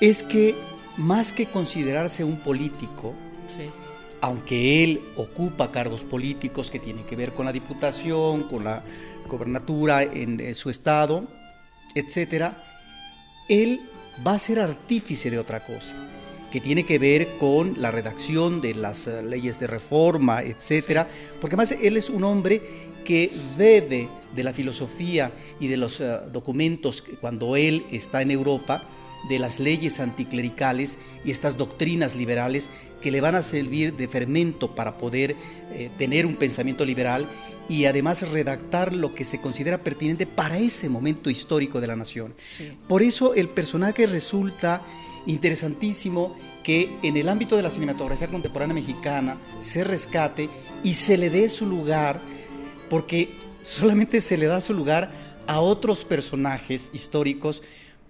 es 0.00 0.22
que 0.22 0.54
más 0.96 1.32
que 1.32 1.46
considerarse 1.46 2.24
un 2.24 2.36
político, 2.36 3.14
Sí, 3.46 3.70
aunque 4.22 4.84
él 4.84 5.02
ocupa 5.16 5.72
cargos 5.72 6.04
políticos 6.04 6.70
que 6.70 6.78
tienen 6.78 7.04
que 7.04 7.16
ver 7.16 7.32
con 7.32 7.44
la 7.44 7.52
diputación, 7.52 8.44
con 8.44 8.62
la 8.64 8.84
gobernatura 9.28 10.04
en 10.04 10.38
eh, 10.38 10.54
su 10.54 10.70
estado, 10.70 11.26
etcétera, 11.94 12.64
él 13.48 13.80
va 14.24 14.34
a 14.34 14.38
ser 14.38 14.60
artífice 14.60 15.28
de 15.28 15.40
otra 15.40 15.66
cosa, 15.66 15.96
que 16.52 16.60
tiene 16.60 16.86
que 16.86 17.00
ver 17.00 17.36
con 17.38 17.74
la 17.80 17.90
redacción 17.90 18.60
de 18.60 18.76
las 18.76 19.08
eh, 19.08 19.22
leyes 19.24 19.58
de 19.58 19.66
reforma, 19.66 20.42
etcétera, 20.42 21.08
porque 21.40 21.56
además 21.56 21.72
él 21.82 21.96
es 21.96 22.08
un 22.08 22.22
hombre 22.22 22.62
que 23.04 23.32
bebe 23.58 24.08
de 24.34 24.42
la 24.42 24.52
filosofía 24.52 25.32
y 25.60 25.68
de 25.68 25.76
los 25.76 26.00
eh, 26.00 26.18
documentos 26.32 27.02
cuando 27.20 27.56
él 27.56 27.84
está 27.90 28.22
en 28.22 28.30
Europa, 28.30 28.88
de 29.28 29.38
las 29.38 29.60
leyes 29.60 30.00
anticlericales 30.00 30.98
y 31.24 31.30
estas 31.30 31.56
doctrinas 31.56 32.16
liberales 32.16 32.68
que 33.00 33.10
le 33.10 33.20
van 33.20 33.34
a 33.34 33.42
servir 33.42 33.94
de 33.94 34.08
fermento 34.08 34.74
para 34.74 34.98
poder 34.98 35.36
eh, 35.72 35.90
tener 35.98 36.26
un 36.26 36.36
pensamiento 36.36 36.84
liberal 36.84 37.28
y 37.68 37.84
además 37.84 38.28
redactar 38.28 38.92
lo 38.92 39.14
que 39.14 39.24
se 39.24 39.40
considera 39.40 39.82
pertinente 39.84 40.26
para 40.26 40.58
ese 40.58 40.88
momento 40.88 41.30
histórico 41.30 41.80
de 41.80 41.86
la 41.86 41.96
nación. 41.96 42.34
sí. 42.46 42.76
Por 42.88 43.02
eso 43.02 43.34
el 43.34 43.48
personaje 43.48 44.06
resulta 44.06 44.82
interesantísimo 45.26 46.36
que 46.62 46.96
en 47.02 47.16
el 47.16 47.28
ámbito 47.28 47.56
de 47.56 47.62
la 47.62 47.70
cinematografía 47.70 48.28
contemporánea 48.28 48.74
mexicana 48.74 49.38
se 49.60 49.84
rescate 49.84 50.48
y 50.82 50.94
se 50.94 51.16
le 51.16 51.30
dé 51.30 51.48
su 51.48 51.66
lugar, 51.66 52.20
porque 52.88 53.28
solamente 53.62 54.20
se 54.20 54.36
le 54.36 54.46
da 54.46 54.60
su 54.60 54.74
lugar 54.74 55.10
a 55.46 55.60
otros 55.60 56.04
personajes 56.04 56.90
históricos, 56.92 57.62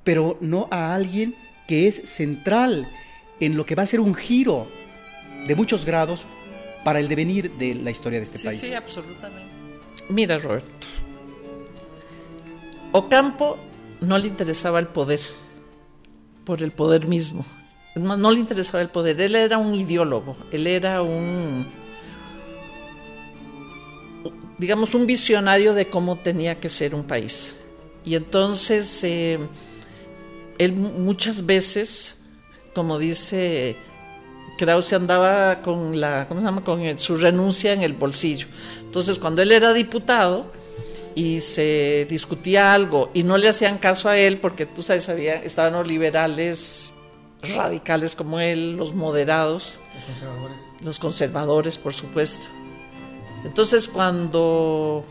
pero 0.05 0.39
no 0.41 0.69
a 0.71 0.95
alguien 0.95 1.35
que 1.67 1.87
es 1.87 1.95
central 1.95 2.89
en 3.41 3.57
lo 3.57 3.65
que 3.65 3.75
va 3.75 3.83
a 3.83 3.87
ser 3.87 4.01
un 4.01 4.15
giro 4.15 4.67
de 5.47 5.55
muchos 5.55 5.85
grados 5.85 6.25
para 6.85 6.99
el 6.99 7.09
devenir 7.09 7.51
de 7.53 7.75
la 7.75 7.91
historia 7.91 8.19
de 8.19 8.25
este 8.25 8.39
país. 8.39 8.61
Sí, 8.61 8.75
absolutamente. 8.75 9.51
Mira, 10.09 10.39
Roberto, 10.39 10.87
Ocampo 12.93 13.57
no 14.01 14.19
le 14.19 14.29
interesaba 14.29 14.79
el 14.79 14.89
poder, 14.89 15.21
por 16.45 16.63
el 16.63 16.73
poder 16.73 17.07
mismo. 17.07 17.45
No, 17.95 18.31
le 18.31 18.41
interesaba 18.41 18.83
el 18.83 18.89
poder, 18.89 19.21
él 19.21 19.35
era 19.35 19.59
un 19.59 19.75
ideólogo, 19.75 20.37
él 20.51 20.67
era 20.67 21.03
un, 21.03 21.67
digamos, 24.63 24.95
un 24.95 25.07
visionario 25.07 25.75
de 25.75 25.91
cómo 25.91 26.15
tenía 26.15 26.57
que 26.57 26.69
ser 26.69 26.95
un 26.95 27.03
país. 27.03 27.57
Y 28.05 28.15
entonces, 28.15 29.03
eh, 29.03 29.41
él 30.57 30.73
muchas 30.73 31.45
veces, 31.45 32.15
como 32.73 32.97
dice 32.99 33.75
Krause, 34.59 34.93
andaba 34.93 35.63
con, 35.63 36.01
la, 36.01 36.27
¿cómo 36.29 36.41
se 36.41 36.47
llama? 36.47 36.63
con 36.63 36.97
su 36.97 37.17
renuncia 37.17 37.73
en 37.73 37.83
el 37.83 37.95
bolsillo. 37.95 38.47
Entonces, 38.83 39.19
cuando 39.19 39.43
él 39.43 39.51
era 39.51 39.73
diputado, 39.73 40.47
y 41.15 41.41
se 41.41 42.07
discutía 42.09 42.73
algo 42.73 43.11
y 43.13 43.23
no 43.23 43.37
le 43.37 43.47
hacían 43.47 43.77
caso 43.77 44.09
a 44.09 44.17
él 44.17 44.39
porque 44.41 44.65
tú 44.65 44.81
sabes, 44.81 45.11
había, 45.11 45.35
estaban 45.35 45.75
los 45.75 45.87
liberales 45.87 46.95
radicales 47.55 48.17
como 48.17 48.41
él, 48.41 48.79
los 48.79 48.95
moderados, 48.95 49.79
los 49.93 50.05
conservadores, 50.07 50.61
los 50.81 50.99
conservadores 50.99 51.77
por 51.77 51.93
supuesto. 51.93 52.47
Entonces 53.45 53.89
cuando 53.89 55.05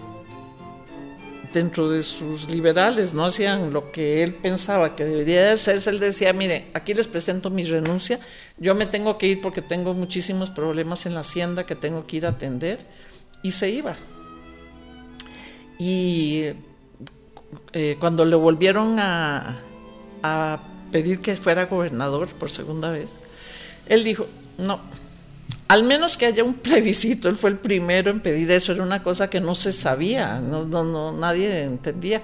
dentro 1.54 1.90
de 1.90 2.02
sus 2.02 2.50
liberales 2.50 3.14
no 3.14 3.26
hacían 3.26 3.74
lo 3.74 3.92
que 3.92 4.24
él 4.24 4.36
pensaba 4.36 4.96
que 4.96 5.04
debería 5.04 5.52
hacer, 5.52 5.80
él 5.86 6.00
decía, 6.00 6.32
mire, 6.32 6.70
aquí 6.74 6.94
les 6.94 7.08
presento 7.08 7.50
mi 7.50 7.64
renuncia, 7.64 8.20
yo 8.58 8.74
me 8.74 8.86
tengo 8.86 9.18
que 9.18 9.28
ir 9.28 9.42
porque 9.42 9.62
tengo 9.62 9.94
muchísimos 9.94 10.50
problemas 10.50 11.06
en 11.06 11.14
la 11.14 11.22
hacienda 11.22 11.66
que 11.66 11.76
tengo 11.76 12.08
que 12.08 12.18
ir 12.18 12.26
a 12.26 12.30
atender, 12.30 12.80
y 13.44 13.52
se 13.52 13.70
iba. 13.70 13.96
Y 15.80 16.44
eh, 17.74 17.98
cuando 18.00 18.26
le 18.26 18.36
volvieron 18.36 18.98
a, 19.00 19.58
pedir 20.92 21.22
que 21.22 21.38
fuera 21.38 21.66
gobernador 21.66 22.28
por 22.28 22.50
segunda 22.50 22.92
vez, 22.92 23.12
él 23.88 24.04
dijo, 24.04 24.28
no, 24.58 24.82
al 25.68 25.84
menos 25.84 26.18
que 26.18 26.26
haya 26.26 26.43
un 26.43 26.56
plebiscito, 26.56 27.30
él 27.30 27.36
fue 27.36 27.49
el 27.49 27.58
primero 27.58 28.12
en 28.12 28.20
pedir 28.22 28.52
eso, 28.52 28.74
era 28.74 28.84
una 28.84 29.04
cosa 29.04 29.30
que 29.30 29.39
no 29.39 29.56
se 29.56 29.74
sabía, 29.74 30.39
no, 30.39 30.66
no, 30.66 31.12
nadie 31.12 31.64
entendía. 31.64 32.22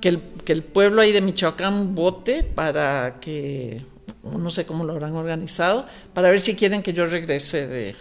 Que 0.00 0.10
el, 0.10 0.20
que 0.44 0.52
el, 0.52 0.62
pueblo 0.62 1.00
ahí 1.00 1.12
de 1.12 1.22
Michoacán 1.22 1.94
vote 1.94 2.42
para 2.42 3.18
que, 3.20 3.82
no 4.22 4.50
sé 4.50 4.66
cómo 4.66 4.84
lo 4.84 4.92
habrán 4.92 5.14
organizado, 5.14 5.86
para 6.12 6.30
ver 6.30 6.40
si 6.40 6.54
quieren 6.54 6.82
que 6.82 6.92
yo 6.92 7.06
regrese 7.06 7.66
de, 7.66 7.96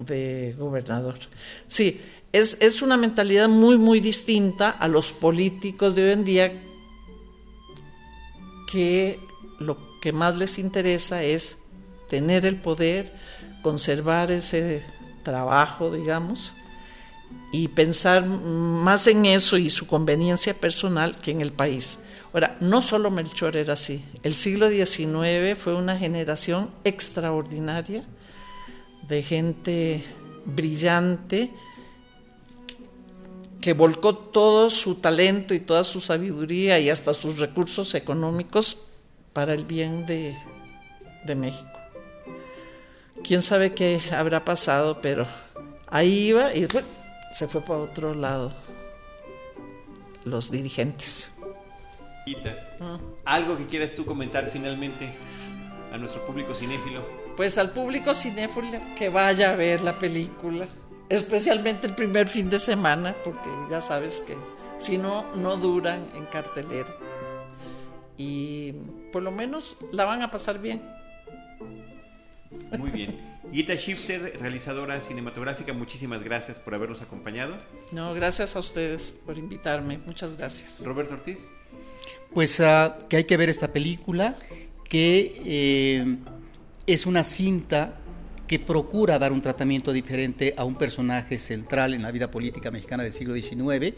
de 0.00 0.54
gobernador. 0.58 1.14
Sí, 1.68 2.00
es, 2.34 2.82
una 2.82 2.96
mentalidad 2.96 3.48
muy, 3.48 3.78
muy 3.78 4.00
distinta 4.00 4.70
a 4.70 4.88
los 4.88 5.12
políticos 5.12 5.94
de 5.94 6.04
hoy 6.04 6.10
en 6.10 6.24
día 6.24 6.52
que 8.70 9.20
lo 9.60 9.78
que 10.00 10.12
más 10.12 10.36
les 10.36 10.58
interesa 10.58 11.22
es 11.22 11.58
tener 12.14 12.46
el 12.46 12.54
poder, 12.54 13.12
conservar 13.60 14.30
ese 14.30 14.84
trabajo, 15.24 15.90
digamos, 15.90 16.54
y 17.52 17.66
pensar 17.66 18.24
más 18.24 19.08
en 19.08 19.26
eso 19.26 19.58
y 19.58 19.68
su 19.68 19.88
conveniencia 19.88 20.54
personal 20.54 21.18
que 21.18 21.32
en 21.32 21.40
el 21.40 21.50
país. 21.50 21.98
Ahora, 22.32 22.56
no 22.60 22.80
solo 22.80 23.10
Melchor 23.10 23.56
era 23.56 23.72
así. 23.72 24.04
El 24.22 24.36
siglo 24.36 24.68
XIX 24.70 25.58
fue 25.58 25.74
una 25.74 25.98
generación 25.98 26.70
extraordinaria 26.84 28.04
de 29.08 29.22
gente 29.24 30.04
brillante, 30.44 31.50
que 33.60 33.72
volcó 33.72 34.14
todo 34.14 34.70
su 34.70 34.96
talento 34.96 35.52
y 35.52 35.58
toda 35.58 35.82
su 35.82 36.00
sabiduría 36.00 36.78
y 36.78 36.90
hasta 36.90 37.12
sus 37.12 37.38
recursos 37.38 37.96
económicos 37.96 38.86
para 39.32 39.52
el 39.52 39.64
bien 39.64 40.06
de, 40.06 40.36
México. 41.34 41.73
Quién 43.22 43.42
sabe 43.42 43.74
qué 43.74 44.00
habrá 44.12 44.44
pasado, 44.44 45.00
pero 45.00 45.26
ahí 45.86 46.28
iba 46.28 46.54
y 46.54 46.66
se 47.32 47.48
fue 47.48 47.60
para 47.60 47.80
otro 47.80 48.14
lado 48.14 48.52
los 50.24 50.50
dirigentes. 50.50 51.32
Ah. 52.80 52.98
¿Algo 53.24 53.56
que 53.56 53.66
quieras 53.66 53.92
tú 53.92 54.04
comentar 54.06 54.48
finalmente 54.50 55.10
a 55.92 55.98
nuestro 55.98 56.26
público 56.26 56.54
cinéfilo? 56.54 57.06
Pues 57.36 57.58
al 57.58 57.70
público 57.70 58.14
cinéfilo 58.14 58.80
que 58.96 59.08
vaya 59.10 59.50
a 59.50 59.56
ver 59.56 59.82
la 59.82 59.98
película 59.98 60.66
especialmente 61.08 61.86
el 61.86 61.94
primer 61.94 62.28
fin 62.28 62.48
de 62.50 62.58
semana, 62.58 63.14
porque 63.24 63.48
ya 63.70 63.80
sabes 63.80 64.20
que 64.20 64.36
si 64.78 64.98
no, 64.98 65.24
no 65.34 65.56
duran 65.56 66.08
en 66.14 66.26
cartelera. 66.26 66.94
Y 68.16 68.72
por 69.12 69.22
lo 69.22 69.30
menos 69.30 69.76
la 69.92 70.04
van 70.04 70.22
a 70.22 70.30
pasar 70.30 70.58
bien. 70.60 70.82
Muy 72.78 72.90
bien. 72.90 73.34
Gita 73.52 73.74
Shifter, 73.74 74.36
realizadora 74.40 75.00
cinematográfica, 75.00 75.72
muchísimas 75.72 76.22
gracias 76.24 76.58
por 76.58 76.74
habernos 76.74 77.02
acompañado. 77.02 77.56
No, 77.92 78.14
gracias 78.14 78.56
a 78.56 78.58
ustedes 78.58 79.12
por 79.24 79.38
invitarme. 79.38 79.98
Muchas 79.98 80.36
gracias. 80.36 80.84
Roberto 80.84 81.14
Ortiz. 81.14 81.50
Pues 82.32 82.58
uh, 82.58 83.06
que 83.08 83.18
hay 83.18 83.24
que 83.24 83.36
ver 83.36 83.48
esta 83.48 83.72
película, 83.72 84.36
que 84.88 85.40
eh, 85.44 86.16
es 86.86 87.06
una 87.06 87.22
cinta 87.22 88.00
que 88.46 88.58
procura 88.58 89.18
dar 89.18 89.32
un 89.32 89.40
tratamiento 89.40 89.92
diferente 89.92 90.54
a 90.56 90.64
un 90.64 90.74
personaje 90.74 91.38
central 91.38 91.94
en 91.94 92.02
la 92.02 92.10
vida 92.10 92.30
política 92.30 92.70
mexicana 92.70 93.02
del 93.02 93.12
siglo 93.12 93.34
XIX, 93.34 93.94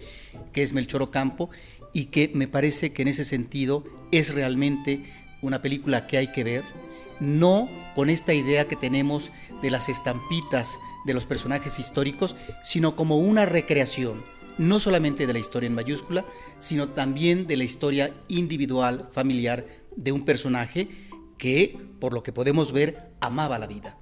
que 0.53 0.63
es 0.63 0.73
Melchor 0.73 1.03
Ocampo, 1.03 1.51
y 1.93 2.07
que 2.07 2.31
me 2.35 2.47
parece 2.47 2.93
que 2.93 3.03
en 3.03 3.09
ese 3.09 3.25
sentido 3.25 3.85
es 4.13 4.35
realmente 4.35 5.05
una 5.43 5.63
película 5.63 6.07
que 6.07 6.19
hay 6.19 6.31
que 6.31 6.45
ver, 6.45 6.65
no 7.21 7.69
con 7.95 8.11
esta 8.11 8.35
idea 8.35 8.69
que 8.69 8.77
tenemos 8.77 9.33
de 9.63 9.71
las 9.71 9.89
estampitas 9.89 10.79
de 11.05 11.15
los 11.15 11.27
personajes 11.27 11.79
históricos, 11.79 12.37
sino 12.63 12.97
como 12.97 13.19
una 13.19 13.47
recreación, 13.47 14.25
no 14.59 14.81
solamente 14.81 15.27
de 15.27 15.33
la 15.33 15.39
historia 15.39 15.69
en 15.69 15.75
mayúscula, 15.75 16.25
sino 16.59 16.89
también 16.89 17.47
de 17.47 17.57
la 17.57 17.65
historia 17.65 18.13
individual, 18.29 19.09
familiar 19.13 19.67
de 19.95 20.13
un 20.13 20.25
personaje 20.25 20.89
que, 21.39 21.79
por 22.01 22.13
lo 22.13 22.23
que 22.23 22.33
podemos 22.33 22.73
ver, 22.73 23.11
amaba 23.21 23.59
la 23.59 23.67
vida. 23.67 23.97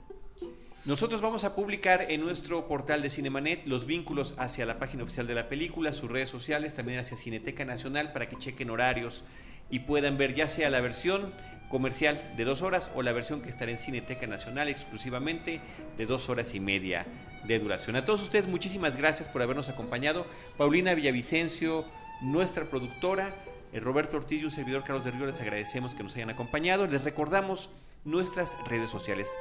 Nosotros 0.86 1.22
vamos 1.22 1.44
a 1.44 1.54
publicar 1.54 2.06
en 2.10 2.20
nuestro 2.20 2.68
portal 2.68 3.00
de 3.00 3.08
Cinemanet 3.08 3.66
los 3.66 3.86
vínculos 3.86 4.34
hacia 4.36 4.66
la 4.66 4.78
página 4.78 5.02
oficial 5.04 5.26
de 5.26 5.34
la 5.34 5.48
película, 5.48 5.92
sus 5.92 6.10
redes 6.10 6.28
sociales, 6.28 6.74
también 6.74 6.98
hacia 6.98 7.16
Cineteca 7.16 7.64
Nacional 7.64 8.12
para 8.12 8.28
que 8.28 8.36
chequen 8.36 8.68
horarios 8.68 9.24
y 9.70 9.80
puedan 9.80 10.18
ver 10.18 10.34
ya 10.34 10.48
sea 10.48 10.70
la 10.70 10.80
versión 10.80 11.32
comercial 11.68 12.22
de 12.36 12.44
dos 12.44 12.62
horas 12.62 12.90
o 12.94 13.02
la 13.02 13.12
versión 13.12 13.42
que 13.42 13.48
estará 13.48 13.72
en 13.72 13.78
Cineteca 13.78 14.26
Nacional 14.26 14.68
exclusivamente 14.68 15.60
de 15.96 16.06
dos 16.06 16.28
horas 16.28 16.54
y 16.54 16.60
media 16.60 17.06
de 17.44 17.58
duración. 17.58 17.96
A 17.96 18.04
todos 18.04 18.22
ustedes 18.22 18.46
muchísimas 18.46 18.96
gracias 18.96 19.28
por 19.28 19.42
habernos 19.42 19.68
acompañado. 19.68 20.26
Paulina 20.56 20.94
Villavicencio, 20.94 21.84
nuestra 22.22 22.64
productora, 22.64 23.34
eh, 23.72 23.80
Roberto 23.80 24.16
Ortiz 24.16 24.40
y 24.40 24.44
un 24.44 24.50
servidor 24.50 24.84
Carlos 24.84 25.04
de 25.04 25.10
Río, 25.10 25.26
les 25.26 25.40
agradecemos 25.40 25.94
que 25.94 26.04
nos 26.04 26.14
hayan 26.14 26.30
acompañado. 26.30 26.86
Les 26.86 27.02
recordamos 27.02 27.70
nuestras 28.04 28.56
redes 28.68 28.90
sociales 28.90 29.32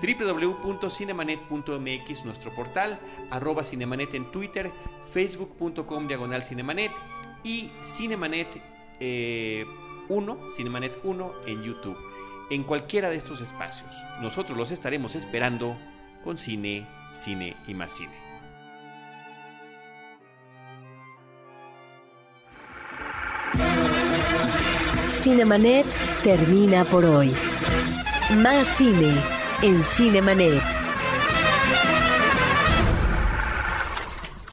www.cinemanet.mx, 0.00 2.24
nuestro 2.24 2.54
portal, 2.54 3.00
arroba 3.30 3.64
cinemanet 3.64 4.14
en 4.14 4.30
Twitter, 4.30 4.70
facebook.com 5.12 6.06
diagonal 6.06 6.44
cinemanet 6.44 6.92
y 7.42 7.72
cinemanet 8.98 9.66
1, 10.08 10.32
eh, 10.32 10.50
cinemanet 10.54 10.98
1 11.02 11.32
en 11.46 11.62
YouTube. 11.62 11.96
En 12.50 12.64
cualquiera 12.64 13.10
de 13.10 13.16
estos 13.16 13.40
espacios, 13.40 13.90
nosotros 14.22 14.56
los 14.56 14.70
estaremos 14.70 15.14
esperando 15.14 15.76
con 16.24 16.38
cine, 16.38 16.86
cine 17.12 17.56
y 17.66 17.74
más 17.74 17.92
cine. 17.92 18.28
Cinemanet 25.08 25.86
termina 26.22 26.84
por 26.84 27.04
hoy. 27.04 27.34
Más 28.36 28.66
cine 28.76 29.14
en 29.62 29.82
Cinemanet. 29.82 30.77